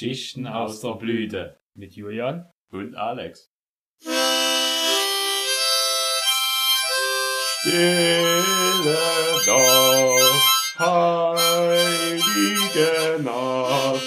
[0.00, 1.60] Geschichten aus der Blüte.
[1.74, 2.48] Mit Julian.
[2.72, 3.50] Und Alex.
[7.60, 8.96] Stille
[9.46, 14.00] Nacht, heilige Nacht,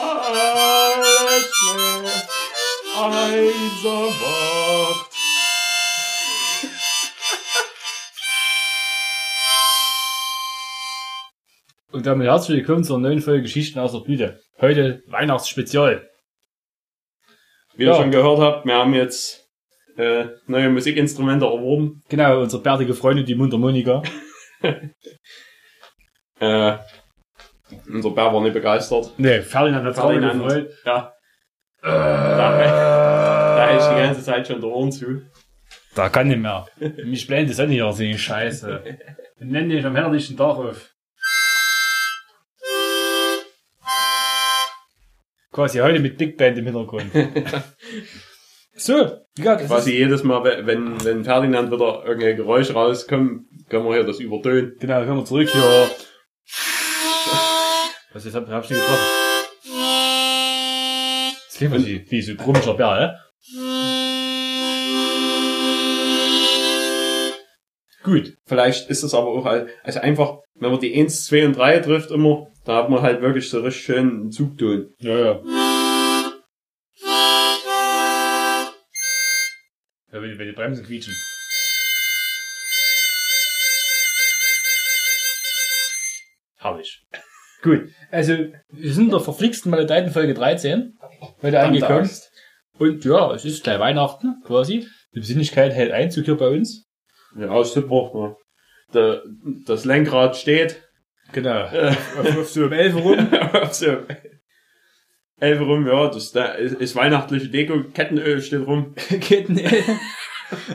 [0.00, 2.36] alles schläft.
[11.96, 14.38] Und damit herzlich willkommen zur neuen Folge Geschichten aus der Blüte.
[14.60, 16.06] Heute Weihnachtsspezial.
[17.74, 17.92] Wie Ja.
[17.92, 19.48] ihr schon gehört habt, wir haben jetzt
[19.96, 22.02] äh, neue Musikinstrumente erworben.
[22.10, 24.02] Genau, unsere bärtige Freundin, die Mundharmonika.
[26.38, 26.76] Äh,
[27.88, 29.10] unser Bär war nicht begeistert.
[29.16, 30.42] Nee, Ferdinand hat Ferdinand.
[30.42, 30.70] gefreut.
[30.84, 31.14] Ja.
[31.80, 35.22] Da, da ist die ganze Zeit schon der Ohren zu.
[35.94, 36.66] Da kann nicht mehr.
[37.06, 38.98] Mich blendet das auch nicht aus, die Scheiße.
[39.38, 40.90] Nenn dich am herrlichen Tag auf.
[45.56, 47.10] Quasi heute mit Big Band im Hintergrund.
[48.76, 48.92] so,
[49.38, 53.94] ja, das Quasi ist, jedes Mal, wenn, wenn Ferdinand wieder irgendein Geräusch rauskommt, können wir
[53.94, 54.76] hier das übertönen.
[54.78, 55.90] genau, kommen wir zurück hier.
[58.12, 59.02] Was ist, hab, hab ich nicht getroffen?
[61.46, 63.62] Das klingt wie, wie so ein komischer Bär, hä?
[68.02, 68.36] Gut.
[68.44, 71.78] Vielleicht ist es aber auch halt, also einfach, wenn man die 1, 2 und 3
[71.78, 74.92] trifft immer, da hat man halt wirklich so richtig schön einen Zugton.
[74.98, 75.40] Ja, ja.
[80.12, 81.14] Ja, wenn, die- wenn die Bremsen quietschen.
[86.58, 87.02] Herrlich.
[87.62, 88.32] Gut, also
[88.70, 90.96] wir sind in der verflixten Malediten Folge 13
[91.42, 92.08] heute angekommen.
[92.78, 94.86] Und ja, es ist gleich Weihnachten quasi.
[95.14, 96.86] Die Besinnlichkeit hält Einzug hier bei uns.
[97.36, 98.10] Ja, super.
[98.14, 98.36] Ja.
[98.94, 99.22] Der,
[99.66, 100.82] das Lenkrad steht.
[101.32, 101.64] Genau.
[101.64, 103.28] auf, auf so um 11 Uhr rum.
[103.52, 103.98] Auf so
[105.38, 108.94] elf rum, ja, das da ist, ist weihnachtliche Deko, Kettenöl steht rum.
[109.20, 109.60] Ketten.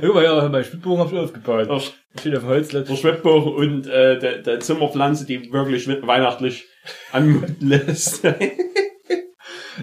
[0.02, 1.70] Guck mal, ja, mein Spielbogen hab ich aufgebaut.
[1.70, 1.80] Der,
[2.20, 2.90] Steht auf dem Holzlett.
[2.90, 6.66] der Schwebbuch und äh, der, der Zimmerpflanze, die wirklich weihnachtlich
[7.12, 8.24] anmuten lässt.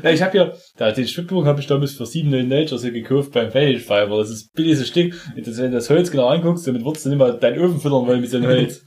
[0.03, 3.33] Ja, ich habe ja, da, den Schwibbogen habe ich damals für 7,99 oder so gekauft
[3.33, 4.19] beim Fetish Fiber.
[4.19, 5.15] Das ist das billigste Stück.
[5.35, 8.07] Das, wenn du das Holz genau anguckst, damit würdest du nicht mal deinen Ofen füttern
[8.07, 8.85] wollen mit so einem Holz.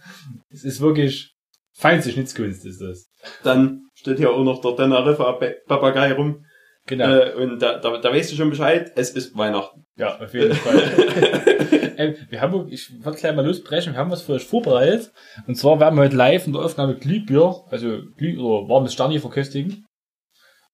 [0.51, 1.33] Es ist wirklich
[1.81, 3.09] feinste Schnitzkunst, ist das.
[3.43, 6.45] Dann steht hier auch noch der Teneriffa Papagei rum.
[6.85, 7.05] Genau.
[7.05, 9.85] Äh, und da, da, da weißt du schon Bescheid, es ist Weihnachten.
[9.95, 11.93] ja, auf jeden Fall.
[11.97, 15.11] ähm, wir haben, ich wollte gleich mal losbrechen, wir haben was für euch vorbereitet.
[15.47, 19.19] Und zwar werden wir heute live in der Aufnahme Glühbier, also Glüh oder warmes Sterni
[19.19, 19.85] verköstigen.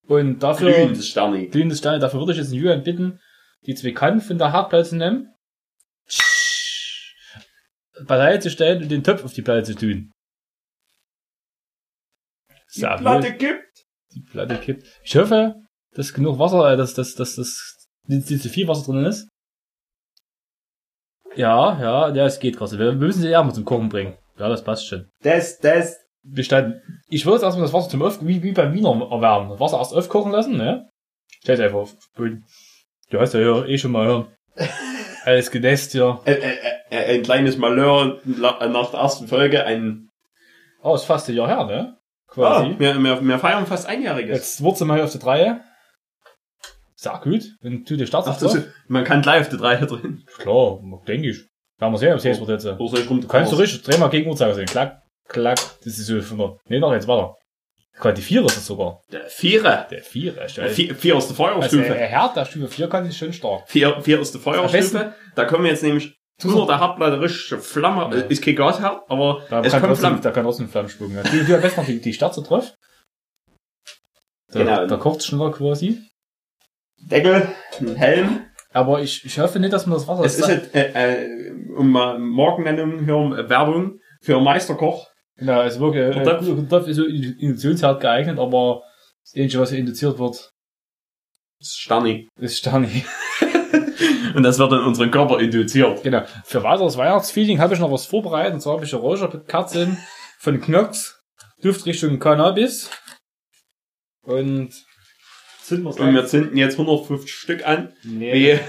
[0.06, 1.48] Und dafür, Glühendes Sterni.
[1.48, 1.98] glühendes Steine.
[1.98, 3.20] Dafür würde ich jetzt den Julian bitten,
[3.66, 5.34] die zwei Kannen von der Herdplatte zu nehmen,
[8.06, 10.12] beiseite zu stellen und den Topf auf die Platte zu tun.
[12.74, 13.84] Die So, Platte kippt.
[14.14, 14.84] die Platte kippt.
[15.02, 15.54] Ich hoffe,
[15.94, 19.28] dass genug Wasser, äh, dass, dass, dass, dass nicht nicht zu viel Wasser drin ist.
[21.36, 22.78] Ja, ja, ja, es geht gerade.
[22.78, 24.16] Wir, müssen sie eher mal zum Kochen bringen.
[24.38, 25.08] Ja, das passt schon.
[25.22, 25.96] Das, das.
[26.22, 26.82] Bestand.
[27.08, 29.50] Ich würde jetzt erstmal das Wasser zum Auf, wie, wie beim Wiener erwärmen.
[29.50, 30.88] Das Wasser erst aufkochen lassen, ne?
[31.42, 32.44] Stell's einfach auf den Boden.
[33.10, 34.26] Du hast ja hier eh schon mal hören.
[35.24, 36.20] Alles genässt hier.
[36.24, 36.56] Äh, äh,
[36.90, 39.64] äh, ein kleines Malheur nach der ersten Folge.
[39.64, 40.08] Ein,
[40.82, 41.97] Oh, ist fast ein Jahr her, ne?
[42.46, 42.78] Ah, Quasi.
[42.78, 44.36] wir, wir, wir feiern fast einjähriges.
[44.36, 45.60] Jetzt wir hier auf die Reihe.
[46.94, 47.44] Sehr gut.
[47.62, 50.24] Und du, der Start Ach, das, man kann gleich auf die drei drin.
[50.38, 51.38] Klar, denke ich.
[51.78, 52.66] Werden wir sehen, ob es jetzt wird jetzt.
[52.66, 54.66] Oder soll ich rum Du kannst du richtig, dreh mal gegen Uhrzeigersinn.
[54.66, 55.58] Klack, klack.
[55.84, 57.36] Das ist so von der, nee, noch jetzt weiter.
[58.00, 59.00] Gerade die Vierer ist das sogar.
[59.12, 59.86] Der Vierer.
[59.90, 61.82] Der Vierer ist Der Vier, vier ist die Also, Feuerstufe.
[61.82, 63.68] der Herd der Stufe 4 kann sich schön stark.
[63.68, 65.14] Vier, vier ist Am Feuerstufe.
[65.34, 68.16] Da kommen jetzt nämlich unter der Herdplatte richtige Flamme.
[68.16, 68.22] Ja.
[68.24, 70.20] Ist kein Gasherd, aber Da es kann kommt trotzdem, Flamme.
[70.20, 71.14] da kann trotzdem Flammen spucken.
[71.16, 71.22] Ja.
[71.22, 72.74] Du, du am besten noch die, die Sterze drauf.
[74.52, 74.86] Da, Genau.
[74.86, 76.00] da kocht schneller quasi.
[77.00, 77.48] Deckel,
[77.80, 78.44] ein Helm.
[78.72, 80.24] Aber ich, ich hoffe nicht, dass man das Wasser...
[80.24, 85.08] Es ist halt, äh, äh, um mal Markennennung hören, äh, Werbung für Meisterkoch.
[85.36, 88.82] Genau, also wirklich, äh, Topf ist so Induktionsherd geeignet, aber
[89.24, 90.52] das Einzige, was hier induziert wird,
[91.60, 92.28] Das ist Sterni.
[92.38, 93.04] ist Sterni.
[94.34, 96.02] Und das wird in unseren Körper induziert.
[96.02, 96.22] Genau.
[96.44, 98.54] Für weiteres Weihnachtsfeeling habe ich noch was vorbereitet.
[98.54, 99.98] Und zwar habe ich eine Räucherkerzen
[100.38, 101.20] von Knox.
[101.62, 102.90] Duft Richtung Cannabis.
[104.22, 104.72] Und
[105.62, 108.60] zünden wir Und wir zünden jetzt 150 Stück an, Nee, wie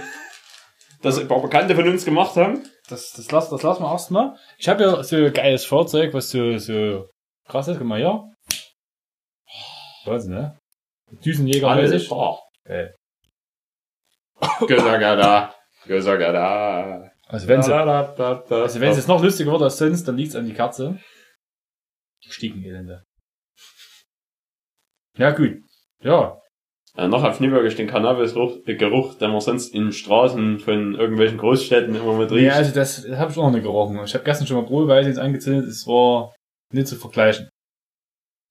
[1.01, 2.63] das ein paar Bekannte von uns gemacht haben.
[2.89, 4.35] das, das, lass, das lassen wir erstmal.
[4.57, 7.07] Ich habe ja so ein geiles Fahrzeug, was so, so
[7.47, 7.77] krass ist.
[7.77, 8.23] Guck mal hier.
[10.05, 10.57] Wahnsinn, ne?
[11.23, 12.11] Düsenjäger-mäßig.
[12.11, 12.39] Alter.
[12.65, 12.95] Geil.
[14.67, 15.53] Gösagada.
[15.85, 17.11] Gösagada.
[17.27, 18.23] Also wenn sie, Also
[18.55, 20.99] also wenn es jetzt noch lustiger wird als sonst, dann liegt's an die Katze.
[22.25, 23.03] Die Stiegenelende.
[25.17, 25.57] Ja, gut.
[26.01, 26.37] Ja,
[26.97, 31.95] Äh, noch auf nie wirklich den Cannabis-Geruch, den man sonst in Straßen von irgendwelchen Großstädten
[31.95, 32.47] immer mit riecht.
[32.47, 34.01] ja also das habe ich auch noch nicht gerochen.
[34.03, 36.33] Ich habe gestern schon mal probeweise jetzt angezündet, es war
[36.73, 37.47] nicht zu vergleichen.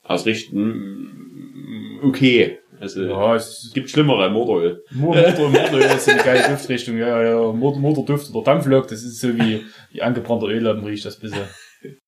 [0.05, 2.61] Ausrichten, okay.
[2.81, 4.85] Also, Ja, es gibt schlimmere Motoröl.
[4.91, 9.37] Motor, Motor ist eine geile Duftrichtung, ja, ja, Motor, Motorduft oder Dampflok, das ist so
[9.37, 11.47] wie, wie angebrannter Öllampen riecht das bisschen.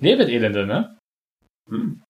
[0.00, 0.96] Nebelelende, ne?
[1.68, 2.02] Hm.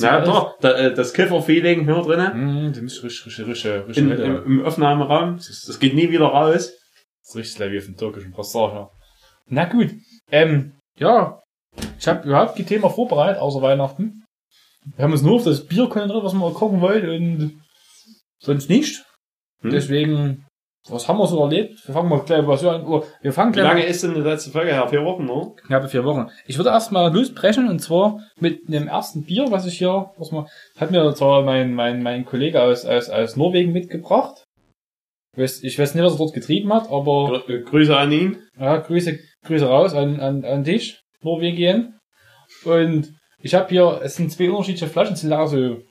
[0.00, 4.04] Na doch, da, äh, das Kiffer-Feeling hier drinnen, Hm, die müssen richtig, richtig, richtig, richtig,
[4.04, 5.36] in, im, im Aufnahmeraum.
[5.36, 6.74] Das geht nie wieder raus.
[7.24, 8.88] Das richtig gleich wie auf dem türkischen Passage.
[9.46, 9.94] Na gut,
[10.30, 11.40] ähm, ja,
[11.98, 14.24] ich habe überhaupt kein Thema vorbereitet, außer Weihnachten.
[14.96, 17.60] Wir haben uns nur auf das Bier konzentriert, was wir kochen wollten und
[18.40, 19.04] sonst nicht.
[19.62, 19.70] Hm.
[19.70, 20.46] Deswegen,
[20.88, 21.86] was haben wir so erlebt?
[21.86, 22.86] Wir fangen mal gleich was an.
[22.86, 24.88] Oh, wir fangen Wie gleich lange mal- ist denn die letzte Folge her?
[24.88, 25.52] Vier Wochen, ne?
[25.66, 26.28] knappe vier Wochen.
[26.46, 30.46] Ich würde erstmal losbrechen und zwar mit dem ersten Bier, was ich hier, was man,
[30.78, 34.44] hat mir zwar mein, mein, mein Kollege aus, aus, aus Norwegen mitgebracht.
[35.36, 38.10] Ich weiß, ich weiß nicht, was er dort getrieben hat, aber Grü- äh, Grüße an
[38.12, 38.38] ihn.
[38.58, 41.98] ja, Grüße, Grüße raus an, an, an dich, Norwegien.
[42.64, 45.82] Und ich habe hier, es sind zwei unterschiedliche Flaschen, es sind leider so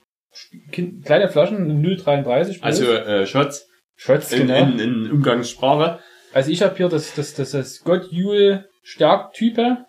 [0.71, 2.61] kind, kleine Flaschen, 0,33.
[2.61, 4.59] Also äh, Shots Shots, in, genau.
[4.59, 5.99] in, in Umgangssprache.
[6.33, 9.85] Also ich habe hier das, das, das, das Gott Jule Stärktype,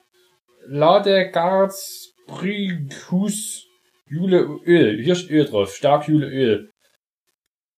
[0.67, 3.65] Ladegards Bryghus
[4.09, 5.03] Jule Öl.
[5.03, 6.71] Hier steht Öl drauf, Stark Jule Öl.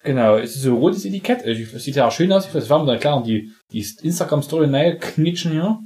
[0.02, 1.44] Genau, es ist so ein rotes Etikett.
[1.44, 2.50] Also, Es sieht ja auch schön aus.
[2.50, 5.78] Das werden wir dann klar die, die Instagram-Story nahe knitschen hier.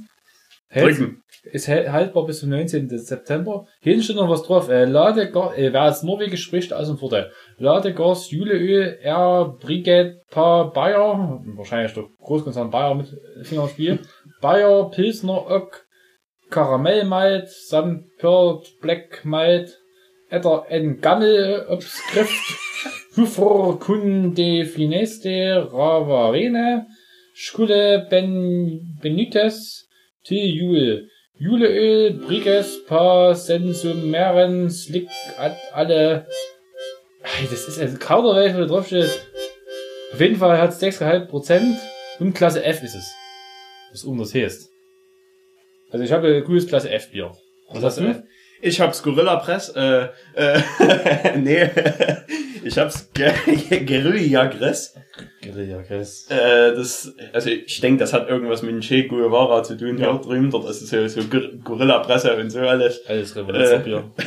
[0.75, 0.99] Hält,
[1.45, 2.89] ist haltbar bis zum 19.
[2.89, 3.65] September.
[3.79, 4.67] Hinten steht noch was drauf.
[4.67, 7.31] Äh, Ladegas, äh, wer jetzt Norwegisch spricht, also ein Vorteil.
[7.57, 13.07] Ladegas, Juleöl, R, Brigade, Pa, Bayer, wahrscheinlich der Großkonzern Bayer mit
[13.43, 13.99] Finger im Spiel.
[14.41, 15.85] Bayer, Pilsner, Ock,
[16.49, 17.49] Karamellmalt,
[18.17, 19.79] Pearl, Black Malt,
[20.29, 22.59] Etter, N, Gammel, Obskrift,
[23.15, 26.87] Huffer, Kunde, Fineste, Ravarene,
[27.33, 29.84] Schkulle, Ben, Benitez,
[30.25, 31.07] Till Jule.
[31.37, 35.07] Juleöl, Briges, Pa, Sensumeren, Slick,
[35.37, 36.25] Ad, alle.
[37.21, 39.09] Das ist also Kauderwelsch, wo da drauf steht.
[40.13, 41.77] Auf jeden Fall hat es 6,5 Prozent
[42.19, 43.13] und Klasse F ist es.
[43.91, 44.69] Was um das heißt.
[45.91, 47.31] Also ich habe ein cooles Klasse F Bier.
[47.69, 48.23] Was hast du?
[48.61, 50.61] Ich hab's Gorilla Press, äh, äh,
[51.37, 51.69] nee,
[52.65, 53.31] ich hab's Ge
[53.85, 54.95] Guerilla Gress.
[55.41, 56.27] Guerilla Chris.
[56.29, 60.11] Äh, das, also ich denke, das hat irgendwas mit Che Guevara zu tun, Ja.
[60.11, 60.17] ja.
[60.17, 63.05] drüben, dort ist es so, so Gor- Gorilla Presse und so alles.
[63.07, 64.11] Alles Revoluzerbier.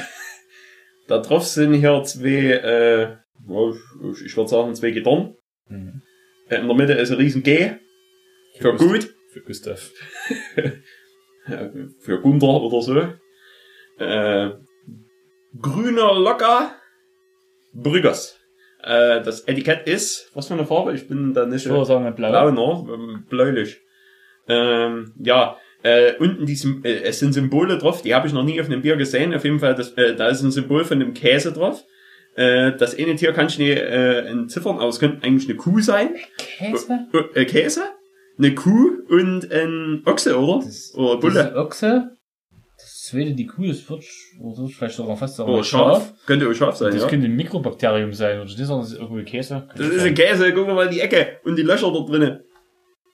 [1.09, 3.71] Da drauf sind hier zwei, äh, ja,
[4.13, 5.37] ich, ich würde sagen zwei Gitarren.
[5.69, 6.03] Mhm.
[6.51, 7.71] Äh, In der Mitte ist ein riesen G.
[8.59, 8.89] Für Gustav.
[8.89, 9.15] gut.
[9.33, 9.91] Für Gustav.
[10.57, 10.71] äh,
[12.01, 12.99] für Gunther oder so.
[14.05, 14.51] Äh,
[15.59, 16.77] grüner Locker
[17.73, 18.39] Brüggers.
[18.83, 20.95] Äh, das Etikett ist, was für eine Farbe?
[20.95, 22.51] Ich bin da nicht Ich würde sagen, blau.
[22.51, 23.25] blau, ne?
[23.29, 23.81] Bläulich.
[24.49, 28.45] Ähm, ja, äh, unten die, Sym- äh, es sind Symbole drauf, die habe ich noch
[28.45, 29.35] nie auf einem Bier gesehen.
[29.35, 31.85] Auf jeden Fall, das, äh, da ist ein Symbol von einem Käse drauf.
[32.37, 35.81] Äh, das eine Tier kann ich nicht äh, entziffern, aber es könnte eigentlich eine Kuh
[35.81, 36.11] sein.
[36.39, 37.07] Käse?
[37.35, 37.83] Äh, äh, Käse?
[38.39, 40.65] Eine Kuh und ein Ochse, oder?
[40.65, 41.55] Das- oder Bulle.
[41.57, 42.17] Ochse.
[43.09, 44.05] Das zweite, die Kuh, das wird,
[44.39, 46.13] oder vielleicht sogar fast sogar Oder Schaf.
[46.27, 47.09] Könnte auch Schaf sein, Das ja.
[47.09, 49.67] könnte ein Mikrobakterium sein, oder das ist irgendwie Käse.
[49.75, 52.41] Das ist ein Käse, guck mal die Ecke und die Löcher da drinnen.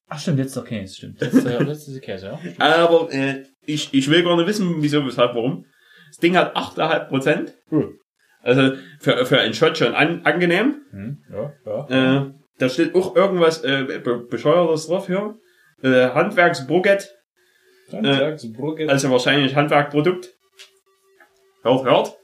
[0.08, 1.22] Ach stimmt, jetzt doch Käse, stimmt.
[1.22, 2.38] Ist, äh, das ist Käse, ja.
[2.38, 2.60] Stimmt.
[2.60, 5.64] Aber äh, ich, ich will gar nicht wissen, wieso, weshalb, warum.
[6.08, 7.54] Das Ding hat 8,5 Prozent.
[7.70, 7.96] Cool.
[8.42, 10.82] Also für, für einen Shot schon an, angenehm.
[10.90, 12.22] Hm, ja, ja.
[12.22, 15.36] Äh, da steht auch irgendwas äh, be bescheuertes drauf hier.
[15.82, 17.14] Äh, Handwerksbrugget,
[17.90, 18.36] Dann äh,
[18.88, 20.34] also wahrscheinlich Handwerkprodukt.
[21.62, 22.16] Hört, hört.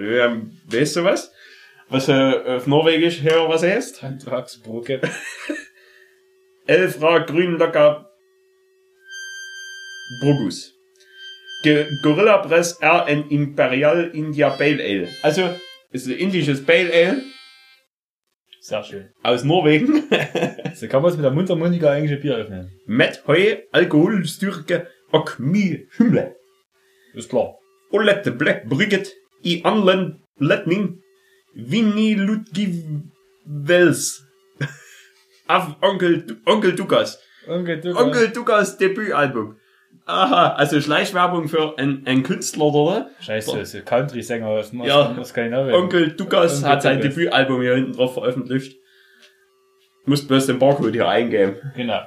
[0.00, 1.32] Ja, weißt du was?
[1.88, 4.02] Was äh, auf Norwegisch hier was heißt?
[4.02, 5.08] Handwerksbrugget.
[6.66, 8.10] Elfra Grünlocker
[10.20, 10.74] Brugus.
[12.02, 15.08] Gorilla Press RN Imperial India Pale Ale.
[15.22, 15.48] Also,
[15.90, 17.22] ist ein indisches Pale Ale
[18.66, 19.10] Sehr schön.
[19.22, 20.04] aus Norwegen.
[20.74, 22.70] So kann man es mit der Mundharmonika eigentlich ein Bier öffnen.
[22.86, 26.34] Mit Heu, Alkoholstyrke och mye humle.
[27.14, 27.54] Ist klar.
[27.92, 29.08] Og lette Black Brygget
[29.44, 30.98] i anledning
[31.54, 34.22] Vinny Ludgivels.
[35.46, 37.18] Av Onkel, Onkel Dukas.
[37.46, 38.02] Onkel Dukas.
[38.02, 39.56] Onkel Dukas Debütalbum.
[40.06, 43.10] Aha, also Schleichwerbung für einen, einen Künstler, oder?
[43.20, 45.24] Scheiße, ist ein Country-Sänger aus aus- Ja.
[45.24, 45.74] Skandinavien.
[45.74, 47.14] Onkel Dukas Onkel hat sein Dukas.
[47.14, 48.78] Debütalbum hier hinten drauf veröffentlicht.
[50.04, 51.56] Muss bloß den Barcode hier eingeben.
[51.74, 52.00] Genau.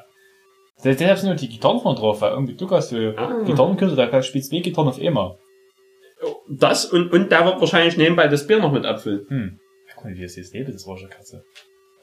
[0.84, 3.42] Deshalb sind nur die Gitarren von drauf, weil irgendwie Dukas so Ah.
[3.44, 5.38] Gitarrenkünstler, der spielt zwei Gitarren auf einmal.
[6.50, 9.26] Das und, und der wird wahrscheinlich nebenbei das Bier noch mit abfüllen.
[9.28, 9.60] Hm.
[9.96, 11.44] Guck mal, wie es jetzt lebt, das Räucherkatze.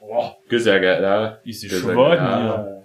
[0.01, 1.39] Boah, Sehr geil, ja.
[1.45, 2.84] ist die schon geil, ja.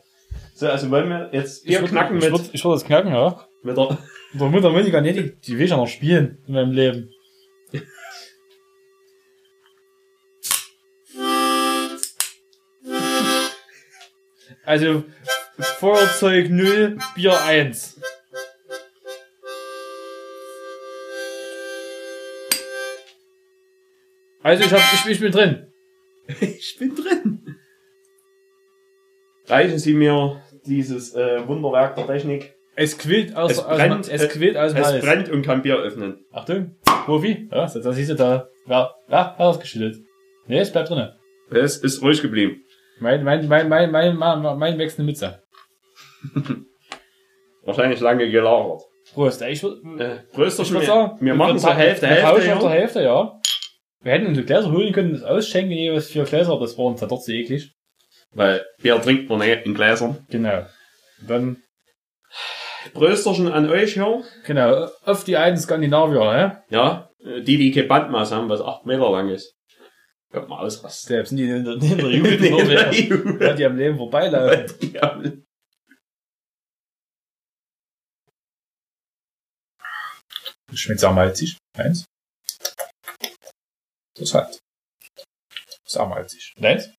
[0.60, 2.84] So, also wollen wir jetzt Ich Bier würd- knacken ich mit, würd, ich würde das
[2.84, 3.48] knacken, ja.
[3.62, 3.96] mit der,
[4.34, 7.10] Der Mutter Monika, nee, die, die will ich ja noch spielen in meinem Leben.
[14.64, 15.04] Also,
[15.78, 17.96] Feuerzeug 0, Bier 1.
[24.42, 25.66] Also, ich, hab, ich, ich bin drin.
[26.40, 27.56] ich bin drin.
[29.46, 32.54] Reichen Sie mir dieses äh, Wunderwerk der Technik.
[32.76, 35.04] Es quillt aus, Es aus, brennt, es quillt aus Es Hals.
[35.04, 36.24] brennt und kann Bier öffnen.
[36.32, 37.48] Achtung, Profi.
[37.50, 38.48] Ja, das, das siehst du da.
[38.66, 40.02] Ja, ja, hat ausgeschüttet.
[40.46, 41.16] Nee, es bleibt drinne.
[41.50, 42.62] Es ist ruhig geblieben.
[43.00, 45.42] Mein, mein, mein, mein, mein, mein, mein wechselnde Mütze.
[47.64, 48.82] Wahrscheinlich lange gelagert.
[49.14, 49.42] Prost.
[49.42, 52.26] Ich würde Äh, Prösterchen, würd wir, sagen, wir machen so Hälfte, wir Hälfte.
[52.30, 52.70] tauschen auf der.
[52.70, 53.40] Hälfte, ja.
[54.02, 57.08] Wir hätten unsere Gläser holen können, das ausschenken, jeweils vier Gläser, das war uns dann
[57.08, 57.72] doch zu eklig.
[58.32, 60.24] Weil Bier trinkt man nicht in Gläsern.
[60.30, 60.66] Genau.
[61.26, 61.62] Dann,
[62.94, 64.24] Prösterchen an euch hier.
[64.44, 66.74] genau, auf die alten Skandinavier, hä?
[66.74, 69.54] Ja, die, die kein Bandmaß haben, was 8 Meter lang ist.
[70.30, 71.08] Könnte man ausrasten.
[71.08, 72.90] Selbst sind die in der, in der Jugend mehr.
[72.90, 73.44] nee.
[73.44, 75.44] Ja, die am Leben vorbeilaufen.
[80.68, 81.58] Das schmeckt sehr malzig.
[81.76, 82.04] Eins.
[84.14, 84.58] Das hat.
[85.84, 86.54] Sehr malzig.
[86.60, 86.90] Eins?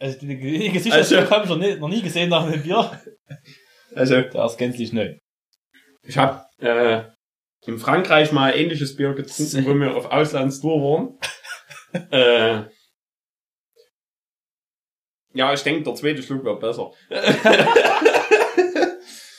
[0.00, 2.90] Also, die, die Gesichtsausdruck Also- habe ich noch nie, noch nie gesehen nach einem Bier.
[3.94, 5.14] Also, Der ist gänzlich neu.
[6.02, 7.02] ich habe äh,
[7.66, 11.18] in Frankreich mal ähnliches Bier getrunken, wo wir auf Auslandstour waren.
[12.10, 12.64] äh,
[15.32, 16.90] ja, ich denke, der zweite Schluck war besser.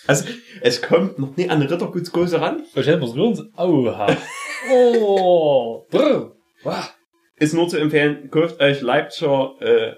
[0.07, 0.25] also,
[0.61, 2.63] es kommt noch nie an eine Rittergutsgose ran.
[2.75, 3.51] Ich hätte was rühren.
[3.57, 4.15] Oha.
[4.69, 5.87] Oh.
[5.89, 6.35] Brr.
[7.37, 9.95] Ist nur zu empfehlen, kauft euch Leipziger, äh,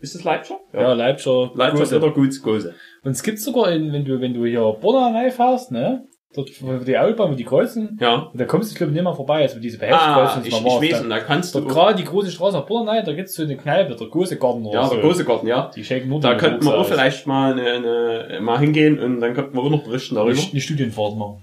[0.00, 0.58] ist das Leipziger?
[0.72, 1.50] Ja, Leipziger.
[1.54, 1.96] Leipziger Gose.
[1.96, 2.74] Rittergutsgose.
[3.04, 6.04] Und es gibt sogar, in, wenn du, wenn du hier Bonner reinfährst, ne?
[6.34, 6.50] Dort,
[6.86, 7.96] die Autobahn, wo die kreuzen.
[7.98, 8.28] Ja.
[8.30, 10.42] Und da kommst du, glaube ich, nicht mehr vorbei, also diese Ah, Behelfskreuzung.
[10.42, 13.34] ich, ich weiß, und da kannst du gerade die große Straße nach rein, da gibt's
[13.34, 14.94] so eine Kneipe, der große Garten oder Ja, so.
[14.96, 15.70] der große Garten, ja.
[15.74, 19.32] Die schenken nur Da könnten wir auch vielleicht mal eine, eine, mal hingehen und dann
[19.32, 20.38] könnten wir auch noch berichten darüber.
[20.38, 21.42] Eine, eine Studienfahrt machen.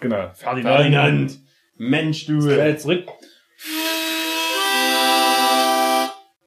[0.00, 0.30] Genau.
[0.32, 1.38] Ferdinand!
[1.76, 2.38] Mensch, du!
[2.38, 3.04] Gleich zurück.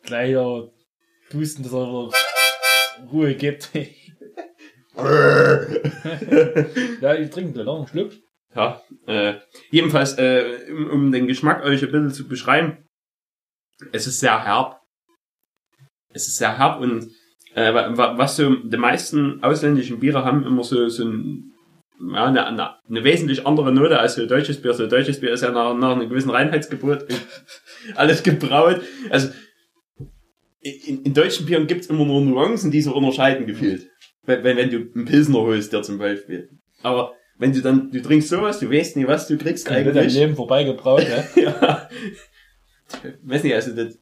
[0.03, 0.35] Gleich
[1.33, 2.09] pusten, dass er
[3.11, 3.69] Ruhe gibt.
[7.01, 8.11] ja, ich trinke gleich noch einen Schluck.
[8.55, 9.35] ja, äh,
[9.71, 12.77] jedenfalls, äh, um, um den Geschmack euch ein bisschen zu beschreiben,
[13.91, 14.79] es ist sehr herb.
[16.13, 17.09] Es ist sehr herb und
[17.55, 21.51] äh, wa- wa- was so die meisten ausländischen Biere haben, immer so, so ein,
[21.99, 24.73] ja, eine, eine, eine wesentlich andere Note als so deutsches Bier.
[24.73, 27.05] So deutsches Bier ist ja nach, nach einem gewissen Reinheitsgebot
[27.95, 28.81] alles gebraut.
[29.09, 29.29] Also
[30.63, 33.89] in, in deutschen Bieren gibt's immer nur Nuancen, die so unterscheiden gefühlt.
[34.23, 36.49] Wenn, wenn, wenn du einen Pilsner holst, der zum Beispiel.
[36.81, 40.13] Aber wenn du dann, du trinkst sowas, du weißt nie, was du kriegst am eigentlich.
[40.13, 41.27] Leben vorbeigebraut, ne?
[41.35, 41.89] Ja.
[43.23, 43.97] Weiß nicht, also das,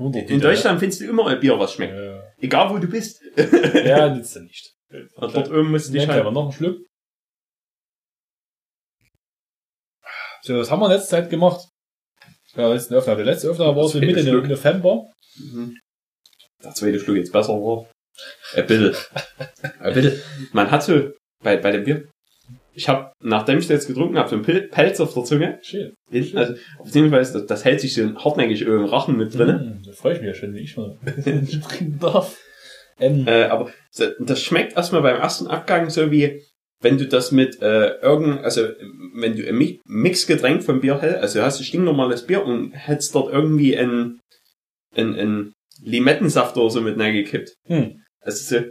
[0.00, 1.94] Wundert in Deutschland findest du immer ein Bier, was schmeckt.
[1.94, 3.22] Ja, Egal wo du bist.
[3.36, 4.74] ja nützt ja nicht.
[5.16, 6.24] Und dort oben musst du dich halt.
[6.24, 6.78] wir noch einen Schluck.
[10.42, 11.68] So, was haben wir in letzter Zeit gemacht?
[12.56, 13.22] Ja, letzte Aufnahme.
[13.22, 14.48] Die letzte Aufnahme war Zweite Mitte Schluck.
[14.48, 15.04] November.
[15.36, 15.76] Mhm.
[16.64, 17.86] Der zweite Schluck jetzt besser war.
[18.54, 18.94] Ein bisschen.
[19.78, 20.20] Ein bisschen.
[20.52, 21.10] Man hat so,
[21.42, 22.08] bei, bei dem Bier,
[22.74, 25.58] ich habe, nachdem ich das jetzt getrunken habe, so einen Pil- Pelz auf der Zunge.
[25.62, 25.92] Schön.
[26.34, 26.54] Also,
[26.84, 29.78] beziehungsweise, das, das hält sich so hartnäckig im Rachen mit drinne.
[29.80, 32.36] Mm, da freue ich mich ja schon, wie ich mal trinken darf.
[32.98, 33.70] Ähm, Äh, aber
[34.18, 36.42] das schmeckt erstmal beim ersten Abgang so wie,
[36.80, 38.68] wenn du das mit äh, irgend, also
[39.14, 42.72] wenn du ein Mi- Mixgetränk vom Bier hältst, also du hast ein stinknormales Bier und
[42.72, 44.20] hättest dort irgendwie ein,
[44.96, 47.54] ein, ein Limettensaft oder so mit reingekippt.
[47.66, 48.02] hm.
[48.22, 48.64] Also so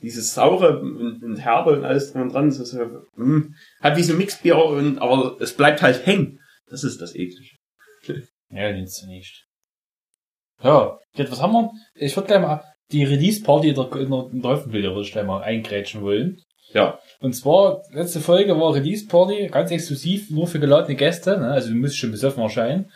[0.00, 2.78] dieses saure und, und herbe und alles dran und dran, so, so
[3.16, 6.40] mm, halt wie so Mixbier und aber es bleibt halt hängen.
[6.66, 7.56] Das ist das eklige.
[8.50, 9.44] Ja, nützt ja nicht.
[10.62, 11.70] Ja, jetzt, was haben wir?
[11.94, 15.12] Ich würde gleich mal die Release-Party in der, in der, in der Hüftenbilder würde ich
[15.12, 16.40] gleich mal eingrätschen wollen.
[16.74, 16.98] Ja.
[17.20, 21.52] Und zwar, letzte Folge war Release-Party, ganz exklusiv, nur für geladene Gäste, ne?
[21.52, 22.90] also du musst schon besoffen erscheinen.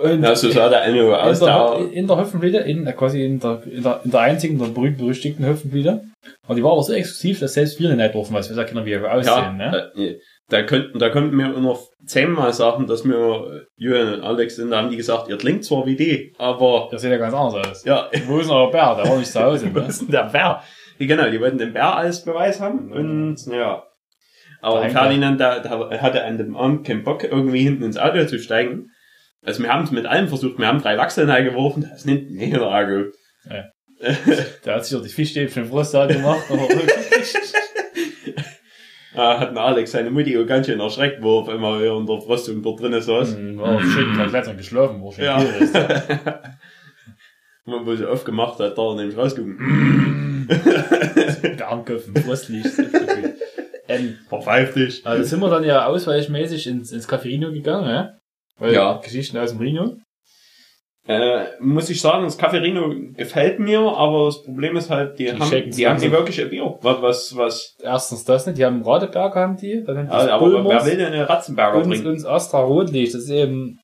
[0.00, 3.24] Und Ja, so sah der eine aus in der, in der Hüftenblüte, in, äh, quasi
[3.24, 6.02] in der, in der, in der einzigen, der berühmt-berüchtigten Hüftenblüte.
[6.46, 8.86] Und die war aber so exklusiv, dass selbst wir nicht durften, weil wir wissen ja
[8.86, 9.92] wie wir aussehen, ja, ne?
[9.96, 10.20] äh,
[10.50, 14.70] da könnten, da könnten wir noch zehnmal sagen, dass wir, äh, Julian und Alex sind,
[14.70, 17.66] da haben die gesagt, ihr klingt zwar wie die, aber, Das sieht ja ganz anders
[17.68, 17.84] aus.
[17.84, 18.94] ja, Wo ist denn der Bär?
[18.96, 19.86] Der war nicht zu Hause, wo ne?
[19.86, 20.62] ist denn der Bär?
[20.98, 23.84] Ja, Genau, die wollten den Bär als Beweis haben und, ja.
[24.60, 28.24] Aber Nein, Ferdinand, da, da hatte an dem Abend keinen Bock, irgendwie hinten ins Auto
[28.24, 28.90] zu steigen.
[29.42, 32.54] Also wir haben es mit allem versucht, wir haben drei Lachse hineingeworfen, das nimmt nicht
[32.54, 33.04] der Argo.
[34.64, 36.44] Der hat sich doch die Fischstäbchen da gemacht.
[36.50, 36.68] Aber
[39.18, 42.62] Da hat Alex seine Mutti auch ganz schön erschreckt, wo auf einmal in der Frostung
[42.62, 43.34] dort drinnen saß.
[43.34, 45.42] Hm, war schön komplett geschlafen, war Ja.
[47.68, 49.38] wo sie aufgemacht hat, da nämlich im Frust
[52.48, 52.78] liegt.
[53.88, 55.06] ähm, Verpfeift dich.
[55.06, 58.10] also sind wir dann ja ausweichmäßig ins, ins Café Rino gegangen, ja?
[58.58, 58.98] Weil Ja.
[58.98, 59.96] Geschichten aus dem Rino.
[61.08, 65.32] Äh, muss ich sagen, das Cafferino gefällt mir, aber das Problem ist halt, die, Die
[65.32, 66.78] haben, die haben nicht wirklich ein Bier.
[66.82, 70.30] Was, was, was, Erstens das nicht, die haben Radeberger haben die, dann haben die also,
[70.32, 72.08] aber wer will denn eine Ratzenberger und, trinken?
[72.08, 73.80] und Astra Rotlicht, das ist eben,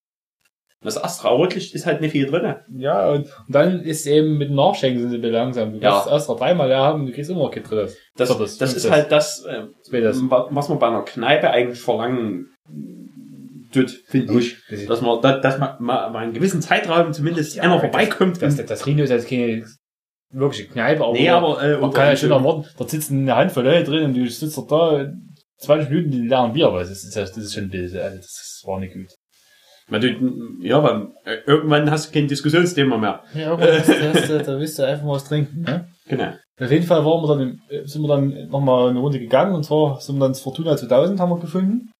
[0.84, 2.64] Das Astra Rotlicht ist halt nicht viel drinne.
[2.76, 5.72] ja, und, und dann ist eben mit dem Nachschenken sind sie ein bisschen langsam.
[5.72, 5.90] Du Ja.
[5.92, 7.96] kannst das Astra dreimal leer haben, du kriegst immer ein drittes.
[8.16, 8.90] Das, Viertes, das ist fünftes.
[8.90, 9.62] halt das, äh,
[10.50, 12.50] was man bei einer Kneipe eigentlich verlangen
[13.72, 14.56] tut, finde ich.
[14.70, 17.80] Das ist- Dass man, da- dass man mal, mal einen gewissen Zeitraum zumindest Ja, einmal
[17.80, 18.40] das- vorbeikommt.
[18.42, 19.64] Das, das, das Rino ist jetzt keine
[20.30, 23.64] wirkliche Kneipe, aber, nee, aber, äh, man kann ja schon erwarten, da sitzen eine Handvoll
[23.64, 25.12] Leute drin und du sitzt da
[25.58, 28.62] 20 Minuten die lernen Bier, aber das ist, das ist schon ein bisschen, also das
[28.66, 29.06] war nicht gut.
[29.88, 33.22] Weil du, ja, weil, äh, irgendwann hast du kein Diskussionsthema mehr.
[33.34, 35.88] Ja, aber das, das, da, willst du einfach mal was trinken, ne?
[36.06, 36.32] Genau.
[36.60, 39.54] Auf jeden Fall waren wir dann, im- äh, sind wir dann nochmal eine Runde gegangen
[39.54, 41.90] und zwar sind wir dann ins Fortuna 2000 haben wir gefunden.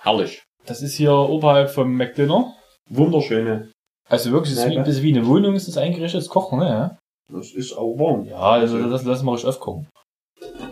[0.00, 0.42] Herrlich.
[0.66, 2.52] Das ist hier oberhalb vom McDinner.
[2.88, 3.70] Wunderschöne.
[4.08, 6.58] Also wirklich, es ist wie, ein bisschen wie eine Wohnung ist das eingerichtet, das Kochen,
[6.60, 6.66] ne?
[6.68, 6.98] Ja,
[7.34, 8.24] Das ist auch warm.
[8.26, 9.88] ja also das lassen wir ruhig aufkochen.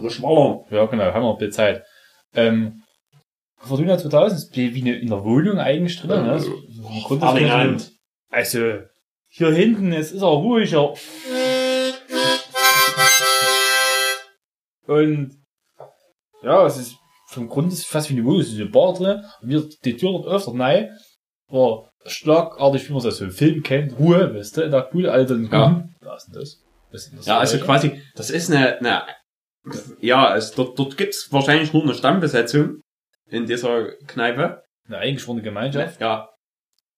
[0.02, 0.60] Das schmaler.
[0.70, 1.84] Ja, genau, haben wir ein bisschen Zeit.
[2.34, 2.79] Ähm,
[3.62, 6.32] Fortuna 2000 ist wie wie eine, in der Wohnung eigentlich drin, ne?
[6.32, 7.80] Also, im Grunde ist das Elegant.
[7.80, 7.90] so-
[8.30, 8.78] also,
[9.28, 10.94] hier hinten, es ist auch ruhiger.
[14.86, 15.36] Und,
[16.42, 16.96] ja, es ist,
[17.28, 19.68] vom Grund ist es fast wie eine Wohnung, es ist eine Bar drin, und wir,
[19.84, 20.90] die Tür dort öfter rein,
[21.48, 24.80] war schlagartig, wie man es aus so einem Film kennt, Ruhe, weißt du, in der
[24.82, 25.88] Pool, Alter, Ja.
[26.00, 26.62] was ist denn das?
[26.90, 29.02] Was ist denn das Ja, also quasi, das ist eine, eine
[30.00, 32.80] ja, es, dort, dort gibt's wahrscheinlich nur eine Stammbesetzung
[33.30, 34.62] in dieser Kneipe.
[34.86, 36.00] Eine eingeschworene Gemeinschaft.
[36.00, 36.28] Ja.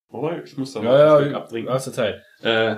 [0.09, 0.43] Oder?
[0.43, 1.71] Ich muss da noch Ja, ein Stück ja, abtrinken.
[1.71, 2.21] aus der Zeit.
[2.41, 2.75] Äh,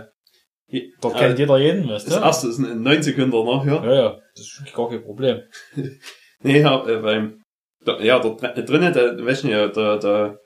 [0.68, 2.22] hier, Dort äh, kennt jeder jeden, weißt das du?
[2.22, 3.84] erste ist ein 9 Sekunden noch, ja.
[3.86, 5.42] Ja, ja, das ist gar kein Problem.
[6.42, 7.42] Nee, ja, äh, beim,
[7.86, 10.40] da, ja, dort dr- drinnen, der, weißt du ja, der, der,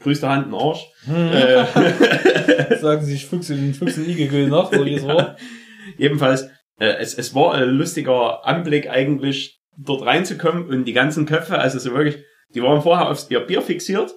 [0.00, 0.84] größte Hand in den Arsch.
[1.06, 5.36] Äh, Sagen Sie, ich fuchse den Fuchs in Igel nach, oder wie es war.
[5.98, 6.48] Jedenfalls,
[6.80, 11.78] äh, es, es war ein lustiger Anblick eigentlich, dort reinzukommen und die ganzen Köpfe, also
[11.78, 12.18] so wirklich,
[12.54, 14.14] die waren vorher aufs ihr Bier fixiert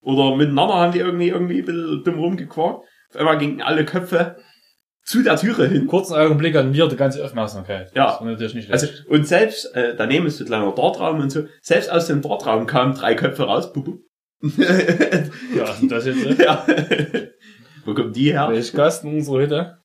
[0.00, 2.84] oder miteinander haben die irgendwie irgendwie ein bisschen dumm rumgequarkt.
[3.10, 4.36] Auf einmal gingen alle Köpfe
[5.04, 5.86] zu der Türe hin.
[5.86, 7.90] Kurzen Augenblick an mir die ganze Aufmerksamkeit.
[7.94, 8.06] Ja.
[8.06, 9.06] Das war natürlich nicht Also, schlecht.
[9.06, 12.66] und selbst, äh, daneben ist so ein kleiner Dartraum und so, selbst aus dem Dartraum
[12.66, 13.72] kamen drei Köpfe raus.
[14.42, 16.36] Ja, das jetzt, ne?
[16.44, 16.64] ja.
[17.84, 18.48] Wo kommen die her?
[18.50, 19.78] Welch Gast in unserer Hütte?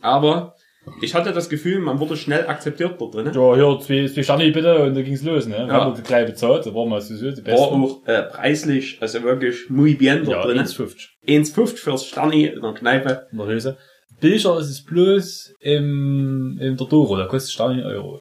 [0.00, 0.54] Aber
[1.00, 3.26] ich hatte das Gefühl, man wurde schnell akzeptiert dort drin.
[3.32, 5.58] Ja, hier, zwei, zwei Stani bitte, und da ging's los, ne?
[5.58, 5.72] Wir Ja.
[5.84, 7.74] haben gleich bezahlt, da waren wir so, so die War Besten.
[7.84, 10.58] auch äh, preislich, also wirklich muy bien dort ja, drin.
[10.58, 13.26] 1,50 1,50 fürs Sterni in der Kneipe.
[13.30, 13.76] in der Hülse.
[14.20, 18.20] Billiger ist es bloß im, im der Doro, da kostet Stani Euro.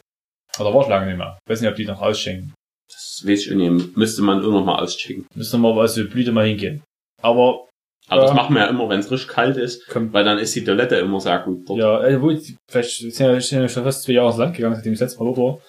[0.58, 1.38] Aber da war ich lange nicht mehr.
[1.46, 2.54] Ich weiß nicht, ob die noch ausschenken.
[2.90, 5.26] Das weiß ich nicht, müsste man auch noch mal auschecken.
[5.36, 6.84] Müssen wir mal so Blüte mal hingehen.
[7.22, 7.68] Aber,
[8.12, 8.36] Aber das Ja.
[8.36, 10.96] machen wir ja immer, wenn es richtig kalt ist, kommt weil dann ist die Toilette
[10.98, 11.80] immer sehr gut dort.
[11.80, 14.56] Ja, äh, wo ich, vielleicht sind ja, sind ja schon fast zwei Jahre ins Land
[14.56, 15.62] gegangen, seitdem ich das letzte Mal dort war.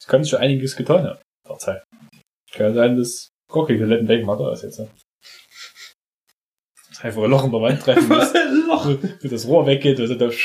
[0.00, 1.18] Es kann sich schon einiges getan haben.
[1.44, 1.82] in der Zeit.
[2.52, 4.78] Kann sein, dass gar keine Toilettenbecken mehr da ist jetzt.
[4.78, 4.88] ne?
[7.02, 8.32] Einfach ein Loch in der Wand treffen muss,
[8.68, 8.86] Loch.
[9.22, 10.36] wo das Rohr weggeht, also da, das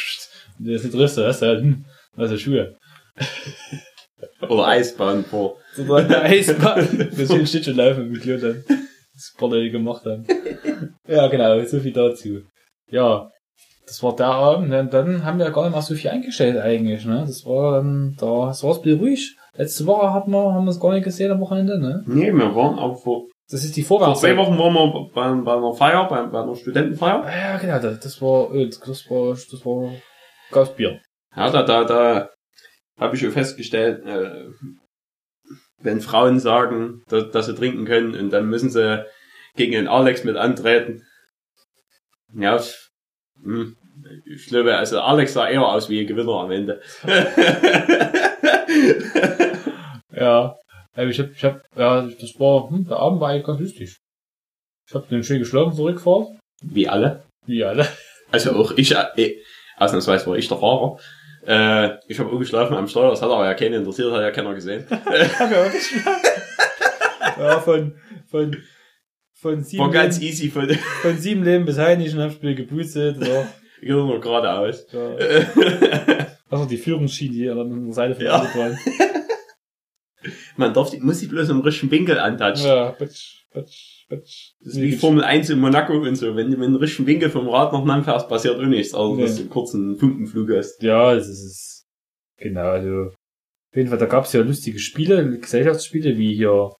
[0.91, 1.85] triffst, da hast du halt, hm,
[2.17, 2.75] also Schuhe.
[4.41, 5.23] Oder Eisbahn.
[5.29, 8.63] So da eine Eisbahn, das schön Stitchen laufen mit Klo dann.
[9.41, 10.25] Leute gemacht haben.
[11.07, 12.41] Ja, genau, so viel dazu.
[12.91, 13.29] Ja,
[13.85, 17.05] das war der Abend, und dann haben wir gar nicht mal so viel eingestellt eigentlich,
[17.05, 17.23] ne?
[17.25, 19.35] Das war dann, da, das war bisschen ruhig.
[19.55, 22.03] Letzte Woche haben wir, haben wir es gar nicht gesehen am Wochenende, ne?
[22.05, 24.19] Nee, wir waren auch vor, Das ist die vor Vorwärts.
[24.19, 27.23] zwei Wochen waren wir bei, bei einer Feier, bei, bei einer Studentenfeier.
[27.25, 29.91] Ah, Ja, genau, das, das war, äh, das war, das war
[30.51, 30.99] Gasbier.
[31.35, 32.29] Ja, da, da, da
[32.99, 34.45] habe ich schon festgestellt, äh,
[35.79, 39.05] wenn Frauen sagen, dass, dass sie trinken können und dann müssen sie
[39.55, 41.03] gegen den Alex mit antreten.
[42.33, 42.89] Ja, f-
[43.43, 43.75] hm,
[44.25, 46.81] ich glaube, also Alex sah eher aus wie ein Gewinner am Ende.
[50.15, 50.55] Ja,
[50.95, 53.97] ich hab, ich hab, ja, das war, hm, der Abend war eigentlich ganz lustig.
[54.87, 56.29] Ich hab den schön geschlafen zur Rückfahrt.
[56.63, 57.23] wie alle.
[57.45, 57.87] Wie alle.
[58.31, 59.35] Also auch ich, äh,
[59.77, 60.97] ausnahmsweise war ich der Fahrer.
[61.47, 64.31] Äh, ich habe auch geschlafen am Steuer, das hat aber ja keinen interessiert, hat ja
[64.31, 64.85] keiner gesehen.
[64.89, 66.21] Hab ja auch geschlafen.
[67.39, 68.57] ja, von, von,
[69.33, 70.69] von sieben, War ganz Leben, easy von,
[71.01, 73.23] von sieben Leben bis Heinigen hab ich mir geboostet.
[73.23, 73.45] So.
[73.81, 74.87] ich nur geradeaus.
[74.91, 75.15] Ja.
[76.49, 78.39] Also die Führungsschiene, die an der Seite von Ja.
[78.39, 78.79] der Autobahn.
[80.55, 82.67] Man darf die, muss die bloß im richtigen Winkel antatschen.
[82.67, 83.96] Ja, batsch, batsch.
[84.09, 86.35] Das ist wie Formel 1 in Monaco und so.
[86.35, 88.93] Wenn du mit dem richtigen Winkel vom Rad nach hinten fährst, passiert auch nichts.
[88.93, 89.23] Also, Nee.
[89.23, 90.81] dass du einen kurzen Funkenflug hast.
[90.81, 91.85] Ja, es ist,
[92.37, 96.71] genau, also, auf jeden Fall, da gab's ja lustige Spiele, Gesellschaftsspiele, wie hier,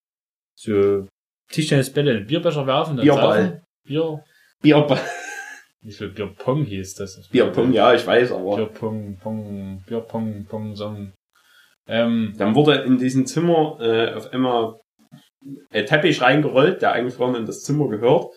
[0.56, 1.06] so,
[1.52, 2.98] Tischtennisbälle in den Bierbecher werfen.
[2.98, 3.44] dann Bierball.
[3.46, 3.62] saufen.
[3.86, 4.24] Bier,
[4.62, 5.00] Bierball.
[5.82, 7.28] wie viel Bierpong hieß das?
[7.30, 8.56] Bierpong, ja, ich weiß, aber.
[8.56, 11.12] Bierpong, Pong, Bierpong, Pong, Song.
[11.90, 14.80] Ähm, Dann wurde in diesem Zimmer äh, auf einmal
[15.72, 18.28] ein Teppich reingerollt, der eigentlich vorne in das Zimmer gehört.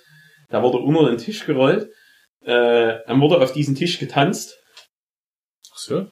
[0.48, 1.88] Da wurde unter den Tisch gerollt.
[2.44, 4.56] Äh, dann wurde auf diesen Tisch getanzt.
[5.72, 6.06] ach so,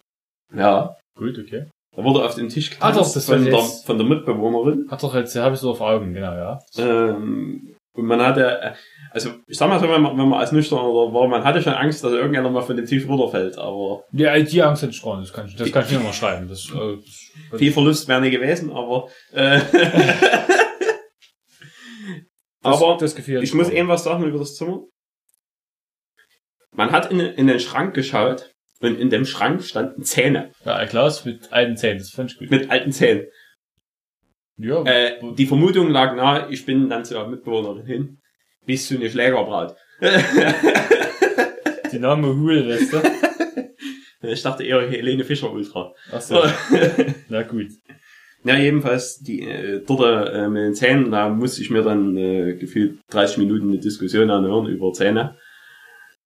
[0.54, 0.96] Ja.
[1.16, 1.66] gut, okay.
[1.96, 4.86] Da wurde auf den Tisch Ah, getanzt doch, das von, der, jetzt- von der Mitbewohnerin.
[4.90, 6.58] Hat doch jetzt, habe ich so auf Augen, genau, ja.
[6.76, 8.72] Ähm, und man hatte, äh,
[9.10, 11.60] also ich sag mal so, wenn man, wenn man als Nüchtern oder war, man hatte
[11.60, 15.02] schon Angst, dass irgendeiner mal von dem Tisch runterfällt, aber Ja, die Angst hätte ich
[15.02, 16.46] gar nicht, das kann ich, das kann ich nicht nochmal schreiben.
[16.48, 19.58] Das, äh, viel Verlust wäre nicht gewesen, aber äh,
[22.62, 24.82] das, aber das gefiel ich muss eben was sagen über das Zimmer.
[26.72, 31.24] Man hat in, in den Schrank geschaut und in dem Schrank standen Zähne Ja, Glas
[31.24, 32.50] mit alten Zähnen, das fand ich gut.
[32.50, 33.26] mit alten Zähnen.
[34.56, 38.18] ja, Äh, die Vermutung lag nahe, ich bin dann zur Mitbewohnerin hin.
[38.66, 39.74] Bist du eine Schlägerbraut?
[41.92, 43.02] die Name Hul, weißt du?
[44.28, 45.94] ich dachte eher Helene Fischer Ultra.
[46.12, 46.42] Ach so,
[47.28, 47.68] na gut.
[48.44, 52.54] Ja, jedenfalls die äh, dort äh, mit den Zähnen, da musste ich mir dann äh,
[52.54, 55.36] gefühlt 30 Minuten eine Diskussion anhören über Zähne,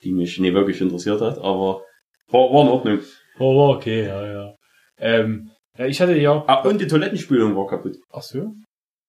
[0.05, 1.83] die mich nicht wirklich interessiert hat, aber
[2.29, 2.99] war, war in Ordnung.
[3.39, 4.55] Oh, war okay, ja, ja.
[4.99, 6.45] Ähm, ja, ich hatte ja.
[6.47, 7.97] Ah, und die Toilettenspülung war kaputt.
[8.13, 8.53] Ach so?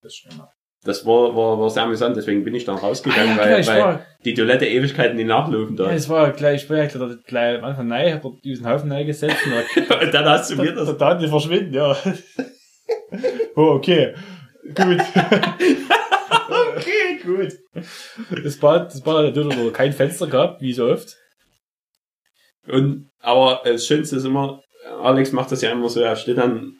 [0.02, 0.50] Das ist mal.
[0.86, 3.82] Das war, war, war sehr amüsant, deswegen bin ich dann rausgegangen, Ah, ja, weil, weil
[3.82, 5.92] war, die Toilette Ewigkeiten nicht nachlaufen ja, da.
[5.92, 8.90] es war gleich, ich war ja gleich, gleich am Anfang nein, hab dort diesen Haufen
[8.90, 10.98] nein gesetzt und und dann hast du mir da, das.
[10.98, 11.96] da die verschwinden, ja.
[13.56, 14.14] oh, okay.
[14.76, 15.02] Gut.
[16.76, 17.54] Okay, gut.
[18.44, 21.16] Das Bad, das Bad hat natürlich noch kein Fenster gehabt, wie so oft.
[22.68, 24.62] Und, aber das Schönste ist immer,
[25.02, 26.80] Alex macht das ja immer so, er steht dann,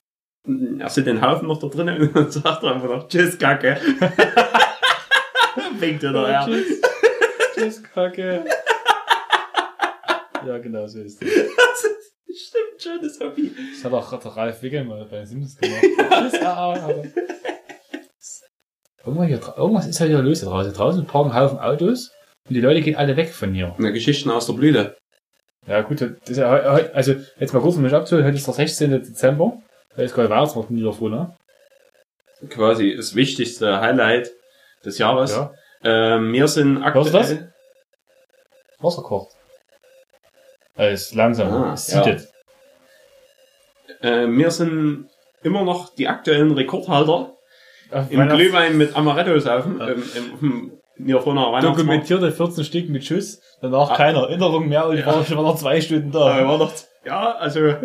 [0.80, 3.78] er sieht den Haufen noch da drinnen und dann sagt er einfach noch, tschüss, Kacke.
[5.80, 6.46] Winkt er Ja, daher.
[6.46, 6.82] tschüss.
[7.56, 8.46] tschüss, Kacke.
[10.46, 11.32] Ja, genau so ist es.
[12.34, 13.52] Das ist, stimmt, schönes Hobby.
[13.76, 15.84] Das hat auch, hat auch Ralf Wickel mal bei Sims gemacht.
[16.42, 17.04] Ah, ah, aber-
[19.06, 20.74] Irgendwas, hier, irgendwas ist halt hier los hier draußen.
[20.74, 22.12] Draußen parken Haufen Autos
[22.48, 23.76] und die Leute gehen alle weg von hier.
[23.78, 24.98] Eine Geschichten aus der Blüte.
[25.68, 28.54] Ja gut, das ist ja also jetzt mal kurz um mich abzuholen, heute ist der
[28.54, 28.92] 16.
[28.92, 29.62] Dezember.
[29.96, 31.38] Da ist gerade Weihnachtsmarkt in Niederfrohna.
[32.50, 34.32] Quasi das wichtigste Highlight
[34.84, 35.32] des Jahres.
[35.32, 35.54] Ja.
[35.84, 37.32] Ähm, wir sind Hörst du das?
[37.32, 37.54] aktuell,
[40.76, 40.80] Kocht.
[40.80, 41.48] Alles langsam.
[41.54, 42.28] Ah, es siedet.
[44.02, 45.08] äh, wir sind
[45.44, 47.34] immer noch die aktuellen Rekordhalter
[47.92, 49.88] Auf im Weihnachts- Glühwein mit Amaretto saufen, Ja.
[49.88, 51.80] im, im, im Niederfrohner Weihnachtsmarkt.
[51.80, 53.96] Dokumentierte 14 Stück mit Schuss, danach Ah.
[53.98, 56.48] keine Erinnerung mehr und ich war schon noch zwei Stunden Ja, da.
[56.48, 56.72] war noch,
[57.06, 57.76] ja, also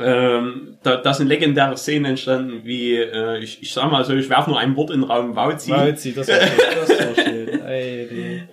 [0.00, 4.28] ähm, da, da sind legendäre Szenen entstanden, wie äh, ich, ich sag mal so, ich
[4.30, 6.48] werfe nur ein Wort in den Raum Wauzi, Wauzi, das war schön.
[6.80, 7.48] Das war schön.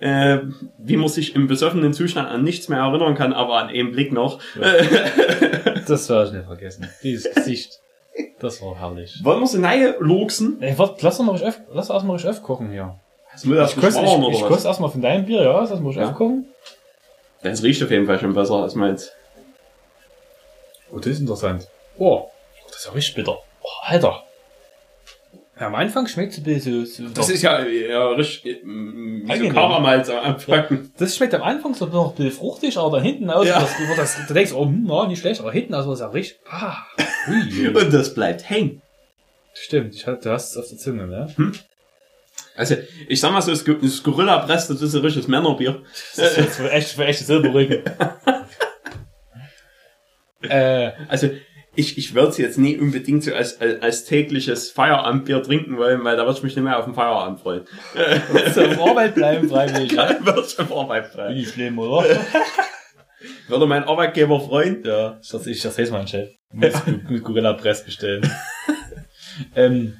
[0.00, 0.38] Äh,
[0.78, 4.12] wie man sich im besoffenen Zustand an nichts mehr erinnern kann, aber an einen Blick
[4.12, 4.40] noch.
[5.86, 6.88] Das war schnell vergessen.
[7.02, 7.80] Dieses Gesicht.
[8.38, 9.20] Das war herrlich.
[9.22, 10.60] Wollen wir sie neue loksen?
[10.62, 12.98] Ey, warte, lass doch mal öff, lass erstmal richtig öff kochen hier.
[13.32, 15.60] Das muss das Ich koste, ich, ich koste erstmal von deinem Bier, ja?
[15.60, 16.10] Lass mal richtig Ja.
[16.10, 16.46] öff kochen.
[17.42, 19.10] Das riecht auf jeden Fall schon besser als meins.
[20.92, 21.66] Oh, das ist interessant.
[21.98, 22.28] Oh,
[22.68, 23.38] das ist ja richtig bitter.
[23.62, 24.22] Oh, Alter.
[25.58, 28.60] Ja, am Anfang schmeckt es ein bisschen so, so Das ist ja, ja richtig, äh,
[28.64, 29.52] wie so Angenehm.
[29.52, 30.90] Karamals am Anfang.
[30.96, 33.60] Das schmeckt am Anfang so noch ein bisschen fruchtig, aber dann hinten aus, Ja.
[33.60, 36.00] das, wo das, du denkst, oh, hm, ja, nicht schlecht, aber hinten aus war es
[36.00, 36.76] ja richtig, ah,
[37.28, 37.68] ui.
[37.74, 38.80] Und das bleibt hängen.
[39.52, 41.34] Stimmt, ich hatte, du hast es auf der Zunge, ne?
[42.56, 42.76] Also,
[43.08, 45.82] ich sag mal so, das Gorilla Press, das ist ein richtiges Männerbier.
[46.16, 47.82] Das ist jetzt für echt, für echte Silberrücken.
[50.48, 51.30] äh, Also,
[51.76, 56.02] ich, ich würde es jetzt nie unbedingt so als, als, als tägliches Feierabendbier trinken wollen,
[56.02, 57.64] weil da würde ich mich nicht mehr auf den Feierabend freuen.
[58.54, 60.12] so auf Arbeit bleiben, freiwillig, ja?
[60.12, 61.36] Da würde ich auf Arbeit Bin freuen.
[61.36, 62.04] ich schlimm, oder?
[63.48, 64.82] Würde mein Arbeitgeber freuen.
[64.84, 66.30] ja, das, ich das jetzt mal Chef.
[66.52, 66.72] Muss
[67.08, 68.28] mit Gorilla Press bestellen.
[69.54, 69.96] ähm,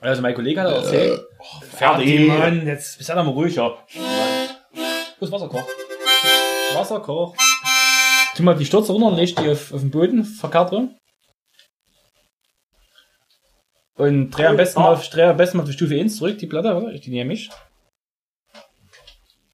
[0.00, 2.26] also mein Kollege hat erzählt, oh, fertig.
[2.26, 3.78] Mann, jetzt bist du doch mal ruhiger.
[5.20, 5.66] Ist Wasser kocht?
[6.74, 7.38] Wasser kocht.
[8.36, 10.96] Tu mal die Stürze runter und leg die auf, auf den Boden, verkehrt rum.
[13.96, 16.38] Und dreh am besten mal auf, dreh am besten mal auf die Stufe 1 zurück,
[16.38, 16.92] die Platte, oder?
[16.92, 17.50] Ich die nehme ich.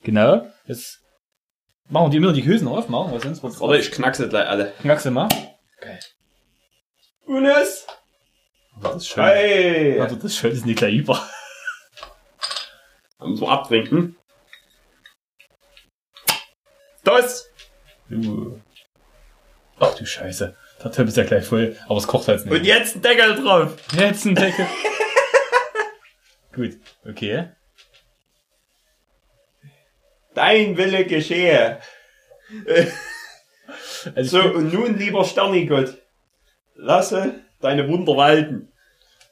[0.02, 0.46] Genau.
[0.66, 1.00] Jetzt
[1.88, 4.72] machen wir die immer die Hülsen aufmachen, weil sonst wird's Warte, ich knackse gleich alle.
[4.80, 5.28] Knackse mal.
[5.80, 5.98] Geil.
[7.26, 7.86] Unes!
[8.80, 9.24] Das ist schön.
[9.24, 10.00] Hey!
[10.00, 11.28] Also das ist schön, das ist nicht gleich über.
[13.18, 14.16] Da müssen wir abtrinken.
[17.02, 17.50] Das!
[18.10, 18.60] Uh.
[19.78, 20.56] Ach du Scheiße.
[20.82, 22.54] Der Töpf ist ja gleich voll, aber es kocht halt nicht.
[22.54, 23.76] Und jetzt ein Deckel drauf!
[23.92, 24.66] Jetzt ein Deckel.
[26.54, 27.50] Gut, okay.
[30.34, 31.80] Dein Wille geschehe.
[34.14, 35.98] Also So, und nun, lieber Sternigott,
[36.76, 38.72] lasse deine Wunder walten.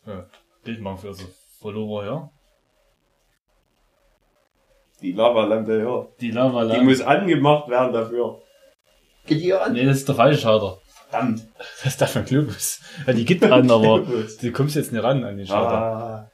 [0.04, 0.26] ja,
[0.64, 1.24] Bild machen für so
[1.60, 2.30] Follower, ja.
[5.00, 6.06] Die Lavalampe, ja.
[6.20, 8.42] Die Lava Die muss angemacht werden dafür.
[9.26, 9.72] Geht die an?
[9.72, 10.78] Nee, das ist der falsche Schalter.
[11.10, 11.42] Verdammt.
[11.58, 12.80] Das ist der von Globus.
[13.06, 14.00] Ja, die geht dran, aber
[14.40, 15.72] du kommst jetzt nicht ran an den Schalter.
[15.76, 16.30] Ah,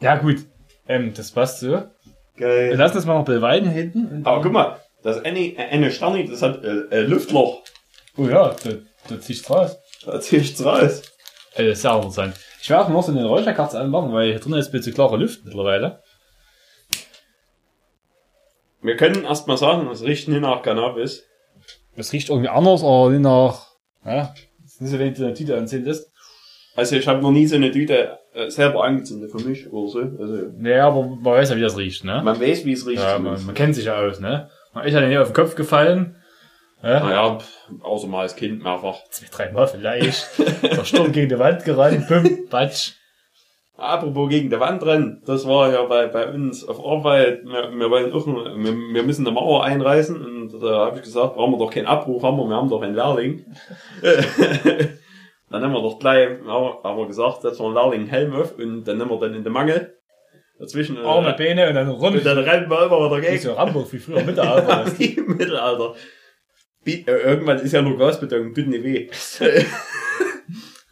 [0.00, 0.38] Ja, gut.
[0.86, 1.70] Ähm, das passt so.
[1.70, 1.90] Wir
[2.36, 2.74] geil.
[2.76, 4.22] lassen das mal noch beweiden hinten.
[4.26, 7.62] Aber guck mal, das eine, eine Sternig, das hat äh, äh, Luftloch.
[8.16, 8.70] Oh ja, da,
[9.08, 9.76] da ziehst du raus.
[10.04, 11.02] Da ziehst raus.
[11.54, 12.34] Äh, das ist sehr interessant.
[12.60, 15.16] Ich werde auch noch so eine Räucherkerze anmachen, weil hier drin ist ein bisschen klare
[15.16, 16.02] Luft mittlerweile.
[18.82, 21.24] Wir können erst mal sagen, es riecht nicht nach Cannabis.
[21.96, 23.66] Das riecht irgendwie anders, aber nicht nach,
[24.04, 26.10] ja, das ist nicht so, wenn du eine Tüte anzündet ist.
[26.76, 29.98] Also ich habe noch nie so eine Tüte äh, selber angezündet für mich oder so.
[30.00, 32.20] Also Naja, aber man weiß ja, wie das riecht, ne?
[32.24, 33.00] man weiß, wie es riecht.
[33.02, 34.50] Ja, man, man kennt sich ja aus, ne?
[34.72, 36.16] Man ist ja nicht auf den Kopf gefallen.
[36.82, 37.38] Ja, naja,
[37.80, 38.98] außer mal als Kind mehrfach.
[39.08, 40.26] zwei, dreimal vielleicht.
[40.62, 42.92] Der Sturm gegen die Wand gerannt, pum, batsch.
[43.76, 47.90] Apropos gegen die Wand rennen, das war ja bei, bei uns auf Arbeit, wir, wir
[47.90, 51.58] wollen auch, wir, wir müssen eine Mauer einreißen und da habe ich gesagt, brauchen wir
[51.58, 53.44] doch keinen Abbruch, haben wir, wir haben doch einen Lehrling.
[55.50, 58.84] dann haben wir doch gleich, haben wir gesagt, setzen wir einen Lehrling Helm auf und
[58.84, 59.94] dann nehmen wir dann in den Mangel
[60.58, 62.14] dazwischen äh, Arme, Beine und dann rum.
[62.14, 64.84] und dann rennen wir immer wieder Das ist ja Rambo wie früher Mittelalter.
[64.98, 65.94] Wie im Mittelalter.
[66.86, 69.08] Äh, irgendwann ist ja nur Gasbeton, tut nicht weh.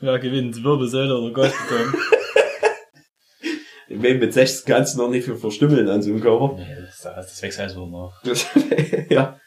[0.01, 1.95] ja, gewinnt, Wirbelsäule oder Gasbeton.
[3.95, 6.57] Wenn mit 60 kannst du noch nicht für verstümmeln an so einem Körper.
[6.57, 8.23] Nee, das, das, wächst alles wohl noch.
[9.11, 9.39] Ja.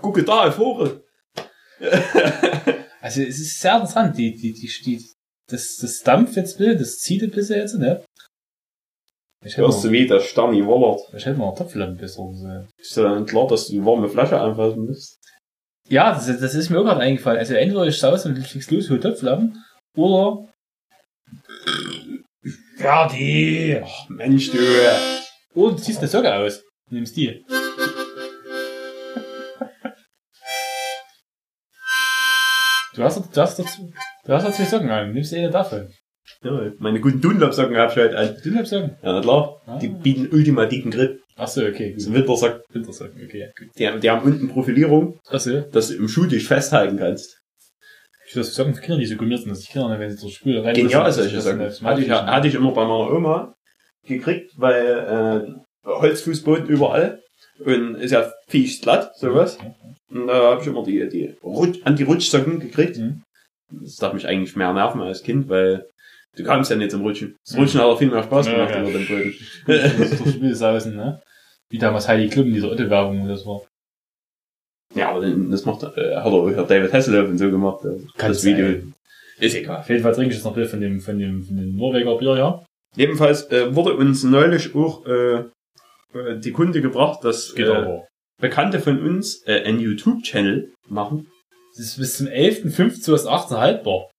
[0.00, 1.04] Gucke da, Vogel.
[3.02, 5.04] Also es ist sehr interessant, die, die, die, die
[5.50, 8.04] das, das dampft jetzt bitte, das zieht ein bisschen jetzt, ne?
[9.44, 11.00] Ich Hörst du wie der Sterni wollert.
[11.12, 12.68] ich hätte mal eine Topflampe besser gesehen.
[12.78, 15.18] Ist ja dann klar, dass du die warme Flasche anfassen musst.
[15.88, 17.40] Ja, das, das ist mir auch gerade eingefallen.
[17.40, 19.60] Also entweder ich saus und fliegst los, hol Topflampen,
[19.96, 20.48] oder
[22.82, 23.80] Fertig!
[23.84, 24.58] Ach, Mensch, du.
[25.54, 26.62] Oder du ziehst eine Socke aus.
[26.90, 27.44] Nimmst die.
[32.94, 33.90] Du hast, du hast dazu,
[34.26, 35.88] du hast da zwei Socken an, nimmst eine davon.
[36.44, 38.36] Ja, meine guten Dunlop-Socken hab ich heute an.
[38.42, 38.96] Du nimmst Socken.
[39.02, 39.60] Ja, na klar.
[39.66, 39.78] Ah.
[39.78, 41.20] Die bieten ultimativen Grip.
[41.36, 42.00] Ach so, okay, Das gut.
[42.04, 42.60] sind Wintersocken.
[42.70, 43.68] Wintersocken, okay, gut.
[43.78, 45.60] Die, haben- die haben unten Profilierung, Ach so.
[45.62, 47.38] dass du im Schuh dich festhalten kannst.
[48.32, 50.30] Ich würde Socken für Kinder, die so gummiert sind, dass die Kinder, wenn sie zur
[50.30, 51.58] Spüle rein Genial müssen, solche das- Socken.
[51.58, 53.54] das- das- Hatte ich, hatte ich immer bei meiner Oma
[54.06, 57.20] gekriegt, weil äh, Holzfußboden überall
[57.62, 59.58] und ist ja fies glatt, sowas.
[60.10, 62.96] Und da habe ich immer die, die Rutsch, Anti-Rutschsocken gekriegt.
[62.96, 63.22] Mhm.
[63.70, 65.86] Das darf mich eigentlich mehr nerven als Kind, weil
[66.34, 67.36] du kamst ja nicht zum Rutschen.
[67.46, 68.80] Das Rutschen hat auch viel mehr Spaß Ja, gemacht ja.
[68.82, 69.34] über den Boden.
[69.66, 71.20] Das ist durch Spüle sausen, ne?
[71.68, 73.60] Wie damals Heidi Klum in dieser Otto-Werbung, wo das war.
[74.94, 77.84] Ja, aber das macht, äh, hat auch hat David Hasselhoff und so gemacht.
[77.84, 78.66] Also das Video.
[78.66, 78.94] sein.
[79.40, 79.78] Ist egal.
[79.78, 82.16] Auf jeden Fall trinke ich jetzt noch Bier von dem, von dem, von dem Norweger
[82.16, 82.64] Bier, ja.
[82.94, 85.44] Jedenfalls äh, wurde uns neulich auch äh,
[86.14, 88.00] äh, die Kunde gebracht, dass Geht äh.
[88.40, 91.28] Bekannte von uns äh, einen YouTube-Channel machen.
[91.74, 94.10] Das ist bis zum 11.05.2018 haltbar.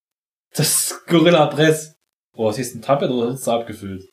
[0.55, 1.95] Das ist Gorilla Press.
[2.35, 4.05] Oh, was ist ein Tablet oder ist es abgefüllt?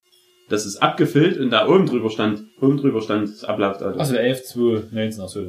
[0.51, 3.99] Das ist abgefüllt und da oben drüber stand, oben drüber stand das Ablaufdatum.
[3.99, 5.40] Also 11.2.19, achso.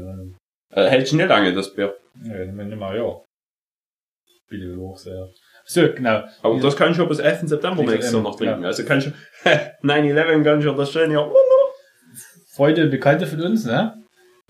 [0.71, 1.95] Äh, hält schnell lange, das Bier.
[2.23, 3.21] Ja, dann nehmen wir ja.
[4.49, 5.29] Bitte hoch, sehr.
[5.65, 6.23] So, genau.
[6.41, 6.61] Aber Ja.
[6.61, 7.47] das kann ich schon bis 11.
[7.47, 8.61] September Ich- nächstes Jahr noch trinken.
[8.61, 8.67] ja.
[8.67, 9.11] Also kann ich
[9.83, 11.29] 9-11 kann ich ja das schön ja.
[12.53, 13.95] Freunde, Bekannte von uns, ne?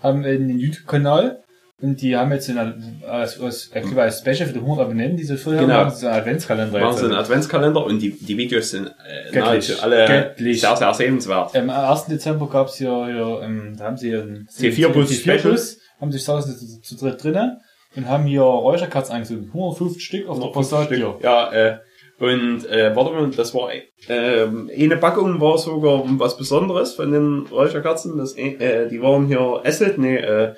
[0.02, 1.38] Haben einen YouTube-Kanal.
[1.80, 5.16] Und die haben jetzt einen, als, als, ich glaube, als Special für die 100 Abonnenten,
[5.16, 5.84] die sie voll haben, Genau.
[5.84, 6.78] machen sie einen Adventskalender.
[6.78, 10.60] Machen sie einen Adventskalender und die, die Videos sind äh, nahezu alle Göttlich.
[10.60, 11.56] sehr, sehr sehenswert.
[11.56, 12.06] Am 1.
[12.06, 15.38] Dezember gab's hier, hier ähm, da haben sie einen T4-Bus Special.
[15.38, 17.60] T4-Bus, haben sich saßen zu, zu dritt drinnen
[17.96, 19.46] und haben hier Räucherkatzen angezogen.
[19.46, 21.18] 150 Stück auf der Passage hier.
[21.22, 21.78] Ja, äh,
[22.18, 23.70] und äh, warte mal, das war
[24.08, 28.18] ähm, eine Packung war sogar was Besonderes von den Räucherkerzen.
[28.18, 30.54] Das, äh, die waren hier Acid, nee, äh,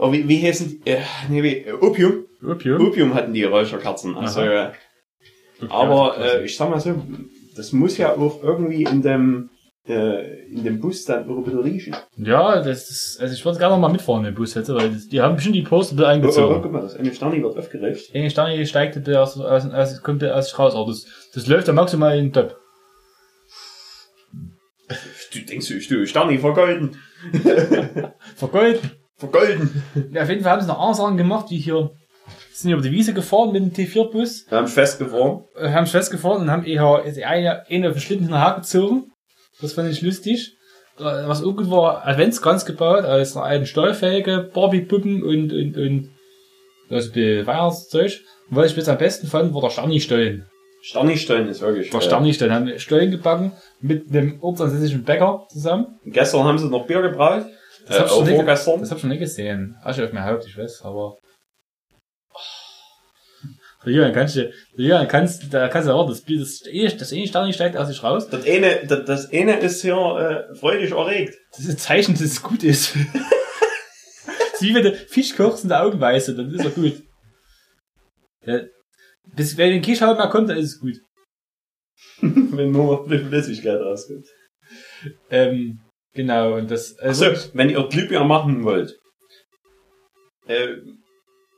[0.00, 0.90] Oh, wie, wie heißen die?
[0.90, 2.26] Äh, nee, wie, äh, Opium.
[2.46, 2.86] Opium.
[2.86, 4.16] Opium hatten die Räucherkerzen.
[4.16, 4.72] Also, Aha.
[5.60, 7.02] äh, aber äh, ich sag mal so,
[7.56, 9.50] das muss ja auch irgendwie in dem
[9.88, 11.96] äh, in dem Bus dann auch ein bisschen riechen.
[12.16, 14.90] Ja, das ist, also ich würde gerne noch mal mitfahren in den Bus hätte, weil
[14.90, 16.62] das, die haben bestimmt die Poster da Oh, oh, oh, eingezogen.
[16.62, 18.10] guck mal, das eine Sterni wird aufgeregt.
[18.12, 21.72] Enge Stange steigt aus, aus, aus, kommt aus sich raus, aber das, das läuft ja
[21.72, 22.56] maximal in den Top.
[25.32, 26.96] Du denkst, du, Sterni vergolden.
[28.36, 28.90] Vergolden.
[29.16, 29.82] Vergolden.
[30.12, 31.90] Ja, auf jeden Fall haben sie noch andere Sachen gemacht, wie hier,
[32.52, 35.44] sind über die Wiese gefahren mit dem T4-Bus, Wir haben festgefahren.
[35.56, 39.12] äh, haben festgefahren und haben eher eine, eine auf den Schlitten hinterher gezogen.
[39.60, 40.56] Das fand ich lustig.
[40.98, 46.10] Äh, Was auch gut war, Adventskranz gebaut, aus einer alten Stahlfelge, Barbie-Puppen und, und, und,
[46.90, 48.20] also die Weihnachtszeug.
[48.50, 50.46] Und was ich bis am besten fand, war der Sterni-Stollen.
[50.82, 51.90] Sterni-Stollen ist wirklich.
[51.90, 55.98] Der äh, Sterni-Stollen haben Stollen gebacken mit einem ortsansässischen Bäcker zusammen.
[56.04, 57.44] Gestern haben sie noch Bier gebraut.
[57.86, 58.46] Das Äh, hab ich schon nicht-.
[58.48, 59.76] Das hab ich schon nicht gesehen.
[59.82, 61.16] Asche auf mein Haupt, ich weiß, aber.
[63.88, 67.10] Der Julian kannst du, der Julian kannst, da kannst du auch das das eh, das
[67.10, 68.28] eh Stern steigt aus sich raus.
[68.28, 71.38] Das eine, das, das eine ist hier äh, freudig erregt.
[71.52, 72.94] Das ist ein Zeichen, dass es gut ist.
[72.94, 77.02] das ist wie wenn du Fisch kochst und die Augen weißt, dann ist er gut.
[78.44, 78.60] Ja,
[79.34, 80.96] bis, wenn den Kischhaut mal kommt, dann ist es gut.
[82.20, 84.26] Wenn nur noch eine Flüssigkeit rauskommt.
[85.30, 85.80] Ähm,
[86.12, 88.98] genau, und das, also, Also, wenn ihr Glühbirne machen wollt,
[90.46, 90.76] äh,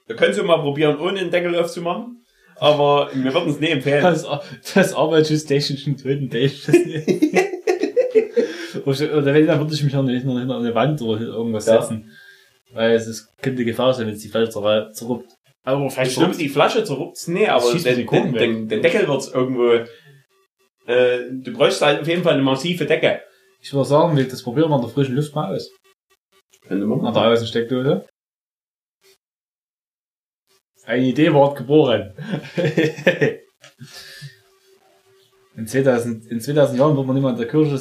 [0.09, 2.20] ihr könnt es mal probieren, ohne den Deckel aufzumachen.
[2.61, 4.03] Aber wir würden es nicht empfehlen.
[4.03, 4.27] das,
[4.75, 7.41] das Arbeitsschutztechnischen Töten, das nicht.
[8.87, 11.81] Oder oder wenn, dann würde ich mich noch hinter eine Wand oder irgendwas Ja.
[11.81, 12.11] setzen.
[12.73, 15.33] Weil es ist, könnte Gefahr sein, wenn es die Flasche zer- zerruppt.
[15.65, 19.73] Aber vielleicht Stimmt, die Flasche zerrupft's nee, aber den, den, den, den Deckel wird's irgendwo.
[20.87, 23.21] Äh, du bräuchst halt auf jeden Fall eine massive Decke.
[23.61, 25.71] Ich würde sagen, wir- das probieren wir in der frischen Luft mal aus.
[26.67, 28.07] Könnte man Nach der Außensteckdose.
[30.85, 32.15] Eine Idee war geboren.
[35.57, 37.79] in, 2000, in 2000 Jahren wird man nicht mehr in der Kirche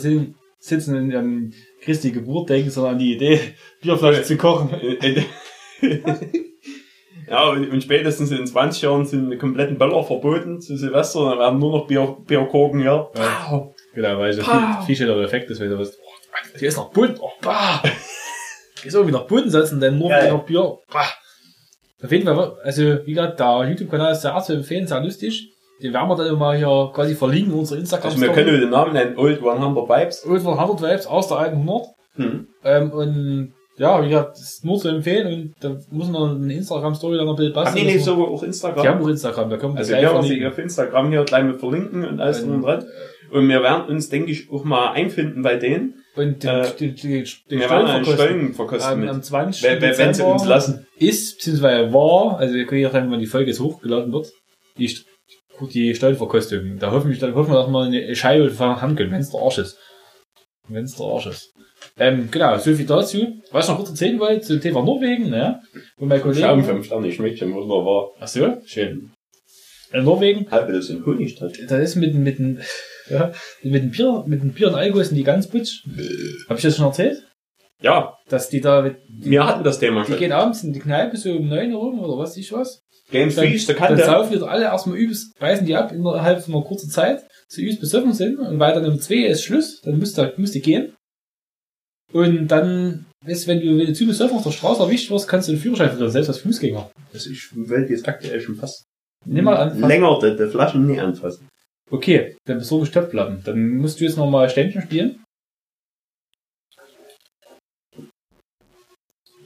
[0.59, 3.39] sitzen und an Christi Geburt denken, sondern an die Idee,
[3.81, 4.69] Bierflasche zu kochen.
[7.29, 11.59] Ja, und, spätestens in 20 Jahren sind die kompletten Böller verboten zu Silvester, dann werden
[11.59, 13.12] nur noch Bier, Bierkorken hier.
[13.15, 13.69] Ja.
[13.93, 14.85] Genau, weil viel, Pow.
[14.85, 17.83] viel schneller Effekt ist, weil du was, oh, die ist noch bunt, oh, bah.
[18.81, 20.25] Die ist irgendwie noch bunt, setzen, dann nur Geil.
[20.25, 21.13] wieder Bier, bah.
[22.01, 25.53] Auf jeden Fall, also, wie gesagt, der YouTube-Kanal ist sehr zu empfehlen, sehr lustig.
[25.81, 28.69] Den werden wir dann immer hier quasi verlinken in unserer instagram Also wir können den
[28.69, 30.25] Namen nennen, Old 100 Vibes.
[30.25, 31.88] Old 100 Vibes aus der alten 100.
[32.15, 32.47] Hm.
[32.63, 36.53] Ähm, und, ja, wie gesagt, das ist nur zu empfehlen und da muss man eine
[36.53, 37.85] Instagram-Story dann noch ein bisschen Ach basteln.
[37.85, 38.81] nee, nee, sogar auch Instagram.
[38.81, 41.23] Die haben auch Instagram, da können wir Also gleich wir werden sie auf Instagram hier
[41.23, 42.85] gleich mit verlinken und alles drum und dran.
[43.32, 45.96] Und wir werden uns, denke ich, auch mal einfinden bei denen.
[46.15, 49.10] Und den, Äh, den, den, den wir werden einen Stollen Stollen verkosten am, mit.
[49.10, 49.63] am 20.
[49.63, 50.88] Wenn, wenn, wenn sie Dezember uns lassen.
[50.98, 54.32] ist, beziehungsweise war, also wir können ja sagen, wann die Folge jetzt hochgeladen wird,
[54.78, 54.94] die,
[55.74, 56.78] die Stollenverkostung.
[56.80, 59.30] Da hoffen wir, dann hoffen wir, dass wir eine Scheibe von haben können, wenn es
[59.32, 59.78] der Arsch ist.
[60.68, 61.52] Wenn es der Arsch ist.
[61.98, 63.26] Ähm, genau, so viel dazu.
[63.52, 65.62] Was ich noch kurz erzählen wollte, zum Thema Norwegen, ne?
[65.98, 66.63] Und mein Schaum Kollege.
[66.63, 68.10] fünf Sterne, schmeckt schon wunderbar.
[68.20, 69.12] Ach so, schön.
[69.92, 71.52] In Norwegen, Halb das in Honig drin.
[71.68, 72.60] da ist mit, mit, dem-
[73.10, 73.32] ja,
[73.63, 75.84] mit dem Bier, mit dem Bier und Alkohol sind die ganz putsch.
[76.48, 77.26] Hab ich das schon erzählt?
[77.82, 80.19] Ja, Dass die da, die, wir hatten das Thema die schon.
[80.19, 82.82] gehen abends in die Kneipe so um neun Uhr rum oder was ich was.
[83.10, 84.06] Games Dann, Freeze, der dann Kante.
[84.06, 87.80] saufen wieder alle erstmal übelst, beißen die ab innerhalb von einer kurzen Zeit, zu übelst
[87.80, 90.93] besoffen sind und weil dann um zwei ist Schluss, dann müsst ihr, müsst ihr gehen.
[92.12, 95.28] Und dann, weißt, du, wenn du, wenn du zu besoffen auf der Straße erwischt wirst,
[95.28, 96.91] kannst du den Führerschein verlieren, selbst als Fußgänger.
[97.13, 98.84] Das ist Welt jetzt aktuell schon fast.
[99.26, 99.80] Nimm mal an.
[99.80, 101.48] Länger die, die Flaschen nie anfassen.
[101.91, 103.43] Okay, dann besorge ich Topflappen.
[103.43, 105.23] Dann musst du jetzt nochmal Ständchen spielen.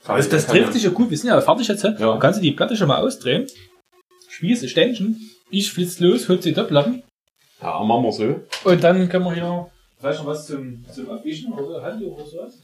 [0.05, 1.83] Das, das trifft sich ja gut, wir sind ja fertig jetzt.
[1.83, 1.91] Ja.
[1.91, 3.47] Dann kannst du die Platte schon mal ausdrehen.
[4.27, 5.31] Spielst Ständchen.
[5.49, 7.03] Ich flitz los, holst die Topflappen.
[7.61, 8.69] Ja, machen wir so.
[8.69, 12.25] Und dann können wir hier vielleicht noch was zum, zum Abwischen oder so, Handtuch oder
[12.25, 12.61] sowas.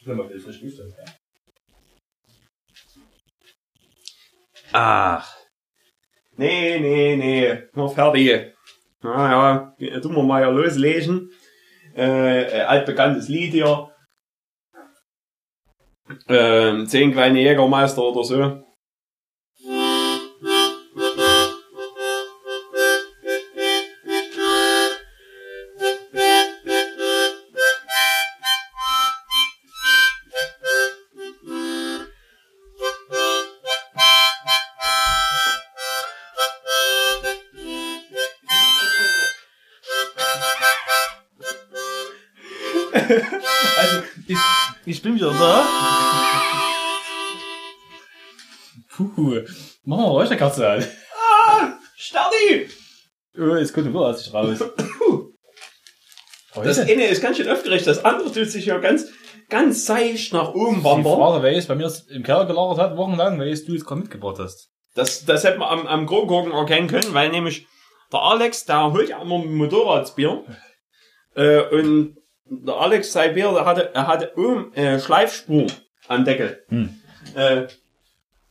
[0.00, 0.62] Ich will mal bisschen frisch.
[4.72, 5.37] Ach.
[6.38, 7.68] Nee, nee, nee.
[7.74, 8.54] Noch fertig.
[9.02, 11.32] Na ja, tun wir mal hier loslesen.
[11.96, 13.90] Äh, äh, altbekanntes Lied hier.
[16.28, 18.67] Ähm, zehn kleine Jägermeister oder so.
[45.18, 45.66] Wieder da.
[48.94, 49.42] Puh.
[49.84, 50.84] Machen wir Räucherkerze an.
[51.96, 52.68] Stardi!
[53.36, 54.58] Oh, jetzt kommt aus sich raus.
[56.54, 59.06] Das eine ist ganz schön aufgeregt, das andere tut sich ja ganz,
[59.48, 61.14] ganz seicht nach oben Die wandern.
[61.14, 64.00] Frage, wer es bei mir im Keller gelagert hat, wochenlang, weil es du jetzt gerade
[64.00, 64.70] mitgebracht hast.
[64.94, 67.66] Das, das hätte man am, am Kronkorken erkennen können, weil nämlich
[68.12, 70.44] der Alex, der holt ja immer dem Motorradsbier.
[71.36, 72.16] Äh, und
[72.50, 75.66] der Alex, sein Bier, der hatte, er hatte oben äh, Schleifspur
[76.08, 76.62] am Deckel.
[76.68, 76.90] Hm.
[77.34, 77.66] Äh,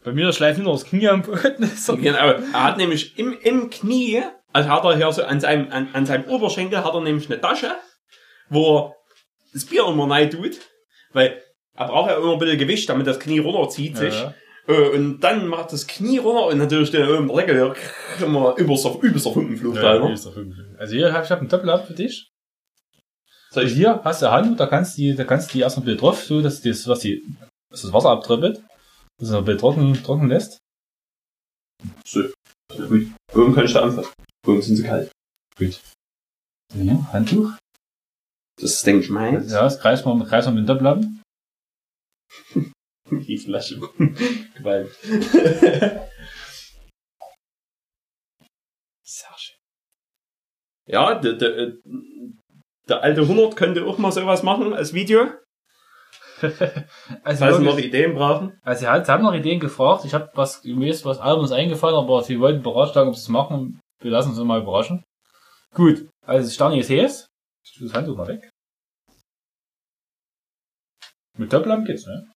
[0.03, 1.69] Bei mir schleift nur das Knie am Boden.
[2.01, 4.21] Genau, er hat nämlich im, im Knie,
[4.53, 7.41] also hat er hier so an seinem, an, an seinem Oberschenkel hat er nämlich eine
[7.41, 7.71] Tasche,
[8.49, 8.95] wo er
[9.53, 10.57] das Bier immer rein tut,
[11.13, 11.41] weil
[11.75, 14.13] er braucht ja immer ein bisschen Gewicht, damit das Knie runterzieht sich.
[14.13, 14.33] Ja.
[14.67, 17.73] Äh, Und dann macht das Knie runter und natürlich der oben der Deckel
[18.25, 20.15] immer übers auf übelst auf Hundenflug Ja, da, ne?
[20.77, 22.31] Also hier hab ich hab einen Doppelab für dich.
[23.63, 25.97] Ich hier hast du Hand, da kannst du die, da kannst du die erstmal wieder
[25.97, 27.23] drauf, so dass das, was die,
[27.71, 28.63] dass das Wasser abtröppelt,
[29.17, 30.59] dass es ein bisschen trocken, trocken lässt.
[32.05, 32.23] so.
[32.75, 33.07] Gut.
[33.33, 34.07] Oben kann ich da anfangen.
[34.45, 35.11] Oben sind sie kalt.
[36.75, 37.57] Ja, Handtuch.
[38.59, 39.51] Das ist, denke ich, meins.
[39.51, 41.03] Ja, das kreist man, kreist man mit dem Doppelab.
[43.09, 43.79] Die Flasche.
[43.79, 44.91] Gewalt.
[49.03, 49.57] Sehr schön.
[50.87, 51.77] Ja, der, der,
[52.89, 55.27] der alte 100 könnte auch mal sowas machen als Video,
[57.23, 58.59] Also, falls sie noch Ideen brauchen.
[58.63, 60.05] also sie, haben noch Ideen gefragt.
[60.05, 63.29] Ich habe was, mir ist was Albums eingefallen, aber sie wollten beratschlagen, ob sie es
[63.29, 63.79] machen.
[63.99, 65.03] Wir lassen uns mal überraschen.
[65.73, 67.25] Gut, also Stani ist heiß.
[67.65, 68.49] Ich tue das Handtuch mal weg.
[71.37, 72.31] Mit Doppellamp geht's, ne?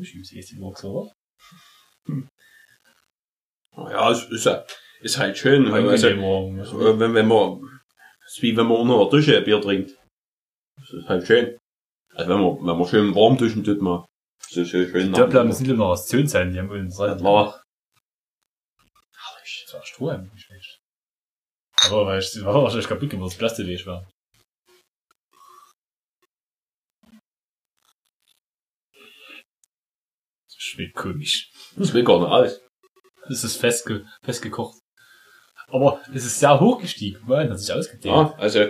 [0.00, 1.12] Ich übe es die so.
[3.76, 4.64] Ja, es ist, ja-
[5.04, 5.70] ist halt schön.
[5.70, 6.60] Also, Angenehm.
[6.60, 7.60] äh, wenn, wenn man,
[8.24, 9.98] ist wie wenn man unter der Dusche ein Bier trinkt.
[10.76, 11.58] Das ist halt schön.
[12.14, 14.06] Also wenn man, wenn man schön warm duschen tut, mal.
[14.38, 15.12] Das ist schön, schön.
[15.12, 17.60] Doppellamp sind immer aus Zön sein, die haben uns Ja, klar.
[19.66, 20.80] Das war Strohhalm, nicht schlecht.
[21.86, 24.08] Aber weil ich, das war wahrscheinlich kaputt gemacht, das Plastik war.
[30.46, 31.50] Das schmeckt komisch.
[31.76, 32.60] Das will gar nicht alles.
[33.28, 34.83] Das ist festge festgekocht.
[35.68, 37.20] Aber es ist sehr hoch gestiegen.
[37.26, 38.04] Weil, hat sich ausgedehnt.
[38.04, 38.66] Ja, also,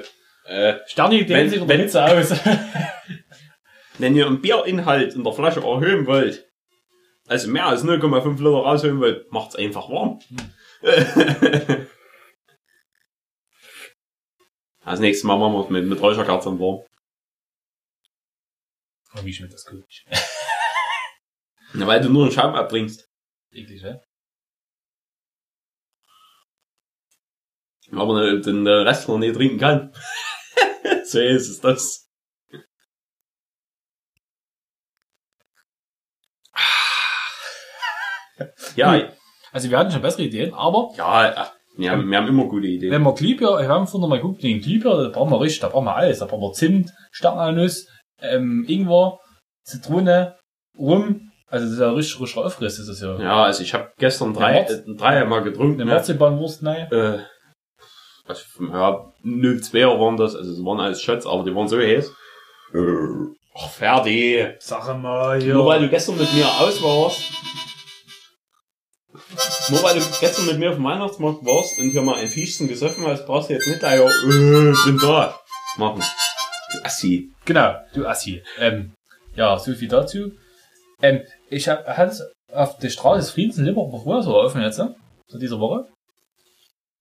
[0.46, 2.30] äh, Sterni dehnt sich unter Hitze aus.
[3.98, 6.46] wenn ihr einen Bierinhalt in der Flasche erhöhen wollt,
[7.26, 10.20] also mehr als 0,5 Liter rausholen wollt, macht's einfach warm.
[14.84, 16.84] Als nächstes Mal machen wir es mit, mit Räucherkerzen warm.
[19.16, 20.04] oh, wie schmeckt das komisch.
[21.72, 23.08] Na, weil du nur einen Schaum abbringst.
[23.50, 24.03] Eklig, ne?
[27.98, 29.92] Aber den äh, Rest noch nicht trinken kann.
[31.04, 32.10] so ist es das.
[38.76, 39.08] Ja,
[39.52, 41.44] Also wir hatten schon bessere Ideen, aber ja, äh,
[41.76, 42.92] wir haben, wir haben immer gute Ideen.
[42.92, 45.68] wenn wir Glühbirne, wir haben vorhin mal geguckt, den Glühbirne, da brauchen wir richtig, da
[45.68, 46.20] brauchen wir alles.
[46.20, 47.88] Da brauchen wir Zimt, Sternalnuss,
[48.20, 49.18] ähm, Ingwer,
[49.64, 50.36] Zitrone,
[50.78, 51.32] Rum.
[51.46, 53.18] Also das ist ja richtig rischer Aufriss, das ist ja.
[53.20, 55.80] Ja, also ich habe gestern drei, äh, drei mal getrunken.
[55.80, 55.96] Eine ne?
[55.96, 56.90] Marzipanwurst, nein.
[56.90, 57.18] Äh,
[58.26, 62.10] also, ja, 02er waren das, also es waren alles Shots, aber die waren so heiß.
[62.72, 64.56] Äh, Ach, fertig.
[64.58, 65.54] Sag mal, hier.
[65.54, 67.20] Nur weil du gestern mit mir aus warst.
[69.70, 72.66] Nur weil du gestern mit mir auf dem Weihnachtsmarkt warst und hier mal ein Fischchen
[72.66, 75.38] gesoffen hast, brauchst du jetzt nicht gleich, äh, ich bin da,
[75.76, 76.02] machen.
[76.72, 77.30] Du Assi.
[77.44, 78.42] Genau, du Assi.
[78.58, 78.92] Ähm,
[79.36, 80.32] ja, so viel dazu.
[81.02, 84.78] Ähm, ich hab, hatte auf der Straße des Friedens in Limburg vorher so offen jetzt,
[84.78, 84.94] ne?
[85.28, 85.88] So diese Woche.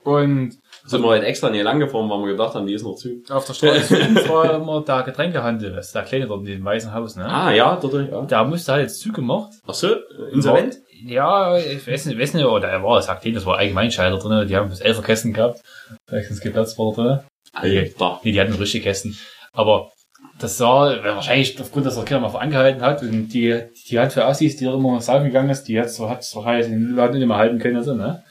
[0.03, 2.95] Und Sind wir halt extra nicht lang gefahren, weil wir gedacht haben, die ist noch
[2.95, 3.21] zu.
[3.29, 3.95] auf der Straße
[4.29, 7.25] war immer der Getränkehandel, das ist der kleine dort in dem weißen Haus, ne?
[7.25, 8.21] Ah, ja, dort, ja.
[8.23, 9.51] Da musste halt jetzt zugemacht.
[9.65, 9.95] Ach so,
[10.31, 10.77] insolvent?
[11.05, 14.47] Ja, ich weiß nicht, weiß nicht, oder er war, sagt denen, das war Allgemeinscheider drin,
[14.47, 15.61] die haben bis elf Kästen gehabt.
[16.07, 17.19] Es geplatzt drin.
[17.53, 18.19] Alter.
[18.23, 19.17] Nee, die hatten richtige Kästen.
[19.51, 19.91] Aber
[20.39, 24.25] das war wahrscheinlich aufgrund, dass der Kinder mal angehalten hat und die, die hat für
[24.25, 27.27] Assis, die immer saufen gegangen ist, die hat so, hat so halt den Laden nicht
[27.27, 28.23] mehr halten können, also, ne?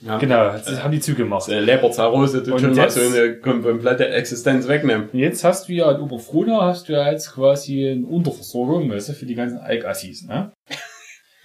[0.00, 0.18] Ja.
[0.18, 1.48] Genau, das haben die zugemacht.
[1.48, 5.08] Äh, Leberzarose tut schon mal so eine komplette Existenz wegnehmen.
[5.12, 9.12] Jetzt hast du ja in Oberfrohna hast du ja jetzt quasi eine Unterversorgung, weißt du,
[9.14, 10.52] für die ganzen Alk-Assis, ne?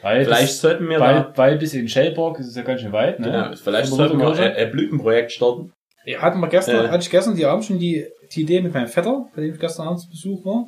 [0.02, 2.82] Weil Vielleicht das, sollten wir weil, da, weil bis in Schellberg ist es ja ganz
[2.82, 3.28] schön weit, ne?
[3.28, 5.74] genau, vielleicht sollten wir ein, ein Blütenprojekt starten.
[6.06, 6.90] Ja, hatten wir gestern, Äh.
[6.90, 9.60] hatte ich gestern die Abend schon die, die Idee mit meinem Vetter, bei dem ich
[9.60, 10.66] gestern Abend zu Besuch war.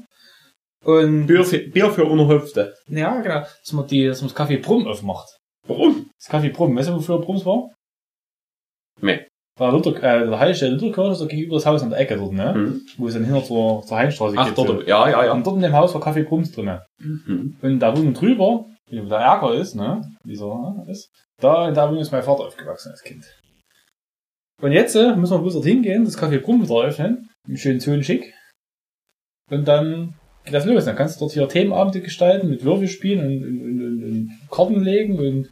[0.86, 2.76] Und, Bier für, Bier für Unerhöfte.
[2.88, 5.30] ja, genau, dass man die, dass man das Kaffee Brumm aufmacht.
[5.68, 6.09] Warum?
[6.20, 7.70] Das Kaffee Brumm, weißt du, wofür Brumms war?
[9.01, 9.28] Nee.
[9.57, 12.53] war Luther, äh, der Heilstelle Lutherkirche, so gegenüber das Haus an der Ecke dort, ne?
[12.53, 12.82] Mhm.
[12.97, 14.57] Wo es dann hinter zur, zur Heimstraße Ach, geht.
[14.57, 14.82] dort, so.
[14.82, 15.34] ja, ja, ja.
[15.34, 16.80] Und dort in dem Haus war Kaffee Brums drin.
[16.99, 17.57] Mhm.
[17.61, 20.01] Und da Wohnung drüber, wie der Ärger ist, ne?
[20.24, 23.26] Dieser ne, ist, da Wohnung ist mein Vater aufgewachsen als Kind.
[24.61, 28.03] Und jetzt äh, müssen wir bloß dort hingehen, das Café Brumm wieder öffnen, im schönen
[28.03, 28.34] schick.
[29.51, 30.16] Und dann
[30.52, 30.86] das los.
[30.86, 34.84] Dann kannst du dort hier Themenabende gestalten mit Würfelspielen und, und, und, und, und Karten
[34.84, 35.50] legen und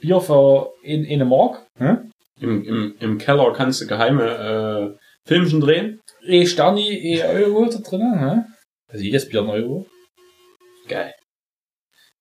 [0.00, 1.66] Bier für in, eine Mark.
[1.76, 2.10] Hm?
[2.40, 6.00] Im, im, Im Keller kannst du geheime äh, Filmchen drehen.
[6.24, 8.20] E Sterni, E Euro da drinnen.
[8.20, 8.44] Hm?
[8.88, 9.86] Also jedes Bier ein Euro.
[10.88, 11.12] Geil.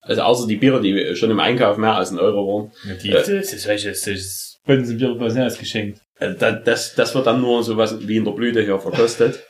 [0.02, 2.72] Also außer die Biere, die schon im Einkauf mehr als ein Euro waren.
[2.88, 3.40] Ja, die, Äh.
[3.40, 6.02] das ist welches, das ist was nicht geschenkt.
[6.20, 9.44] Also da, das, das wird dann nur sowas wie in der Blüte hier verkostet.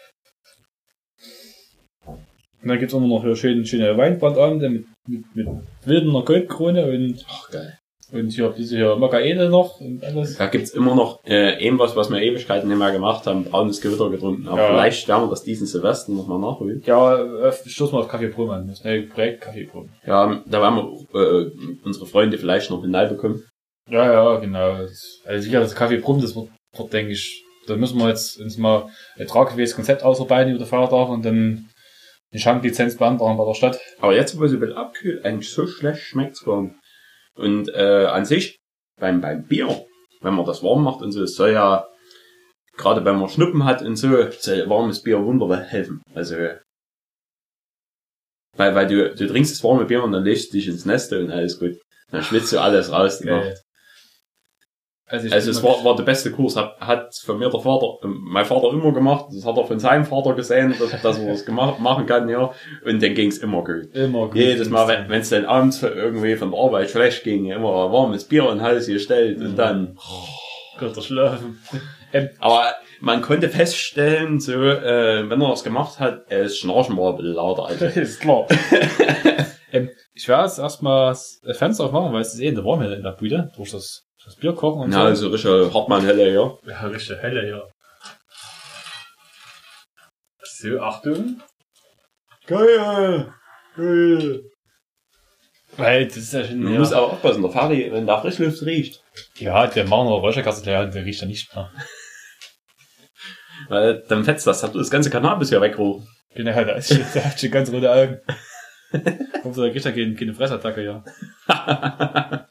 [2.67, 5.47] Und dann gibt's auch noch hier schön, schöne Weinbrandabende mit, mit, mit
[5.85, 7.77] wildener Goldkrone und, Ach, geil.
[8.11, 10.35] und hier diese hier Makaede noch und alles.
[10.37, 14.09] Da gibt's immer noch äh, irgendwas, was wir Ewigkeiten nicht mehr gemacht haben, braunes Gewitter
[14.09, 14.49] getrunken.
[14.49, 14.67] Aber Ja.
[14.67, 16.83] vielleicht werden wir das diesen Silvester nochmal nachholen.
[16.85, 17.15] Ja,
[17.47, 18.67] äh, stoß mal auf Kaffee Brum an.
[18.67, 19.87] Das neue Projekt Kaffee Brum.
[20.05, 20.75] Ja, da werden
[21.13, 21.51] wir äh,
[21.85, 23.43] unsere Freunde vielleicht noch hinteil bekommen.
[23.89, 24.71] Ja, ja, genau.
[25.25, 28.57] Also sicher, das Kaffee Brum, das wird, wird denke ich, da müssen wir jetzt uns
[28.57, 28.87] mal
[29.17, 31.69] ein tragfähiges Konzept ausarbeiten über den Feiertag und dann
[32.31, 33.79] eine Schanklizenz beantragen bei der Stadt.
[33.99, 36.75] Aber jetzt, wo es ein bisschen abkühlt, eigentlich so schlecht schmeckt's nicht.
[37.35, 38.57] Und äh, an sich,
[38.99, 39.85] beim, beim Bier,
[40.21, 41.87] wenn man das warm macht und so, es soll ja,
[42.75, 46.01] gerade wenn man Schnuppen hat und so, soll warmes Bier wunderbar helfen.
[46.13, 46.35] Also,
[48.55, 51.19] weil, weil du, du trinkst das warme Bier und dann legst du dich ins Neste
[51.23, 51.77] und alles gut.
[52.09, 53.19] Dann schwitzt du alles raus.
[53.19, 53.25] die.
[53.25, 53.59] Geil.
[55.09, 58.19] Also, Also es war, war der beste Kurs, hat, hat von mir der Vater, ähm,
[58.23, 61.45] mein Vater immer gemacht, das hat er von seinem Vater gesehen, dass, dass er das
[61.45, 62.51] gemacht, machen kann, ja,
[62.83, 63.95] und dann ging's immer gut.
[63.95, 64.35] immer gut.
[64.35, 68.25] Jedes Mal, wenn es dann abends irgendwie von der Arbeit schlecht ging, immer ein warmes
[68.25, 69.97] Bier in den Hals gestellt und dann.
[70.77, 71.59] Gott, schlafen.
[72.39, 77.11] Aber man konnte feststellen, so, äh, wenn er das gemacht hat, äh, das Schnarchen war
[77.11, 77.65] ein bisschen lauter.
[77.65, 77.85] Also.
[77.99, 78.47] ist klar.
[79.71, 82.93] ähm, ich werde jetzt erstmal das Fenster aufmachen, weil es ist eh in der Warme
[82.93, 86.57] in der Bühne, durch das, das Bier kochen und Ja, also richtig Hartmann-Helle, ja.
[86.65, 87.63] Ja, richtig helle, ja.
[90.43, 91.41] So, Achtung.
[92.45, 93.33] Geil!
[93.77, 94.41] Geil!
[95.77, 96.61] Weil das ist ja schon.
[96.61, 99.01] Man ja, muss aber aufpassen, der Fari, wenn da Frischluft riecht.
[99.35, 101.71] ja, der machen noch Räucherkasse und der riecht ja nicht mehr.
[103.69, 106.07] Weil dann fetzt das, hat das ganze Cannabis ja weggerufen.
[106.35, 108.19] Genau, der, ist schon, der hat schon ganz rote Augen.
[109.43, 111.03] Hoffentlich der kriegt er keine, keine Fressattacke, ja.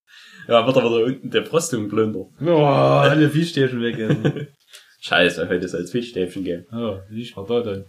[0.49, 2.29] ja, wird aber da unten der Brüstung plündert.
[2.41, 4.53] Boah, alle Fischstäbchen weg.
[5.01, 6.67] Scheiße, heute soll es Fischstäbchen geben.
[6.73, 7.85] Ja, nicht mal da dann.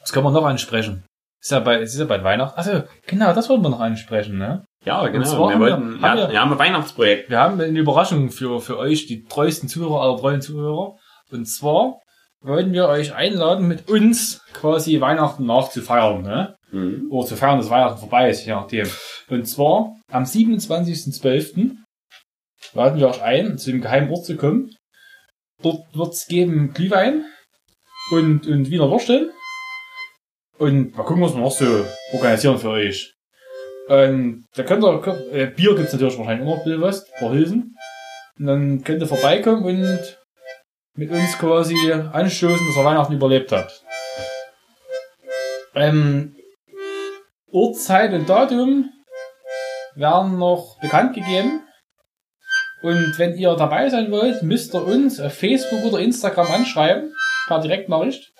[0.00, 1.04] Was kann man noch ansprechen?
[1.40, 2.56] Ist ja bei, ist ja bei Weihnachten.
[2.58, 4.64] Also, genau, das wollten wir noch ansprechen, ne?
[4.84, 5.24] Ja, genau.
[5.24, 7.30] Wir haben wir- wollten, haben ja, wir- wir haben ein Weihnachtsprojekt.
[7.30, 10.96] Wir haben eine Überraschung für, für euch, die treuesten Zuhörer aller treuen Zuhörer.
[11.30, 12.00] Und zwar
[12.40, 16.56] wollten wir euch einladen, mit uns quasi Weihnachten nachzufeiern, ne?
[16.70, 17.08] Mhm.
[17.10, 18.88] Oder zu feiern, Weihnachten vorbei ist, je nachdem.
[19.28, 21.76] Und zwar am 27.12.
[22.74, 24.74] laden wir euch ein, zu dem geheimen Ort zu kommen.
[25.62, 27.24] Dort wird's geben Glühwein
[28.12, 29.32] und, und Wiener Würstel.
[30.58, 33.14] Und mal gucken, was wir noch so organisieren für euch.
[33.88, 37.32] Und da könnt ihr, äh, Bier gibt's natürlich wahrscheinlich immer ein bisschen was, ein paar
[37.32, 37.76] Hilsen.
[38.38, 40.18] Und dann könnt ihr vorbeikommen und
[40.96, 43.84] mit uns quasi anstoßen, dass ihr Weihnachten überlebt habt.
[45.74, 46.36] Ähm,
[47.50, 48.90] Uhrzeit und Datum
[49.94, 51.62] werden noch bekannt gegeben.
[52.82, 57.12] Und wenn ihr dabei sein wollt, müsst ihr uns auf Facebook oder Instagram anschreiben,
[57.48, 58.32] per Direktnachricht.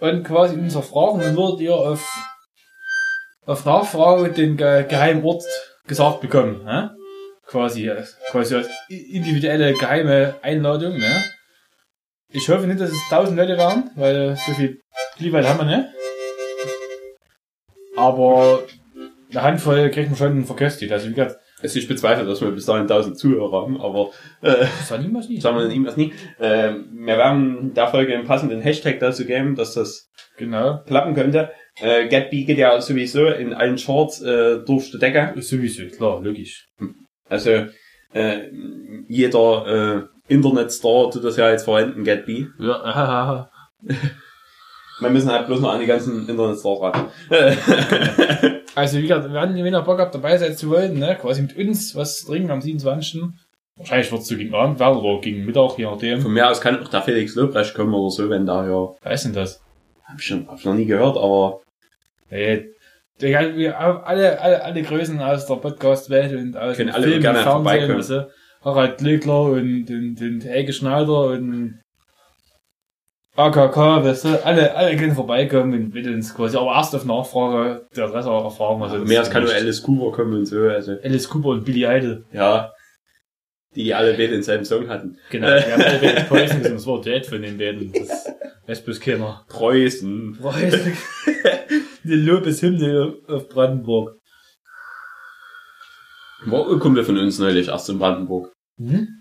[0.00, 2.06] Und quasi uns erfragen, dann würdet ihr auf,
[3.46, 5.44] auf Nachfrage den ge geheimen Ort
[5.86, 6.64] gesagt bekommen.
[6.64, 6.96] Ne?
[7.46, 10.96] Quasi, äh, quasi als individuelle geheime Einladung.
[10.96, 11.24] Ne?
[12.32, 14.80] Ich hoffe nicht, dass es 1000 Leute werden, weil so viel
[15.16, 15.99] Glühwein haben wir nicht.
[18.00, 18.64] Aber
[19.30, 20.92] eine Handvoll kriegt man schon verköstigt.
[20.92, 24.10] Also wie gesagt, Also ich bezweifle, dass wir bis dahin 1000 Zuhörer haben, aber
[24.42, 24.64] äh,
[24.98, 26.12] niemals sagen wir das nie.
[26.38, 30.78] Äh, wir werden der Folge einen passenden Hashtag dazu geben, dass das Genau.
[30.86, 31.50] klappen könnte.
[31.80, 35.34] Äh, GetBee geht ja sowieso in allen Charts äh, durch die Decke.
[35.42, 36.66] Sowieso, klar, logisch.
[37.28, 37.66] Also
[38.14, 38.48] äh,
[39.06, 39.66] jeder
[40.28, 42.46] äh, Internetstar tut das ja jetzt verwenden, GetBee.
[42.58, 43.50] Ja.
[45.00, 47.06] Wir müssen halt bloß noch an die ganzen Internetstars ran.
[48.74, 51.42] Also wie gesagt, wir hatten, wenn ihr Bock habt, dabei sein zu wollen, ne, quasi
[51.42, 53.20] mit uns was trinken am 27.
[53.76, 56.20] Wahrscheinlich wird es so gegen Abend werden oder gegen Mittag, je nachdem.
[56.20, 58.88] Von mir aus kann auch der Felix Lobrecht kommen oder so, wenn da ja.
[59.02, 59.62] Wer ist denn das?
[60.04, 61.60] Hab ich, schon, hab ich noch nie gehört, aber
[62.30, 62.70] Nee,
[63.20, 67.22] Der, wir, alle, alle, alle Größen aus der Podcast-Welt und aus Können dem alle Film,
[67.22, 68.22] gerne Fernsehen, also
[68.62, 71.80] Harald Glöckler und, und, und Helge Schneider und
[73.36, 77.86] AKK, weißt du, alle, alle können vorbeikommen und bitte uns quasi, aber erst auf Nachfrage
[77.96, 78.82] der Adresse erfahren.
[78.82, 81.84] Also Mehr als kann nur Alice Cooper kommen und so, also, Alice Cooper und Billy
[81.84, 82.24] Idol.
[82.32, 82.72] ja.
[83.76, 85.16] Die alle beide denselben Song hatten.
[85.30, 87.92] Genau, wir haben alle beide Preußen das war Date von den beiden.
[87.92, 88.26] Das
[88.66, 89.44] weiß bloß keiner.
[89.48, 90.36] Preußen.
[90.40, 90.92] Preußen.
[92.02, 94.18] Die Lobeshymne auf Brandenburg.
[96.46, 98.50] War ein Kumpel von uns neulich erst in Brandenburg.
[98.76, 99.19] Mhm.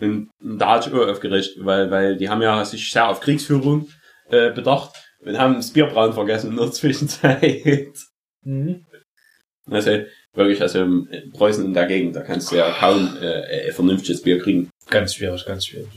[0.00, 3.88] Und da hat ich auch aufgeregt, weil, weil die haben ja sich sehr auf Kriegsführung
[4.28, 7.96] äh, bedacht und haben das Bierbrauen vergessen in der Zwischenzeit.
[8.44, 8.84] Mhm.
[9.70, 13.72] Also wirklich, also in Preußen in der Gegend, da kannst du ja kaum äh, ein
[13.72, 14.70] vernünftiges Bier kriegen.
[14.88, 15.88] Ganz schwierig, ganz schwierig.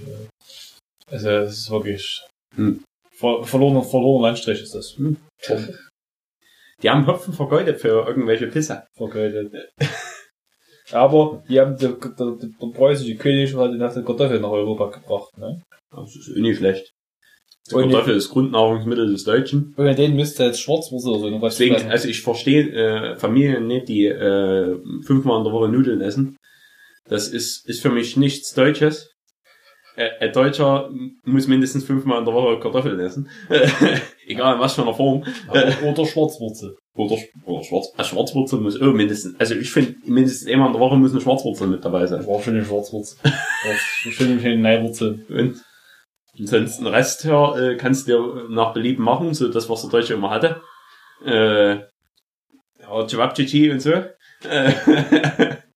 [1.11, 2.23] Also, es ist wirklich
[2.55, 2.83] Hm.
[3.11, 4.97] ver verlorener, verlorener Landstrich ist das.
[4.97, 5.17] Hm.
[6.81, 8.87] Die haben Hopfen vergeudet für irgendwelche Pisse.
[8.95, 9.71] Vergeudet.
[10.91, 15.37] Aber die haben der, der, der, preußische König hat nach der Kartoffel nach Europa gebracht.
[15.37, 15.61] Ne?
[15.91, 16.91] Das ist eh nicht schlecht.
[17.69, 19.73] Die Und- Kartoffel ist Grundnahrungsmittel des Deutschen.
[19.77, 21.91] Und denen müsste jetzt Schwarzwurzel oder so noch was Deswegen, fressen.
[21.91, 26.35] also ich verstehe äh, Familien nicht, die äh, fünfmal in der Woche Nudeln essen.
[27.07, 29.11] Das ist, ist für mich nichts Deutsches.
[29.95, 30.89] Äh, ein Deutscher
[31.25, 33.29] muss mindestens fünfmal in der Woche Kartoffeln essen.
[34.27, 35.23] Egal in was für einer Form.
[35.47, 36.75] Aber- oder Schwarzwurzel.
[36.99, 40.81] Oder, oder Schwarz, eine Schwarzwurzel muss auch mindestens, also ich finde, mindestens einmal in der
[40.81, 42.27] Woche muss eine Schwarzwurzel mit dabei sein.
[42.27, 43.17] War schön die Schwarzwurzel.
[44.11, 45.25] Schön die Neiwurzel.
[45.29, 45.63] Und
[46.37, 49.91] ansonsten den Rest her äh, kannst du dir nach Belieben machen, so das, was der
[49.91, 50.61] Deutsche immer hatte.
[51.25, 53.93] Äh, ja, Chewabchichi und so.
[54.43, 54.73] Äh,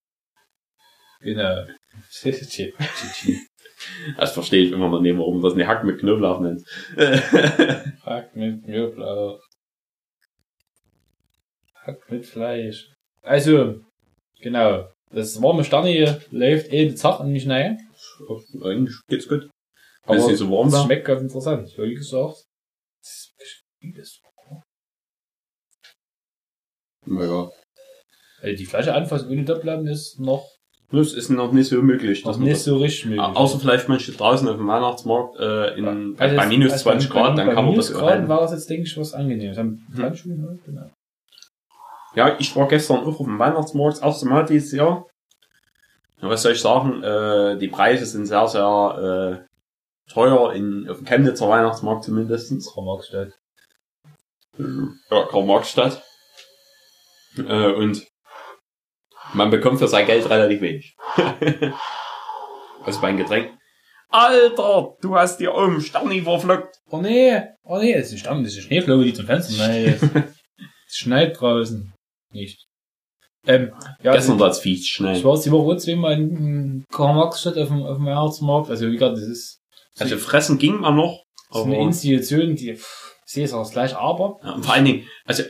[1.21, 1.65] Genau.
[4.17, 6.63] das verstehe ich immer noch nicht, warum das nicht Hack mit Knoblauch nennt.
[6.97, 7.17] Äh,
[8.05, 9.39] Hack mit Knoblauch.
[11.85, 12.91] Hack mit Fleisch.
[13.21, 13.81] Also,
[14.39, 14.89] genau.
[15.11, 17.77] Das warme Sterne läuft jeden Tag an mich rein.
[18.63, 19.49] Eigentlich geht's gut.
[20.05, 20.85] Aber es nicht so warm Das war.
[20.85, 21.77] schmeckt ganz interessant.
[21.77, 22.43] Wie gesagt.
[23.01, 24.19] Das ist vieles.
[27.05, 27.49] Ja.
[28.41, 30.47] Also die Flasche anfassen ohne Doppeln ist noch,
[30.91, 32.23] Das ist noch nicht so möglich.
[32.25, 33.21] noch man nicht so richtig möglich.
[33.21, 37.15] außer vielleicht manche draußen auf dem Weihnachtsmarkt äh, in, Also bei minus also 20 bei-
[37.15, 38.27] Grad, dann kann man das Minusgraden halten.
[38.29, 39.57] war das jetzt, denke ich, was angenehmes.
[39.57, 40.03] Haben Hm.
[40.03, 40.59] Handschuhe, ne?
[40.65, 40.89] genau.
[42.15, 45.07] Ja, ich war gestern auch auf dem Weihnachtsmarkt, das erste Mal dieses Jahr.
[46.21, 47.03] Ja, was soll ich sagen?
[47.03, 52.71] Äh, die Preise sind sehr, sehr äh, teuer in, auf dem Chemnitzer Weihnachtsmarkt zumindestens.
[52.73, 53.33] Karl-Marx-Stadt.
[54.57, 56.03] Ja, Karl-Marx-Stadt.
[57.37, 58.07] Äh, und
[59.33, 60.95] man bekommt für sein Geld relativ wenig.
[62.85, 63.57] also bei einem Getränk.
[64.09, 66.79] Alter, du hast dir oben Sterni verflockt.
[66.89, 69.67] Oh nee, oh nee, es ist Stamm, das ist Schneeflocke, die zum Fenster.
[69.67, 70.29] Nein,
[70.87, 71.92] es schneit draußen.
[72.33, 72.65] Nicht.
[73.45, 73.71] Ähm,
[74.01, 75.21] ja, Gestern also, war es ich schnell.
[75.23, 78.69] war jetzt die Woche zweimal in Karl-Marx-Stadt auf dem, auf dem Weihnachtsmarkt.
[78.69, 79.59] Also, wie gesagt, das ist,
[79.99, 81.23] Also fressen ging man noch.
[81.51, 84.73] das ist eine Institution, die, pff, ich sehe es auch gleich, aber, ja, und vor
[84.73, 85.43] allen Dingen, also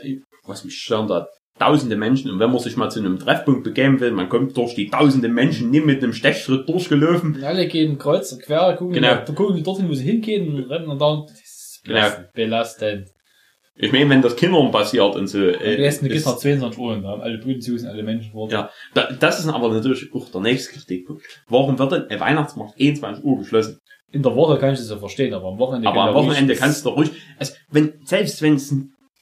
[0.45, 1.27] was mich stört, da
[1.59, 4.73] tausende Menschen und wenn man sich mal zu einem Treffpunkt begeben will, man kommt durch
[4.73, 7.43] die tausende Menschen nicht mit einem Stechschritt durchgelaufen.
[7.43, 9.15] alle gehen kreuz und quer, gucken, Genau.
[9.23, 12.07] da gucken dorthin, wo sie hingehen und rennen und dann, das ist Genau.
[12.33, 13.09] belastend.
[13.75, 15.39] Ich meine, wenn das Kindern passiert und so.
[15.39, 18.03] Äh, besten geht ist, nach 22 Uhr und da haben alle Buden zu, sind alle
[18.03, 18.49] Menschen vor.
[18.51, 18.69] Ja.
[18.93, 21.23] da, das ist aber natürlich auch der nächste Kritikpunkt.
[21.47, 23.79] Warum wird denn ein Weihnachtsmarkt 21 Uhr geschlossen?
[24.11, 26.85] In der Woche kann ich das ja verstehen, aber am Wochenende Aber am Wochenende kannst
[26.85, 27.09] du doch ruhig,
[27.39, 28.75] also wenn, selbst wenn es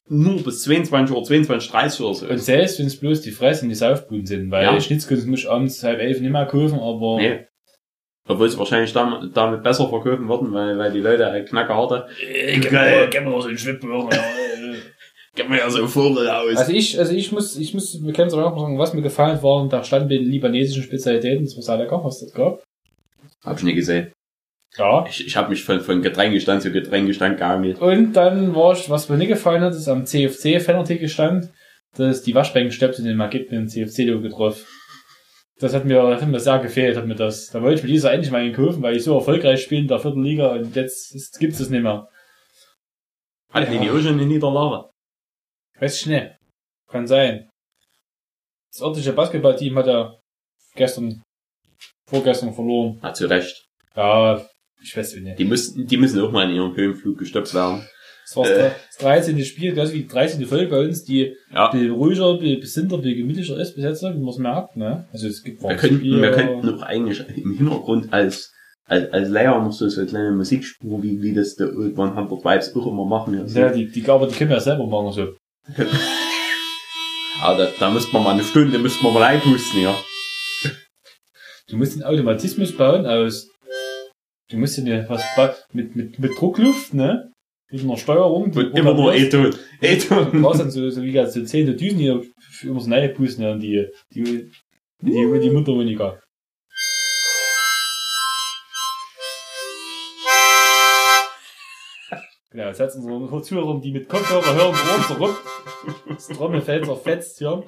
[0.10, 2.46] nur bis 22 Uhr, 22, 30 Uhr so Und ist.
[2.46, 4.82] selbst wenn es bloß die Fress und die Saufbuden sind, weil Ja.
[4.82, 7.46] Schnitzkunst muss ich abends halb elf nicht mehr kaufen, aber Nee.
[8.28, 12.08] Obwohl sie wahrscheinlich damit, damit besser verkaufen würden, weil, weil die Leute halt Knacker hatte.
[12.22, 13.02] äh, gib Geil.
[13.02, 13.90] mir, gib mir so einen Schwippen.
[15.36, 16.56] Gib mir ja so Vogel aus.
[16.56, 19.36] Also ich, also ich muss, ich muss, wir können es auch sagen, was mir gefallen
[19.36, 22.64] hat, waren da standen die libanesischen Spezialitäten, das war sehr lecker, was das gab.
[23.44, 24.12] Hab ich nie gesehen.
[24.78, 25.06] Ja.
[25.10, 27.82] Ich, ich habe mich von, von Getränkestand zu Getränkestand geangelt.
[27.82, 31.50] Und dann war ich, was mir nicht gefallen hat, ist am CFC-Fanartikel stand,
[31.98, 34.64] dass die Waschbecken stirbt und den mal gibt mir ein CFC-Logo getroffen.
[35.62, 37.52] Das hat mir, das hat mir sehr gefehlt, hat mir das.
[37.52, 39.82] Da wollte ich mir dieses Jahr endlich mal einen kaufen, weil ich so erfolgreich spiele
[39.82, 42.10] in der vierten Liga und jetzt ist, gibt's es nicht mehr.
[43.52, 43.82] Hatten Ja.
[43.82, 44.90] die auch schon eine Niederlage?
[45.80, 46.36] Weiß ich nicht.
[46.88, 47.50] Kann sein.
[48.72, 50.16] Das örtliche Basketballteam hat ja
[50.76, 51.22] gestern,
[52.08, 53.00] vorgestern verloren.
[53.04, 53.66] Hat zu Recht.
[53.96, 54.44] Ja,
[54.82, 55.38] ich weiß nicht.
[55.38, 57.88] Die müssen, die müssen auch mal in ihrem Höhenflug gestoppt werden.
[58.34, 58.72] Das war Äh.
[58.88, 59.44] das 13.
[59.46, 60.46] Spiel, das ist wie die 13.
[60.46, 61.70] Folge bei uns, die Ja.
[61.72, 65.08] ein ruhiger, ein besinnter, ein gemütlicher ist bis jetzt, wie man es merkt, ne?
[65.12, 68.52] Also es gibt Wir könnten, wir könnten auch eigentlich im Hintergrund als,
[68.86, 72.30] als, als Layer noch so, so eine kleine Musikspur, wie, wie das der Old 100
[72.32, 73.46] Vibes auch immer machen.
[73.54, 75.36] ja, die, die, aber die können wir ja selber machen, so.
[77.42, 79.96] Aber da, da müsste man mal eine Stunde, müsste man mal einpusten, ja.
[81.70, 83.48] Du musst den Automatismus bauen aus.
[84.50, 85.24] Du musst dir was
[85.74, 87.32] mit, mit, mit Druckluft, ne?
[87.72, 88.52] Mit einer Steuerung.
[88.52, 89.34] die Und immer nur programmierst.
[89.34, 89.52] E-Ton.
[89.52, 90.42] Du E-Ton.
[90.42, 93.44] brauchst dann so, so wie gesagt, so zehn Düsen hier für immer so neue pusten,
[93.44, 94.52] ja, die, die, die,
[95.02, 96.20] die, die Mundharmonika.
[102.52, 105.42] Genau, jetzt setzen wir unsere Zuhörer, die mit Kopfhörer hören, Ohren zurück.
[106.10, 107.64] Das Trommelfell zerfetzt hier.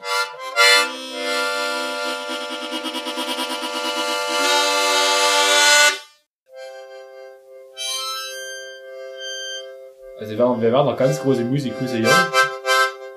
[10.24, 12.10] Also wir werden, wir werden noch ganz große Musikküsse hier.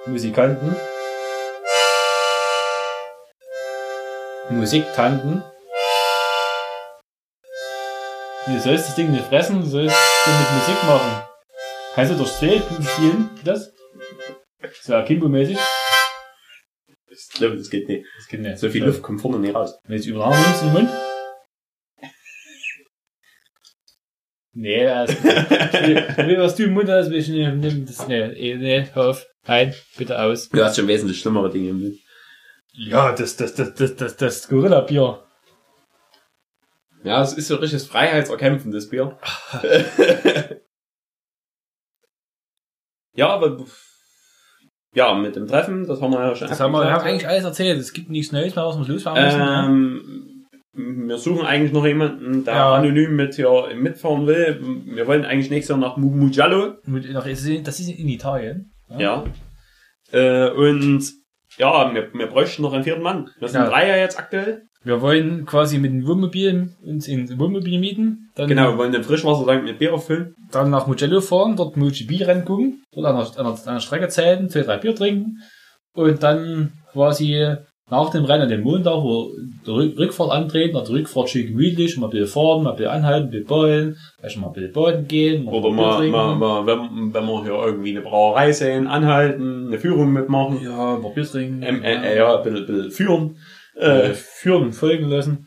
[0.06, 0.74] Musikanten.
[4.50, 5.44] Musiktanten.
[8.46, 9.94] Du sollst das Ding nicht fressen, du sollst
[10.26, 11.22] mit Musik machen.
[11.94, 13.72] Kannst du durch Seel spielen, das?
[14.82, 15.58] So Akimbo-mäßig?
[17.08, 18.04] Ich glaube, das geht nicht.
[18.16, 18.58] Das geht nicht.
[18.58, 19.78] So viel Luft kommt vorne nicht raus.
[19.84, 21.05] Wenn du es über den Arm nimmst in den Mund?
[24.58, 28.56] Nee, das Wie was du im Mund hast, will ich nicht, nimm das, nee, eh,
[28.56, 30.48] nee, hör auf, ein, bitte aus.
[30.48, 31.98] Du hast schon wesentlich schlimmere Dinge im Mund.
[32.72, 35.22] Ja, das, das, das, das, das, das Gorilla-Bier.
[37.04, 39.18] Ja, es ist so richtiges Freiheitserkämpfen, das Bier.
[43.14, 43.62] ja, aber
[44.94, 47.28] ja, mit dem Treffen, das haben wir ja schon Das haben wir, wir haben eigentlich
[47.28, 47.78] alles erzählt.
[47.78, 49.38] Es gibt nichts Neues mehr, was wir losfahren müssen.
[49.38, 49.64] ne?
[49.66, 50.25] Ähm,
[50.76, 52.74] wir suchen eigentlich noch jemanden, der Ja.
[52.74, 54.60] anonym mit hier mitfahren will.
[54.86, 56.74] Wir wollen eigentlich nächstes Jahr nach Mu- Mugello.
[56.86, 58.72] Das ist in Italien.
[58.98, 59.24] Ja.
[60.12, 61.02] Äh, und
[61.58, 63.30] ja, wir, wir bräuchten noch einen vierten Mann.
[63.38, 63.72] Wir sind Genau.
[63.72, 64.62] drei ja jetzt aktuell.
[64.84, 68.30] Wir wollen quasi mit dem Wohnmobil uns in Wohnmobil mieten.
[68.36, 70.34] Dann, Genau, wir wollen den Frischwassertank mit Bier auffüllen.
[70.52, 74.60] Dann nach Mugello fahren, dort MotoGP-Rennen gucken, dort an der, an, der Strecke zelten, zwei,
[74.60, 75.38] drei Bier trinken
[75.94, 77.56] und dann quasi
[77.88, 79.30] nach dem Rennen an dem Montag, wo
[79.66, 82.76] der Rück- Rückfahrt antreten, nach der Rückfahrt schön gemütlich, mal ein bisschen fahren, mal ein
[82.76, 86.08] bisschen anhalten, ein bisschen beulen, vielleicht mal ein bisschen baden gehen, mal Oder ein mal,
[86.08, 90.60] mal, mal wenn, wenn wir hier irgendwie eine Brauerei sehen, anhalten, eine Führung mitmachen.
[90.62, 91.62] ja, mal Bier trinken.
[91.62, 93.36] Ähm, äh, äh, ja, ein bisschen, bisschen führen.
[93.76, 95.46] äh, Äh, führen und folgen lassen.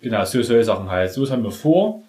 [0.00, 1.10] Genau, so solche Sachen halt.
[1.12, 2.02] So haben wir vor.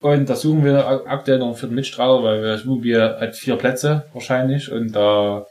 [0.00, 3.34] Und da suchen wir ak- aktuell noch einen vierten Mitstrahler, weil wir das Wohnmobil hat
[3.34, 5.44] vier Plätze wahrscheinlich und da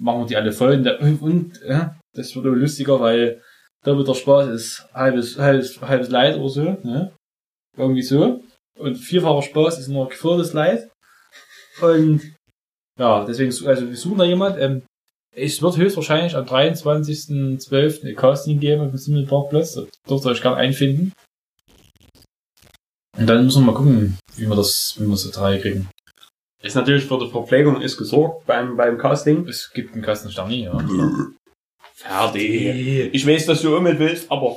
[0.00, 0.72] machen wir die alle voll.
[1.00, 3.42] Und, und äh, das wird aber lustiger, weil
[3.84, 6.62] doppelter Spaß ist halbes, halbes, halbes Leid oder so.
[6.62, 7.12] Ne?
[7.76, 8.42] Irgendwie so.
[8.78, 10.90] Und vierfacher Spaß ist nur gefährdes Leid.
[11.80, 12.22] Und
[12.98, 14.58] ja, deswegen, also wir suchen da jemand.
[14.58, 14.82] Ähm,
[15.34, 18.08] es wird höchstwahrscheinlich am 23.12.
[18.08, 19.74] ein Casting geben auf dem Simmelparkplatz.
[19.74, 21.12] Da dürft ihr euch gerne einfinden.
[23.16, 25.88] Und dann müssen wir mal gucken, wie wir das, wie wir das drei kriegen.
[26.62, 29.46] ist natürlich für die Verpflegung ist gesorgt beim, beim Casting.
[29.46, 30.72] Es gibt einen Sterni, ja.
[32.02, 33.10] Fertig.
[33.12, 34.56] Ich weiß, dass du auch mit willst, aber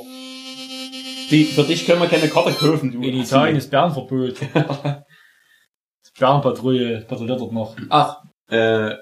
[1.29, 3.01] die, für dich können wir keine Karte kaufen, du.
[3.01, 4.35] In Italien ist Bärenverbot.
[6.19, 7.75] Bärenpatrouille patrouilliert dort noch.
[7.89, 8.95] Ach, äh,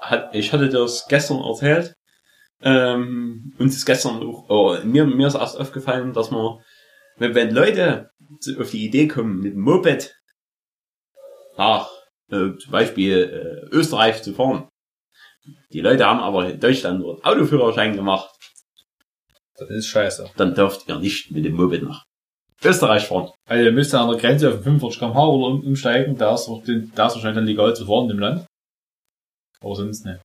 [0.00, 1.94] hat, ich hatte dir das gestern erzählt.
[2.62, 6.60] Ähm, uns ist gestern auch, oh, mir, mir ist erst aufgefallen, dass man,
[7.16, 8.10] wenn, wenn Leute
[8.58, 10.14] auf die Idee kommen, mit dem Moped
[11.56, 11.90] nach
[12.30, 14.68] äh, zum Beispiel äh, Österreich zu fahren.
[15.72, 18.30] Die Leute haben aber in Deutschland nur einen Autoführerschein gemacht.
[19.56, 20.30] Das ist scheiße.
[20.36, 22.04] Dann dürft ihr nicht mit dem Moped nach
[22.64, 23.30] Österreich fahren.
[23.46, 27.06] Also ihr müsst an der Grenze auf 45 km/h oder um, umsteigen, da ist, da
[27.06, 28.46] ist wahrscheinlich dann legal zu fahren im Land.
[29.60, 30.20] Aber sonst nicht.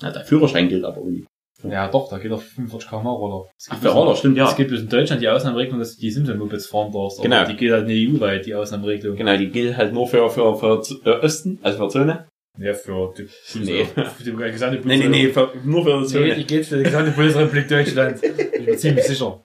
[0.00, 1.26] Ja, der Führerschein gilt aber nicht.
[1.64, 3.50] Ja doch, da geht auf 45 km/h Roller.
[3.58, 4.48] Es Ach, für Roller, stimmt, ja.
[4.48, 7.20] Es gibt in Deutschland die Ausnahmeregelung, dass du die Simson-Mopeds fahren darfst.
[7.20, 7.44] Genau.
[7.44, 9.16] Die geht halt nicht EU-weit, die Ausnahmeregelung.
[9.16, 12.28] Genau, die gilt halt nur für, für, für äh, Osten, also für Zone.
[12.60, 13.28] Ja, für die,
[13.60, 13.84] Nee.
[13.84, 16.34] für die gesamte Nee, nee, nee, für, nur für Nee, Zone.
[16.34, 18.20] die geht für die gesamte Bundesrepublik Deutschland.
[18.22, 19.44] Ich bin ziemlich sicher.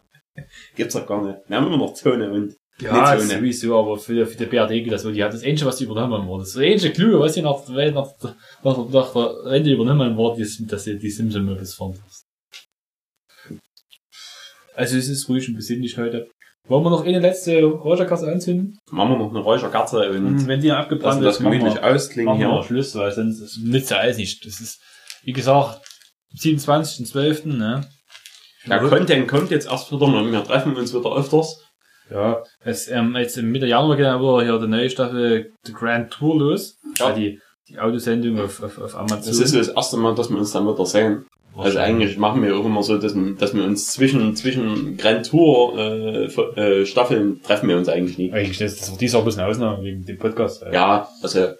[0.76, 1.38] Gibt's doch gar nicht.
[1.48, 3.40] Wir haben immer noch Zone und Ja, Nicht so, ne?
[3.40, 5.12] sowieso, aber für, für die BRD geht das so.
[5.12, 6.44] Die hat das Einzige, was die übernommen wurde.
[6.44, 8.14] Das einzige Klüge, was sie nach, nach,
[8.64, 12.00] nach, nach, der Rente übernommen wurde, ist, dass sie die Simpson-Movies fahren.
[14.74, 16.28] Also es ist ruhig und besinnlich heute.
[16.68, 18.80] Wollen wir noch eine letzte Rogerkasse anzünden?
[18.90, 22.26] machen wir noch eine Räucherkerze und Wenn die abgebrannt das ist, machen gemütlich wir, ausklingen
[22.26, 22.64] machen wir hier.
[22.64, 24.46] Schluss, weil sonst ist nützt ja alles nicht.
[24.46, 24.82] Das ist,
[25.24, 25.82] wie gesagt,
[26.38, 27.86] 27.12., ne?
[28.66, 30.32] Der Content kommt jetzt erst wieder mal.
[30.32, 31.60] Wir treffen uns wieder öfters.
[32.10, 35.74] Ja, es, ähm, jetzt im Mitte Januar geht dann wieder hier die neue Staffel The
[35.74, 36.78] Grand Tour los.
[36.98, 37.10] Ja.
[37.10, 37.16] Ja.
[37.16, 39.26] Die, die Autosendung auf, auf, auf Amazon.
[39.26, 41.26] Das ist das erste Mal, dass wir uns dann wieder sehen.
[41.56, 45.78] Also eigentlich machen wir auch immer so, dass, dass wir uns zwischen, zwischen Grand Tour
[45.78, 48.32] äh, äh, Staffeln treffen wir uns eigentlich nie.
[48.32, 50.64] Eigentlich, das, das war dies auch bloß eine Ausnahme wegen dem Podcast.
[50.72, 51.54] Ja, also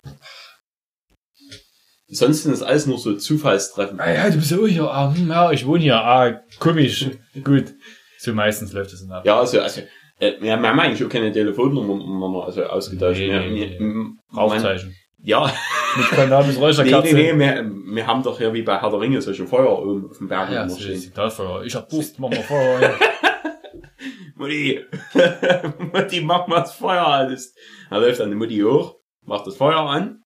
[2.14, 4.00] Sonst das alles nur so Zufallstreffen.
[4.00, 4.84] Ah, ja, du bist ja auch hier.
[4.84, 5.96] Ah, hm, ja, ich wohne hier.
[5.96, 7.08] Ah, komisch.
[7.44, 7.74] Gut.
[8.20, 9.26] So meistens läuft das dann ab.
[9.26, 9.82] Ja, also, also
[10.20, 13.20] äh, wir haben eigentlich auch keine Telefonnummer miteinander also ausgetauscht.
[13.20, 14.36] Nee, nee, nee.
[14.36, 14.96] Rauchzeichen.
[15.26, 15.54] Ja,
[15.96, 17.16] Mit Cannabis nee, Räucherkerze.
[17.16, 17.64] nee, nee, wir,
[17.96, 20.52] wir haben doch hier wie bei Herr der Ringe solche Feuer oben auf dem Berg
[20.52, 21.00] Ja, das ist stehen.
[21.00, 21.64] Signalfeuer.
[21.64, 22.94] Ich hab Durst, mach mal Feuer.
[24.36, 24.84] Mutti,
[25.94, 27.30] Mutti, mach mal das Feuer an.
[27.32, 27.54] Das-
[27.90, 30.20] Da läuft dann die Mutti hoch, macht das Feuer an.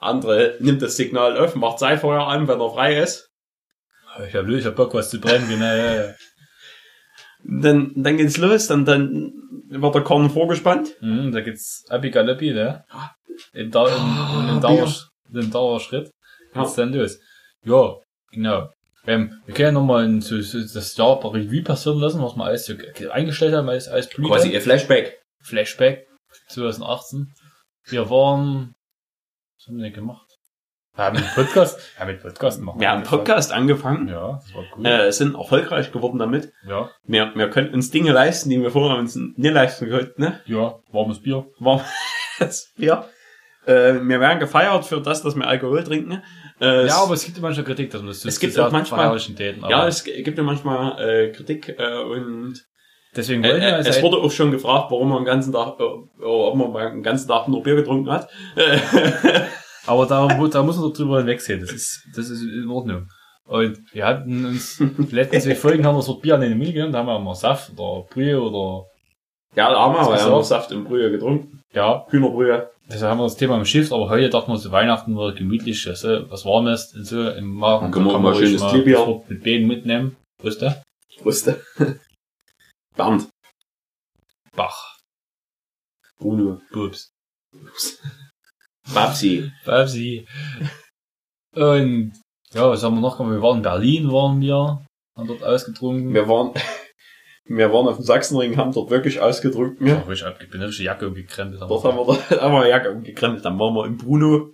[0.00, 3.30] Andere nimmt das Signal auf, macht sein Feuer an, wenn er frei ist.
[4.26, 5.48] Ich hab Lust, ich hab Bock, was zu brennen.
[5.48, 6.14] Genau, ja, ja.
[7.44, 9.32] Dann, dann geht's los, dann, dann
[9.68, 10.90] wird der Korn vorgespannt.
[11.00, 12.84] Mhm, da geht's Abigaloppi, ne?
[13.52, 14.88] Im, Dau im, im, Ah, Dauer,
[15.32, 16.10] im Dauerschritt.
[16.54, 16.62] Ja.
[16.62, 17.18] Geht's dann los.
[17.64, 17.94] Ja,
[18.32, 18.70] genau.
[19.06, 22.44] Ähm, wir können nochmal ein, so, so das Jahr bei Revue passieren lassen, was wir
[22.44, 22.74] alles so
[23.10, 24.28] eingestellt haben, als, als Blüte.
[24.30, 25.18] Quasi ihr Flashback.
[25.42, 26.06] Flashback
[26.48, 27.32] 2018.
[27.86, 28.74] Wir waren,
[29.58, 30.26] was haben wir denn gemacht?
[30.94, 32.80] Wir haben einen Podcast, ja, mit Podcast machen.
[32.80, 34.86] Wir haben einen Podcast angefangen, Ja, das war cool.
[34.86, 36.52] äh, sind erfolgreich geworden damit.
[36.66, 40.40] ja, Wir, wir können uns Dinge leisten, die wir vorher uns nicht leisten konnten, ne?
[40.46, 41.46] ja, warmes Bier.
[41.58, 41.84] War
[42.38, 43.08] das Bier.
[43.66, 46.22] Äh, wir werden gefeiert für das, dass wir Alkohol trinken.
[46.60, 49.18] Äh, Ja, aber es gibt ja manchmal Kritik, dass man das Es gibt auch manchmal-
[49.18, 49.62] Täten.
[49.68, 52.54] ja, es gibt ja manchmal äh, Kritik äh, und
[53.14, 55.78] deswegen äh, wollen wir äh, es wurde auch schon gefragt, warum man den ganzen Tag,
[55.78, 58.28] äh, ob man den ganzen Tag nur Bier getrunken hat.
[58.56, 58.78] Äh,
[59.86, 61.60] Aber da, da muss man doch drüber hinwegsehen.
[61.60, 63.08] Das ist, das ist in Ordnung.
[63.44, 66.72] Und wir hatten uns, die letzten zwei Folgen haben wir so Bier an den Mund
[66.72, 68.84] genommen, da haben wir mal Saft oder Brühe oder,
[69.56, 71.62] ja, da haben wir aber ja noch Saft und Brühe getrunken.
[71.72, 72.70] ja, Hühnerbrühe.
[72.88, 75.82] deshalb haben wir das Thema im Schiff, aber heute dachten wir zu Weihnachten wieder gemütlich,
[75.82, 77.84] so, was Warmes und so im Magen.
[77.84, 80.16] Dann können wir Kann mal schönes mal Wort mit Beten mitnehmen.
[80.42, 80.82] Weißt du?
[81.22, 81.62] Wusste.
[82.96, 83.28] Bernd.
[84.56, 84.98] Bach.
[86.18, 86.60] Bruno.
[86.72, 87.10] Bubs.
[88.94, 89.50] Babsi.
[89.64, 90.26] Babsi.
[91.54, 92.12] Und,
[92.52, 93.34] ja, was haben wir noch gemacht?
[93.34, 94.84] Wir waren in Berlin, waren wir,
[95.16, 96.12] haben dort ausgetrunken.
[96.14, 96.52] Wir waren,
[97.56, 99.80] wir waren auf dem Sachsenring, haben dort wirklich ausgedrückt.
[99.80, 99.98] Ja, Ja.
[100.00, 101.60] ruhig abgekriegt, bin die Jacke umgekrempelt.
[101.60, 103.44] Dort haben wir, da haben wir Jacke umgekrempelt.
[103.44, 104.50] Dann waren wir in Bruno.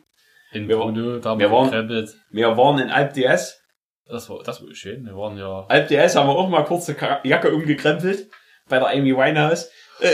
[0.52, 2.16] in wir- Bruno, da haben wir wir waren- gekrempelt.
[2.30, 3.60] Wir waren in Alp DS.
[4.08, 5.04] Das war, das war schön.
[5.04, 8.28] Wir waren ja, Alp DS haben wir auch mal kurz die Ka- Jacke umgekrempelt.
[8.68, 9.70] Bei der Amy Winehouse.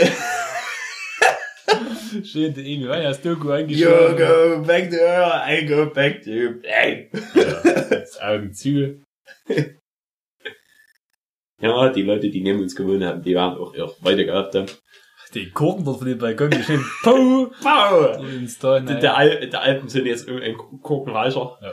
[2.23, 4.17] Schön, die Amy hast Doku You eingeschlagen.
[4.17, 6.51] go back to her, I go back to you.
[6.63, 7.09] Hey.
[7.33, 9.01] Ja, Augen zu.
[11.63, 14.67] Ja, die Leute, die neben uns gewohnt haben, die waren auch ihr weiter gehabt haben.
[15.33, 16.51] Den Korken dort von dem Balkon!
[16.51, 18.23] Wow.
[18.23, 21.57] Ins da, Der, der, Al der Alpen sind jetzt ein Korkenreicher.
[21.61, 21.71] ja,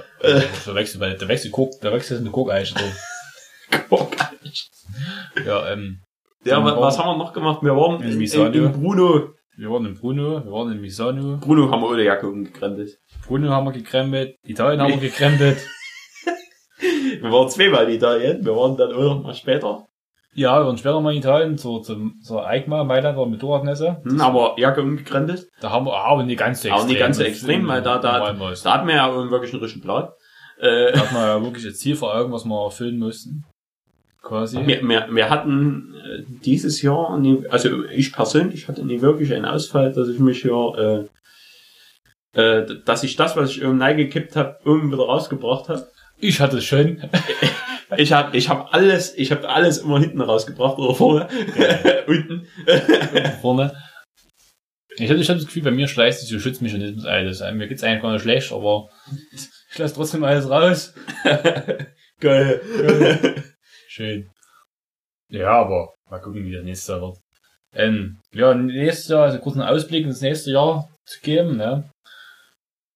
[0.66, 2.92] der Wechsel, weil der Wechsel Kork, der Wechsel ist eine Korkeiche drin.
[5.46, 6.00] Ja, ähm,
[6.44, 7.62] Ja, wa- was haben wir noch gemacht?
[7.62, 9.28] Wir waren In in, in Bruno.
[9.56, 11.36] wir waren in Bruno, wir waren in Misano.
[11.38, 12.98] Bruno haben wir ohne Jacke umgekrempelt.
[13.26, 15.58] Bruno haben wir gekrempelt, Italien haben wir gekrempelt.
[16.80, 18.44] Wir waren zweimal in Italien.
[18.44, 19.86] Wir waren dann auch noch mal später.
[20.32, 24.00] Ja, wir waren später mal in Italien, zur, zum, zur EICMA, Mailand, war Motorradmesse.
[24.04, 25.48] Hm, aber Jacke umgekrempelt.
[25.60, 26.80] Da haben wir, aber nicht ganz so extrem.
[26.80, 29.62] Aber nicht ganz so extrem, weil da, da, da hatten wir ja auch wirklich einen
[29.62, 30.08] richtigen Plan.
[30.60, 33.44] Äh, Da hat man ja wirklich ein Ziel vor Augen, was wir erfüllen mussten.
[34.22, 34.66] Quasi.
[34.66, 39.46] wir, wir, wir hatten äh, dieses Jahr, nie, also ich persönlich hatte nie wirklich einen
[39.46, 41.08] Ausfall, dass ich mich hier,
[42.34, 45.88] äh, äh, dass ich das, was ich oben reingekippt habe, oben wieder rausgebracht habe.
[46.20, 47.02] Ich hatte es schon.
[47.96, 51.28] Ich habe ich hab alles, ich habe alles immer hinten rausgebracht oder vorne,
[52.06, 52.46] unten.
[53.40, 53.74] vorne.
[54.96, 57.26] Ich hatte, ich hatte das Gefühl, bei mir schleißt sich so Schutzmechanismus ein.
[57.26, 58.90] Das, mir geht's eigentlich gar nicht schlecht, aber
[59.32, 60.94] ich lasse trotzdem alles raus.
[62.20, 63.42] Geil.
[63.88, 64.30] Schön.
[65.28, 67.18] Ja, aber mal gucken, wie das nächste Jahr wird.
[67.74, 71.90] Ähm, ja, nächstes Jahr, also kurz einen Ausblick ins nächste Jahr zu geben, ne?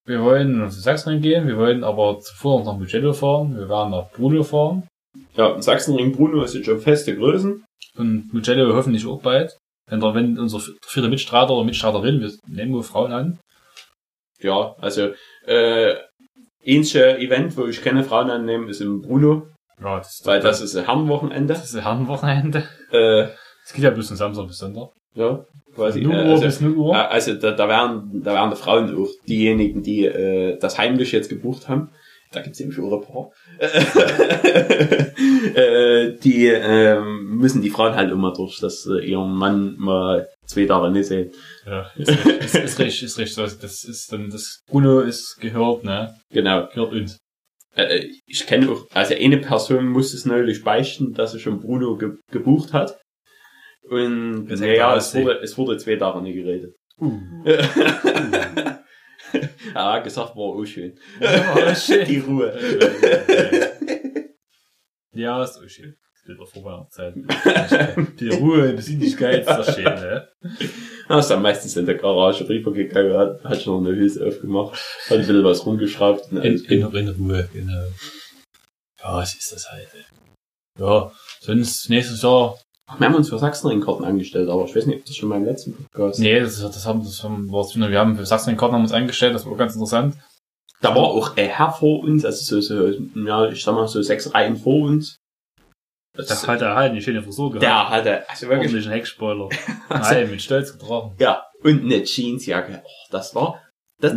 [0.07, 3.91] Wir wollen nach Sachsen gehen, wir wollen aber zuvor noch nach Mugello fahren, wir werden
[3.93, 4.87] nach Bruno fahren
[5.35, 7.65] Ja, Sachsenring Bruno ist jetzt schon feste Größen.
[7.97, 9.57] und Mugello hoffentlich auch bald.
[9.89, 13.39] Wenn, der, wenn unser vierter Mitstreiter oder Mitstreiterin, wir nehmen nur Frauen an,
[14.41, 15.13] Ja, also
[15.47, 15.95] äh,
[16.63, 19.47] ähnliche Event, wo ich keine Frauen annehme, ist im Bruno,
[19.83, 21.55] ja, das, weil das ist ein Herrenwochenende.
[21.55, 22.69] das ist ein Herrenwochenende.
[22.93, 23.29] Äh,
[23.65, 24.91] Es geht ja bloß von Samstag bis Sonntag.
[25.15, 25.45] ja,
[25.75, 26.01] quasi.
[26.03, 26.95] 0 Äh, Uhr also, bis 0 Uhr.
[26.95, 31.13] äh, also da, da wären da wären die Frauen auch diejenigen, die äh, das heimlich
[31.13, 31.91] jetzt gebucht haben.
[32.33, 33.31] Da gibt's nämlich auch ein paar.
[35.55, 40.65] äh, die ähm, müssen die Frauen halt immer durch, dass äh, ihren Mann mal zwei
[40.67, 41.31] Tage nicht sehen.
[41.67, 43.39] Ja, ist, ist, ist recht, ist recht.
[43.39, 46.15] Das das ist dann, das Bruno ist gehört, ne?
[46.31, 46.67] Genau.
[46.75, 47.19] Gehört uns.
[47.77, 51.97] Äh, ich kenne auch, also eine Person musste es neulich beichten, dass sie schon Bruno
[51.97, 52.97] ge gebucht hat.
[53.89, 56.75] Und naja, es wurde, es wurde zwei Tage nicht geredet.
[56.99, 57.21] Uh.
[59.75, 60.99] Ja, gesagt war auch schön.
[61.21, 62.09] Oh, shit.
[62.09, 62.53] Die Ruhe.
[65.17, 65.97] Ja, ist auch schön.
[68.19, 70.29] Die Ruhe, Besinnlichkeit ist das schön, ne?
[71.09, 74.73] Ist dann meistens in der Garage rübergegangen, hat, hat schon eine Hülse aufgemacht,
[75.05, 76.33] hat ein bisschen was rumgeschraubt.
[76.33, 77.87] In, in, in Ruhe, genau.
[79.01, 80.05] Ja, was ist das halt, ey.
[80.81, 82.59] Ja, sonst nächstes Jahr.
[82.99, 85.75] Wir haben uns für Sachsenring-Karten angestellt, aber ich weiß nicht, ob das schon beim letzten
[85.75, 89.35] Podcast Nee, das, das haben, das haben, was, wir haben für Sachsen-Karten haben uns eingestellt,
[89.35, 90.17] das war ganz interessant.
[90.83, 94.03] Da war auch ein Herr vor uns, also so, so, ja, ich sag mal so
[94.03, 95.17] sechs Reihen vor uns.
[96.17, 97.65] Das hat er halt eine schöne Frisur gehabt.
[97.65, 99.49] der hatte, also wirklich, ordentlichen Heckspoiler.
[99.89, 101.17] Nein, mit Stolz getragen.
[101.19, 102.83] ja, und eine Jeansjacke.
[102.85, 103.63] Oh, das war,
[104.01, 104.15] das,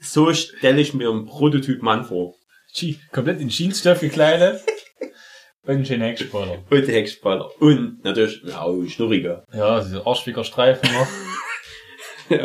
[0.00, 2.34] so stelle ich mir einen Prototyp Mann vor.
[2.72, 4.62] Je- Komplett in Jeansstoff gekleidet.
[5.66, 6.58] Und einen schönen Heckspoiler.
[6.70, 7.50] Und Heckspoiler.
[7.60, 9.44] Und natürlich, ja, auch schnurriger.
[9.52, 11.08] Ja, diese Arschwickerstreifen noch.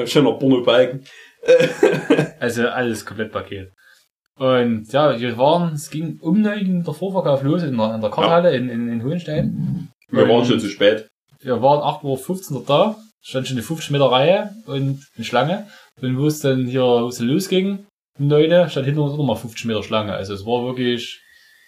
[0.08, 1.06] Schöner Pornobalken.
[2.40, 3.72] Also alles komplett Paket.
[4.38, 8.10] Und ja, wir waren, es ging um neun der Vorverkauf los in der, in der
[8.10, 9.90] Karthalle in, in, in Hohenstein.
[10.10, 11.08] Wir waren Und schon zu spät.
[11.40, 15.68] Wir waren 8.15 Uhr da, stand schon eine 50 Meter Reihe und eine Schlange.
[16.02, 17.86] Und wo es dann hier, wo es losging,
[18.20, 20.14] um neun, stand hinter uns nochmal 50 Meter Schlange.
[20.14, 21.22] Also es war wirklich,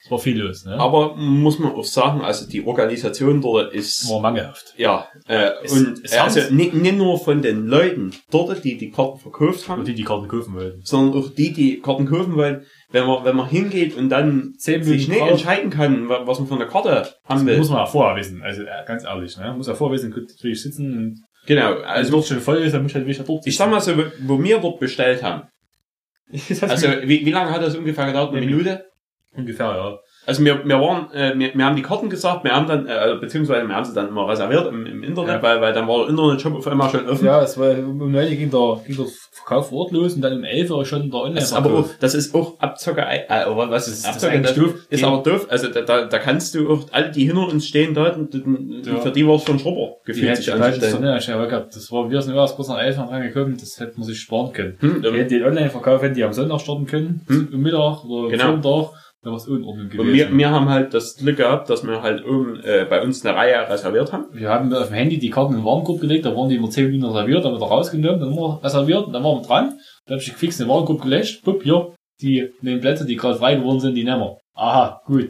[0.08, 0.74] es war viel los, ne?
[0.80, 4.74] Aber muss man auch sagen, also die Organisation dort ist, war mangelhaft.
[4.78, 8.78] ja, äh, Es- und es äh, also nicht, nicht nur von den Leuten dort, die
[8.78, 10.82] die Karten verkauft haben, Und die, die Karten kaufen wollten.
[10.84, 14.82] sondern auch die, die Karten kaufen wollen, wenn man, wenn man hingeht und dann Zehn
[14.84, 15.32] sich nicht drauf.
[15.32, 17.58] entscheiden kann, wa- was man von der Karte haben will.
[17.58, 19.54] Muss man ja vorher wissen, also äh, ganz ehrlich, ne?
[19.58, 22.74] Muss ja vorher wissen, gut, natürlich sitzen und Genau, also also dort schon voll ist,
[22.74, 23.92] dann muss halt wieder dort ich sag mal so,
[24.26, 25.44] wo- wir dort bestellt haben.
[26.32, 26.70] sitzen.
[26.70, 28.32] Also wie, wie lange hat das ungefähr gedauert?
[28.36, 28.86] Eine Minute?
[29.36, 29.98] Ungefähr, ja.
[30.26, 32.92] Also wir, wir waren, äh, wir, wir haben die Karten gesagt, wir haben dann, äh,
[32.92, 35.42] also beziehungsweise wir haben sie dann immer reserviert im, im Internet, Ja.
[35.42, 37.26] weil, weil dann war der Internetshop auf einmal schon offen.
[37.26, 40.34] Ja, es war, um 9 ging der, ging der Verkauf vor Ort los und dann
[40.40, 43.26] um 11 war schon der online Das ist aber auch, das ist auch Abzocke, äh,
[43.30, 44.34] aber was ist Das ist Abzocke?
[44.34, 44.76] eigentlich Das doof.
[44.90, 45.48] ist aber doof.
[45.50, 48.82] Also da, da, da kannst du auch alle, die hinter uns stehen dort, und, und
[48.86, 48.98] Ja.
[48.98, 51.22] für die war es schon Schrubber, gefühlt hätte sich ich das anzustellen.
[51.22, 51.74] schnell gehabt.
[51.74, 54.52] Das war, wir sind erst bloß nach 11 Uhr reingekommen, das hätte man sich sparen
[54.52, 54.76] können.
[54.82, 57.48] Hm, Die hätten den Online-Verkauf hätten die am Sonntag starten können, Hm.
[57.54, 58.44] am Mittag oder Genau.
[58.44, 58.94] am Vormittag,
[59.28, 60.08] dann war es unordnung gewesen.
[60.08, 63.26] Und wir, wir haben halt das Glück gehabt, dass wir halt oben äh, bei uns
[63.26, 64.26] eine Reihe reserviert haben.
[64.32, 66.70] Wir haben auf dem Handy die Karten in den Warenkorb gelegt, da waren die immer
[66.70, 70.22] 10 Minuten reserviert, dann wieder rausgenommen, dann immer reserviert, dann waren wir dran, dann habe
[70.22, 73.80] ich fix in den Warenkorb gelegt, bupp, hier, die neuen Plätze, die gerade frei geworden
[73.80, 74.38] sind, die nehmen wir.
[74.56, 75.30] Aha, gut.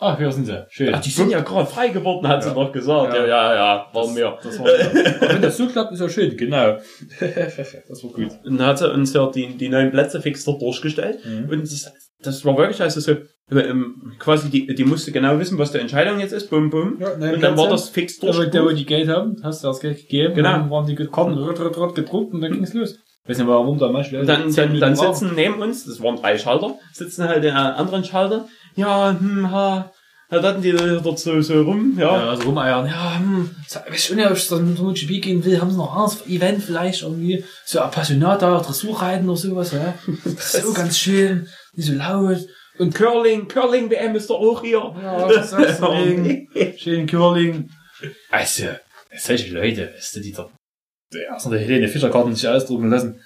[0.00, 0.66] Ach, hier sind sie.
[0.70, 0.92] Schön.
[0.92, 2.54] Ach, die sind ja gerade frei geworden, hat sie Ja.
[2.54, 3.14] noch gesagt.
[3.14, 3.20] Ja.
[3.20, 4.38] Ja, ja, ja, waren wir.
[4.42, 6.78] Das war, wenn das so klappt, ist ja schön, genau.
[7.20, 8.32] das war gut.
[8.44, 11.24] Und dann hat sie uns ja die, die neuen Plätze fix dort durchgestellt.
[11.24, 11.48] Mhm.
[11.48, 11.92] Und das,
[12.24, 13.12] das war wirklich also so,
[13.50, 16.98] ähm, quasi die, die musste genau wissen, was die Entscheidung jetzt ist, bum, bum.
[17.00, 18.50] Ja, Und dann war das fix durch.
[18.50, 20.52] der, wo die Geld haben, hast du das Geld gegeben, Genau.
[20.52, 22.96] dann waren die Karten rot, rot, rot gedruckt und dann ging's los.
[23.26, 24.26] Weiß nicht warum da manchmal.
[24.26, 28.46] Dann, dann, dann sitzen neben uns, das waren drei Schalter, sitzen halt der anderen Schalter.
[28.76, 29.90] Ja, hm, ha,
[30.30, 32.30] da hatten die dort so, so rum, Ja, ja.
[32.30, 32.86] also rumeiern.
[32.86, 33.50] Ja, hm,
[33.88, 35.60] weiß ich nicht, ob ich das mit MotoGP gehen will.
[35.60, 37.44] Haben sie noch ein anderes Event vielleicht irgendwie?
[37.64, 39.94] So Appassionata, Dressurreiten oder sowas, ja?
[40.24, 41.46] Das ist so ganz schön,
[41.76, 42.38] nicht so laut.
[42.78, 44.78] Und Curling, Curling WM ist doch auch hier.
[45.00, 45.34] Ja, du
[45.92, 46.48] wegen?
[46.76, 47.70] Schön Curling.
[48.30, 48.64] Also,
[49.16, 50.48] solche Leute, weißt du, die da,
[51.12, 53.20] die erst der Helene Fischerkarten sich ausdrucken lassen.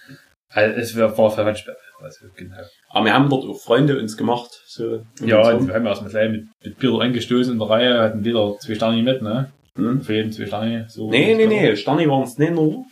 [0.50, 2.56] Also, es war, manche, also, genau.
[2.90, 5.02] Aber wir haben dort auch Freunde uns gemacht, so.
[5.22, 5.66] Ja, rum.
[5.66, 9.02] wir haben erstmal gleich mit, mit Bier angestoßen in der Reihe, hatten wieder zwei Sterne
[9.02, 9.50] mit, ne?
[9.76, 10.02] Hm?
[10.02, 11.10] Für jeden zwei Sterne, so.
[11.10, 12.84] Nee, nee, nee, Stani waren es nicht nur.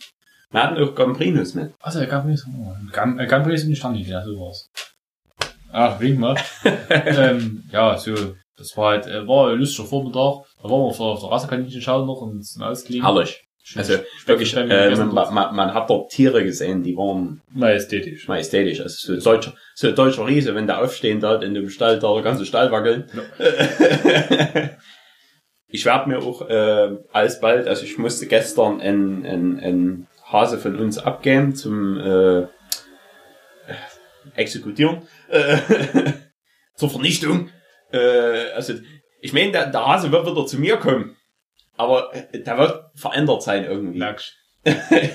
[0.49, 1.73] Wir hatten auch Gambrinus mit.
[1.81, 4.67] Also, Gambris, oh, Gam- äh, Gambris und Sterne, ja, so war's.
[5.71, 6.35] Ach, wink mal.
[6.91, 8.13] ähm, ja, so,
[8.57, 10.45] das war halt, äh, war ein lustiger Vormittag.
[10.61, 13.03] Da waren wir auf der, auf der Rassekaninchen schauen noch und sind ausgeliehen.
[13.03, 13.43] Herrlich.
[13.67, 13.95] Schön Also
[14.25, 18.25] wirklich, äh, man, man, man hat dort Tiere gesehen, die waren Majestätisch.
[18.29, 18.79] majestätisch.
[18.79, 22.23] Also so deutscher, so deutscher Riese, wenn der aufstehen dort in dem Stall, da der
[22.23, 23.11] ganze Stall wackeln.
[25.67, 30.77] ich werde mir auch äh, alsbald, also ich musste gestern ein, ein, ein Hase von
[30.77, 32.47] uns abgeben zum äh,
[34.35, 35.57] Exekutieren, äh,
[36.75, 37.49] zur Vernichtung.
[37.91, 38.73] Äh, also
[39.21, 41.15] ich meine, der, der Hase wird wieder zu mir kommen.
[41.75, 43.99] Aber äh, der wird verändert sein irgendwie.
[43.99, 44.33] Lachs.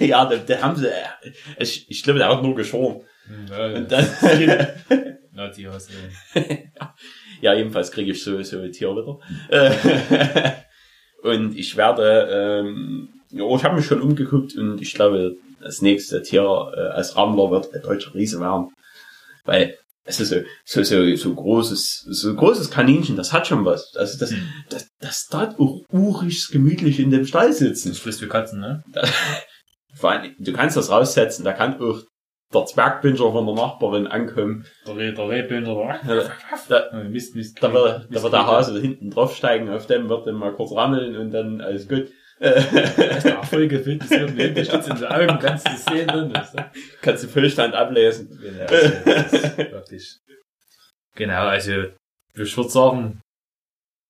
[0.01, 3.03] ja, da, da haben sie, äh, ich, ich glaube, der hat nur geschoren.
[3.51, 4.09] Ja, Und dann,
[5.33, 6.41] Na, die hast du.
[7.41, 9.19] ja, jedenfalls kriege ich so, so ein Tier wieder.
[11.23, 16.23] Und ich werde, ähm, ja, ich habe mich schon umgeguckt und ich glaube, das nächste
[16.23, 18.73] Tier äh, als Rammler wird ein deutscher Riese werden.
[19.45, 23.95] Weil es ist so, so, so, so großes, so großes Kaninchen, das hat schon was.
[23.97, 24.35] Also das,
[24.69, 27.91] das, das darf auch urig gemütlich in dem Stall sitzen.
[27.91, 28.83] Das frisst wie Katzen, ne?
[29.95, 32.01] Vor allem, du kannst das raussetzen, da kann auch
[32.53, 34.67] der Zwergpinscher von der Nachbarin ankommt.
[34.87, 36.31] Der Reh, der Rehbinder, Da,
[36.69, 37.59] da, der Mist, Mist.
[37.63, 41.17] da, wird, da wird der Hase hinten draufsteigen, auf dem wird dann mal kurz rammeln
[41.17, 42.09] und dann alles gut.
[42.43, 46.31] Äh, Der voll gefilmt, das wird mir unterstützt in den Augen, kannst du sehen, dann
[46.33, 46.65] ist das.
[47.01, 48.29] Kannst du Füllstand ablesen.
[48.41, 50.17] Genau, das ist wirklich.
[51.15, 51.73] Genau, also,
[52.35, 53.21] ich würde sagen,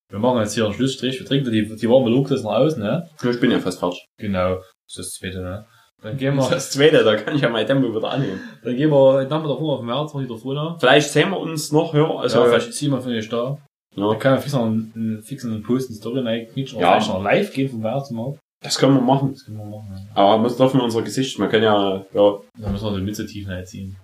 [0.09, 3.07] wir machen jetzt hier einen Schlussstrich, wir trinken die, die warme Luke noch aus, ne?
[3.23, 4.03] Ich bin ja fast fertig.
[4.17, 5.65] Genau, das ist das zweite, ne?
[6.01, 8.39] Dann gehen Das wir, ist das zweite, da kann ich ja mein Tempo wieder annehmen.
[8.63, 10.75] dann gehen wir heute Nachmittag rum auf dem März, wieder vorne.
[10.79, 12.09] Vielleicht sehen wir uns noch, ja.
[12.15, 13.57] Also, ja, vielleicht ziehen wir von euch da.
[13.95, 16.93] Ja, Dann kann man fix noch einen, einen fixen Post in Story reinknitschen, oder Ja.
[16.93, 18.39] vielleicht noch live gehen vom Weihnachtsmarkt.
[18.63, 19.33] das können wir machen.
[19.33, 20.15] Das können wir machen, ja.
[20.21, 23.25] Aber muss dürfen wir unser Gesicht, man kann ja, ja, Dann müssen wir die Mütze
[23.25, 23.95] tief reinziehen.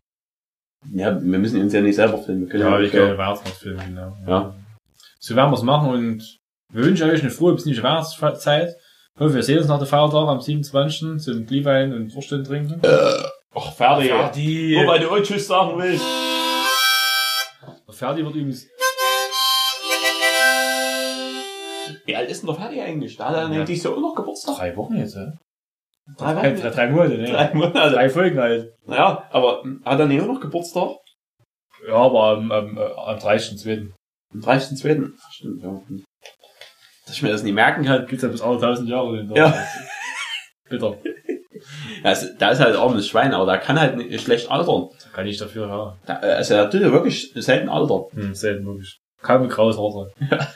[0.93, 2.41] ja, wir müssen uns ja nicht selber filmen.
[2.41, 4.17] Wir können Ja, ja, ich kann Weihnachtsmarktfilm, genau.
[4.27, 4.55] Ja.
[5.19, 6.37] So werden wir es machen und
[6.71, 8.75] wir wünschen euch eine frohe, besinnliche Weihnachtszeit.
[9.15, 11.17] Ich hoffe, wir sehen uns nach der Feiertag am 27.
[11.19, 12.79] zum Glühwein und Wurstchen trinken.
[13.55, 14.09] Ach, fertig.
[14.09, 14.77] Ferdi!
[14.81, 16.05] Wobei du auch Tschüss sagen willst.
[17.89, 18.67] Ferdi wird übrigens,
[22.09, 23.17] Wie alt ist denn der Ferdi eigentlich?
[23.17, 23.47] Da hat er Ja.
[23.49, 24.55] nämlich so auch noch Geburtstag.
[24.57, 25.27] drei Wochen jetzt, hä?
[26.17, 26.59] Drei Wochen?
[26.59, 27.29] drei, drei Monate, ne?
[27.31, 27.91] Drei Monate.
[27.91, 28.73] Drei Folgen halt.
[28.87, 30.89] Naja, aber hm, hat er nicht auch noch Geburtstag?
[31.87, 33.91] Ja, aber am, am, äh, am 30.2.
[34.33, 35.11] Am 30.2.
[35.23, 35.81] Ach, Stimmt, ja.
[37.05, 38.07] Dass ich mir das nicht merken kann.
[38.07, 39.15] Gibt's ja bis alle 1000 Jahre.
[39.17, 39.53] Den Ja.
[40.69, 40.97] Bitter.
[42.03, 44.89] Also, da ist halt ein armes Schwein, aber da kann halt nicht schlecht altern.
[45.03, 45.97] Da kann ich dafür, ja.
[46.07, 48.05] Da, äh, also, er tut ja wirklich selten altern.
[48.13, 48.99] Hm, selten wirklich.
[49.21, 50.47] Kaum ein graues Haar sein.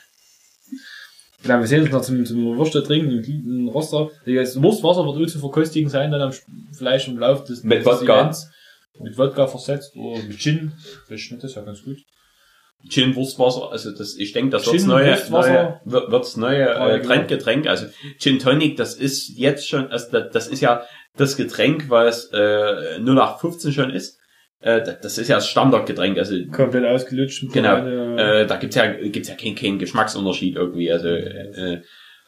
[1.44, 4.10] Genau, wir sehen uns noch zum, zum Würste trinken im guten Roster.
[4.26, 6.32] Das Wurstwasser wird auch zu verköstigen sein, dann am,
[6.72, 8.22] vielleicht im Laufe des, Mit des Wodka.
[8.22, 8.50] Events.
[9.00, 10.72] Mit Wodka versetzt oder mit Gin.
[11.06, 11.98] Vielleicht schmeckt das ja ganz gut.
[12.90, 16.70] Gin Wurstwasser, also das, ich denke, das wird Gin, das neue, neue, wird, wird's neue
[16.70, 17.02] äh.
[17.02, 17.68] Trendgetränk.
[17.68, 17.88] Also
[18.20, 20.84] Gin Tonic, das ist jetzt schon, also das, das ist ja
[21.18, 24.20] das Getränk, was äh, 0815 schon ist.
[24.64, 26.18] Äh, das, das ist ja das Standardgetränk.
[26.18, 27.46] Also Komplett ausgelutscht.
[27.52, 27.78] Genau.
[28.18, 30.92] Äh, da gibt's ja gibt's ja keinen keinen Geschmacksunterschied irgendwie.
[30.92, 31.82] Also äh, äh,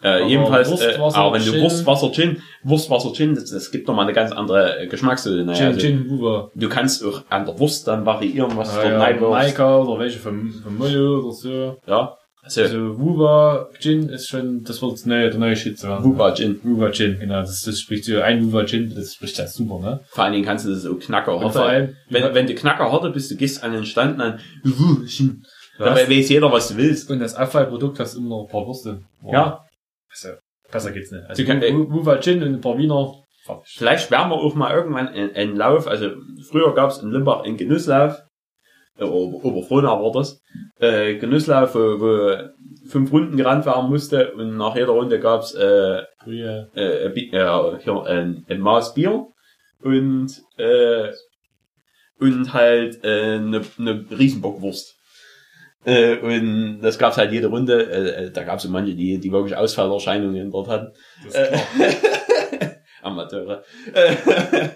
[0.04, 4.14] Aber jedenfalls, äh, aber wenn du Wurstwasser Gin, Wurstwasser Gin, das, das gibt nochmal eine
[4.14, 5.46] ganz andere äh, Geschmackssäule.
[5.46, 5.54] Ne?
[5.54, 6.52] Gin, Also, Gin, Wuva.
[6.54, 9.30] du kannst auch an der Wurst dann variieren, was Ah, du ja.
[9.30, 11.78] Maika oder welche vom, vom Mollo oder so.
[11.88, 16.06] Ja, also Also Wuva Gin ist schon, das wird das neue, der neue zu werden.
[16.06, 16.60] Wuba Gin.
[16.64, 17.42] Wuva Gin, genau.
[17.42, 20.00] Das, das spricht so ein Wuva Gin, das spricht das super, ne?
[20.10, 21.64] Vor allen Dingen kannst du das so knacker Und vor harte.
[21.66, 25.44] allem, Wenn, wenn du knacker harte bist, du gehst an den Stand an, Wuh, Gin.
[25.80, 27.10] dabei weiß jeder, was du willst.
[27.12, 29.02] und das Abfallprodukt hast immer noch ein paar Würste.
[29.30, 29.66] Ja,
[30.12, 30.30] Also,
[30.72, 31.24] besser geht's nicht.
[31.28, 33.12] Also Du kann- Wu- Wuva Gin und ein paar Wiener,
[33.44, 33.74] fertig.
[33.78, 36.12] vielleicht werden wir auch mal irgendwann einen, einen Lauf, also
[36.50, 38.18] früher gab es in Limbach einen Genusslauf,
[38.98, 40.42] äh, Ober- Oberfrohnau war das,
[40.80, 42.38] äh, Genusslauf, wo, wo
[42.88, 46.70] fünf Runden gerannt werden musste und nach jeder Runde gab's äh, Brühe.
[46.76, 49.28] äh, äh, hier, ein, ein Maß Bier
[49.82, 51.12] und äh,
[52.20, 54.96] und halt äh, eine, eine Riesenbockwurst.
[55.84, 57.84] Äh, und das gab's halt jede Runde.
[57.92, 60.94] Äh, äh, da gab's so manche, die, die wirklich Ausfallerscheinungen dort hatten.
[61.34, 61.58] Äh,
[63.02, 63.64] Amateure.
[63.94, 64.16] Äh,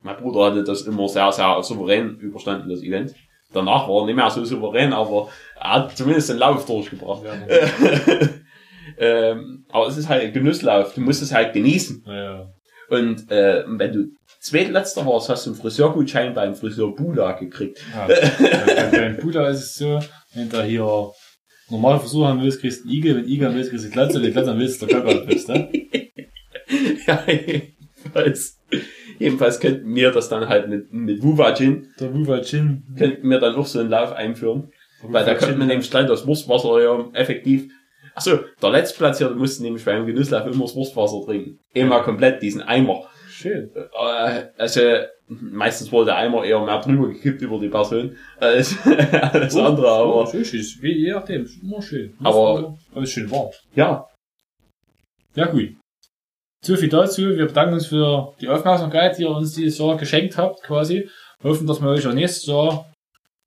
[0.00, 3.14] mein Bruder hatte das immer sehr, sehr souverän überstanden, das Event.
[3.54, 5.28] Danach war er nicht mehr so souverän, aber
[5.60, 7.22] er hat zumindest den Lauf durchgebracht.
[7.24, 7.32] Ja,
[8.98, 10.94] ähm, aber es ist halt ein Genusslauf.
[10.94, 12.04] Du musst es halt genießen.
[12.06, 12.50] ja.
[12.90, 14.04] Und äh, wenn du
[14.40, 17.82] zweitletzter warst, hast du einen Friseurgutschein beim Friseur Bula gekriegt.
[17.94, 18.06] ja.
[18.06, 20.00] Bei- Beim Buddha ist es so,
[20.34, 21.10] wenn du hier
[21.70, 23.94] normale Versuche haben willst, kriegst du einen Igel, wenn Igel haben willst, kriegst du eine
[23.94, 25.72] Glatze, wenn du Glatze haben willst, der Körper bist, ne?
[27.06, 28.60] ja, jedenfalls,
[29.18, 32.82] jedenfalls könnten wir das dann halt mit, mit Wuva Gin, Der Wuva Gin.
[32.96, 34.70] könnten wir dann auch so einen Lauf einführen.
[35.02, 37.70] Weil da könnte man nämlich gleich das Wurstwasser ja effektiv.
[38.14, 41.58] Achso, der Letztplatzierte musste nämlich beim Genusslauf immer das Wurstwasser trinken.
[41.74, 43.02] Immer komplett diesen Eimer.
[43.28, 43.70] Schön.
[43.74, 44.80] Äh, Also,
[45.28, 48.76] meistens wurde der Eimer eher mehr drüber gekippt über die Person als
[49.20, 50.64] alles andere, Oh, aber schön, schön.
[50.80, 52.14] Wie, je nachdem, ist immer schön.
[52.22, 53.50] Aber- aber ist schön warm.
[53.74, 54.06] ja,
[55.34, 55.70] Ja, gut.
[56.64, 57.22] So viel dazu.
[57.22, 61.08] Wir bedanken uns für die Aufmerksamkeit, die ihr uns dieses Jahr geschenkt habt, quasi.
[61.42, 62.86] Hoffen, dass wir euch auch nächstes Jahr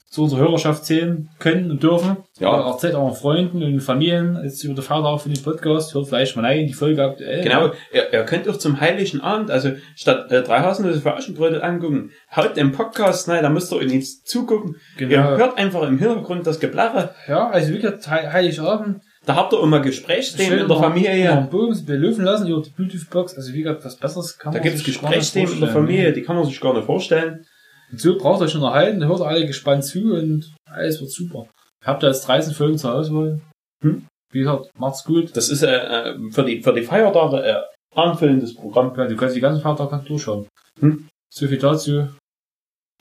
[0.10, 2.18] zu unserer Hörerschaft zählen können und dürfen.
[2.40, 2.70] Ja.
[2.70, 5.94] Erzählt euren Freunden und Familien jetzt über den Feiertag von dem Podcast.
[5.96, 7.44] Hört vielleicht mal rein, die Folge aktuell.
[7.44, 7.72] genau.
[7.92, 12.12] Ihr, ihr könnt auch zum Heiligen Abend, also statt äh, drei Haselnüsse für Aschenbrödel angucken,
[12.36, 14.76] haut den Podcast rein, da müsst ihr uns zugucken.
[15.00, 15.36] Ihr Genau.
[15.38, 17.10] hört einfach im Hintergrund das Geblache.
[17.28, 19.02] Ja, also wie gesagt, He- Heiligabend.
[19.28, 21.36] Da habt ihr immer Gesprächsthemen in der Familie.
[21.36, 23.36] mal Böhms belöfen lassen die Bluetooth-Box.
[23.36, 25.70] Also wie gesagt, was Besseres kann Da man gibt's gar nicht Gesprächsthemen in der.
[25.70, 27.46] Familie, die kann man sich gar nicht vorstellen.
[27.92, 31.46] Und so braucht ihr euch unterhalten, hört alle gespannt zu und alles wird super.
[31.84, 33.42] Habt ihr jetzt 13 Folgen zur Auswahl?
[33.84, 34.06] Hm?
[34.32, 35.36] Wie gesagt, macht's gut.
[35.36, 37.62] Das ist äh, äh, für die für die Feiertage äh,
[37.96, 38.94] anfüllendes Programm.
[38.96, 40.48] Ja, du kannst die ganzen Feiertage kannst durchschauen.
[40.80, 41.10] Hm?
[41.34, 42.08] So viel dazu.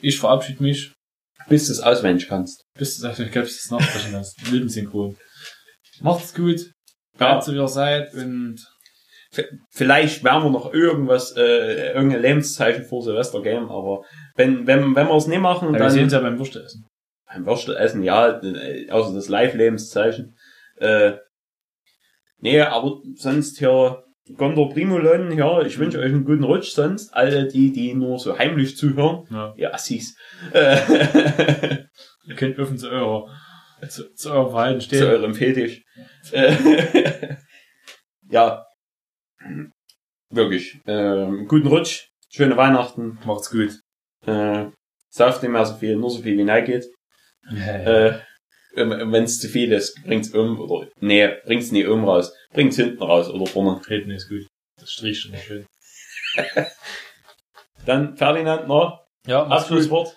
[0.03, 0.93] Ich verabschiede mich,
[1.49, 2.63] Bis du es auswendig kannst.
[2.77, 4.51] bis du ich glaube, das nachsprechen hast.
[4.51, 5.17] Lippensynchron.
[6.03, 6.61] Macht's gut.
[6.61, 7.19] Ja.
[7.19, 8.57] Bleibt so wie ihr seid und
[9.71, 14.03] Vielleicht werden wir noch irgendwas, äh, irgendein Lebenszeichen vor Silvester geben, aber
[14.35, 16.63] wenn, wenn, wenn wir es nicht machen, ja, wir sehen dann uns ja beim Würste
[16.63, 16.87] essen.
[17.27, 20.37] beim Würstelessen, ja, äh, außer das Live-Lebenszeichen.
[20.77, 21.15] Äh,
[22.39, 24.05] nee, aber sonst hier,
[24.39, 28.39] Gondor Primulon, ja, ich wünsche euch einen guten Rutsch, sonst alle die, die nur so
[28.39, 29.53] heimlich zuhören, Ja.
[29.59, 30.17] ja, Assis,
[30.53, 30.79] äh,
[32.27, 33.29] Ihr könnt offen zu eurer,
[33.89, 35.05] zu, zu eurem Verhalten zu stehen.
[35.05, 35.83] eurem Fetisch.
[36.33, 37.37] Äh,
[38.31, 38.65] ja,
[40.31, 43.81] wirklich, ähm, guten Rutsch, schöne Weihnachten, Macht's gut.
[44.27, 44.67] äh,
[45.11, 46.87] sauft nicht mehr so viel, nur so viel wie geht.
[47.55, 48.19] Äh,
[48.77, 52.35] wenn es zu viel ist, bringt's um oder nee, bringt's nie um raus.
[52.53, 53.81] Bringt's hinten raus oder vorne.
[53.89, 54.47] Hinten ist gut.
[54.79, 55.67] Das strich schon schön.
[57.87, 60.15] Dann Ferdinand noch Ja, Abschlusswort.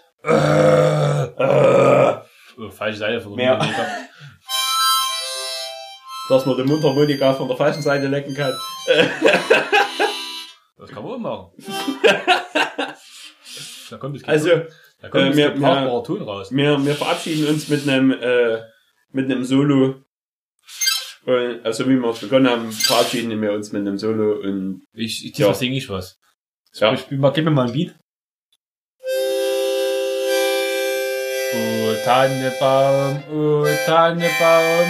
[2.60, 3.58] Äh, falsche Seite von der
[6.30, 8.54] Dass man den Mundharmonika von der falschen Seite lecken kann.
[10.78, 11.52] Das kann man auch machen.
[13.90, 14.50] da kommt es Also
[15.02, 16.52] da kommt äh, der brauchbare Ton raus.
[16.52, 18.62] wir, wir verabschieden uns mit einem äh,
[19.12, 20.04] mit einem Solo.
[21.26, 25.26] Und, also wie wir es begonnen haben, verabschieden wir uns mit einem Solo und Ich,
[25.26, 25.54] ich Ja.
[25.54, 26.20] singe ich was.
[26.76, 26.94] Ja.
[26.94, 27.96] Ich mal, gib mir mal ein Beat.
[32.04, 34.88] Tannebaum, o Tannebaum,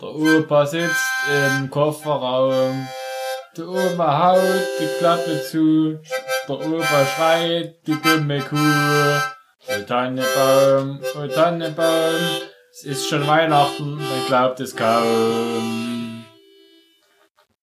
[0.00, 2.88] der Opa sitzt im Kofferraum.
[3.56, 5.98] Die Oma haut die Klappe zu,
[6.48, 8.56] der Opa schreit die dumme Kuh.
[8.56, 12.20] O Tannebaum, o Tannebaum,
[12.70, 15.87] es ist schon Weihnachten, man glaubt es kaum.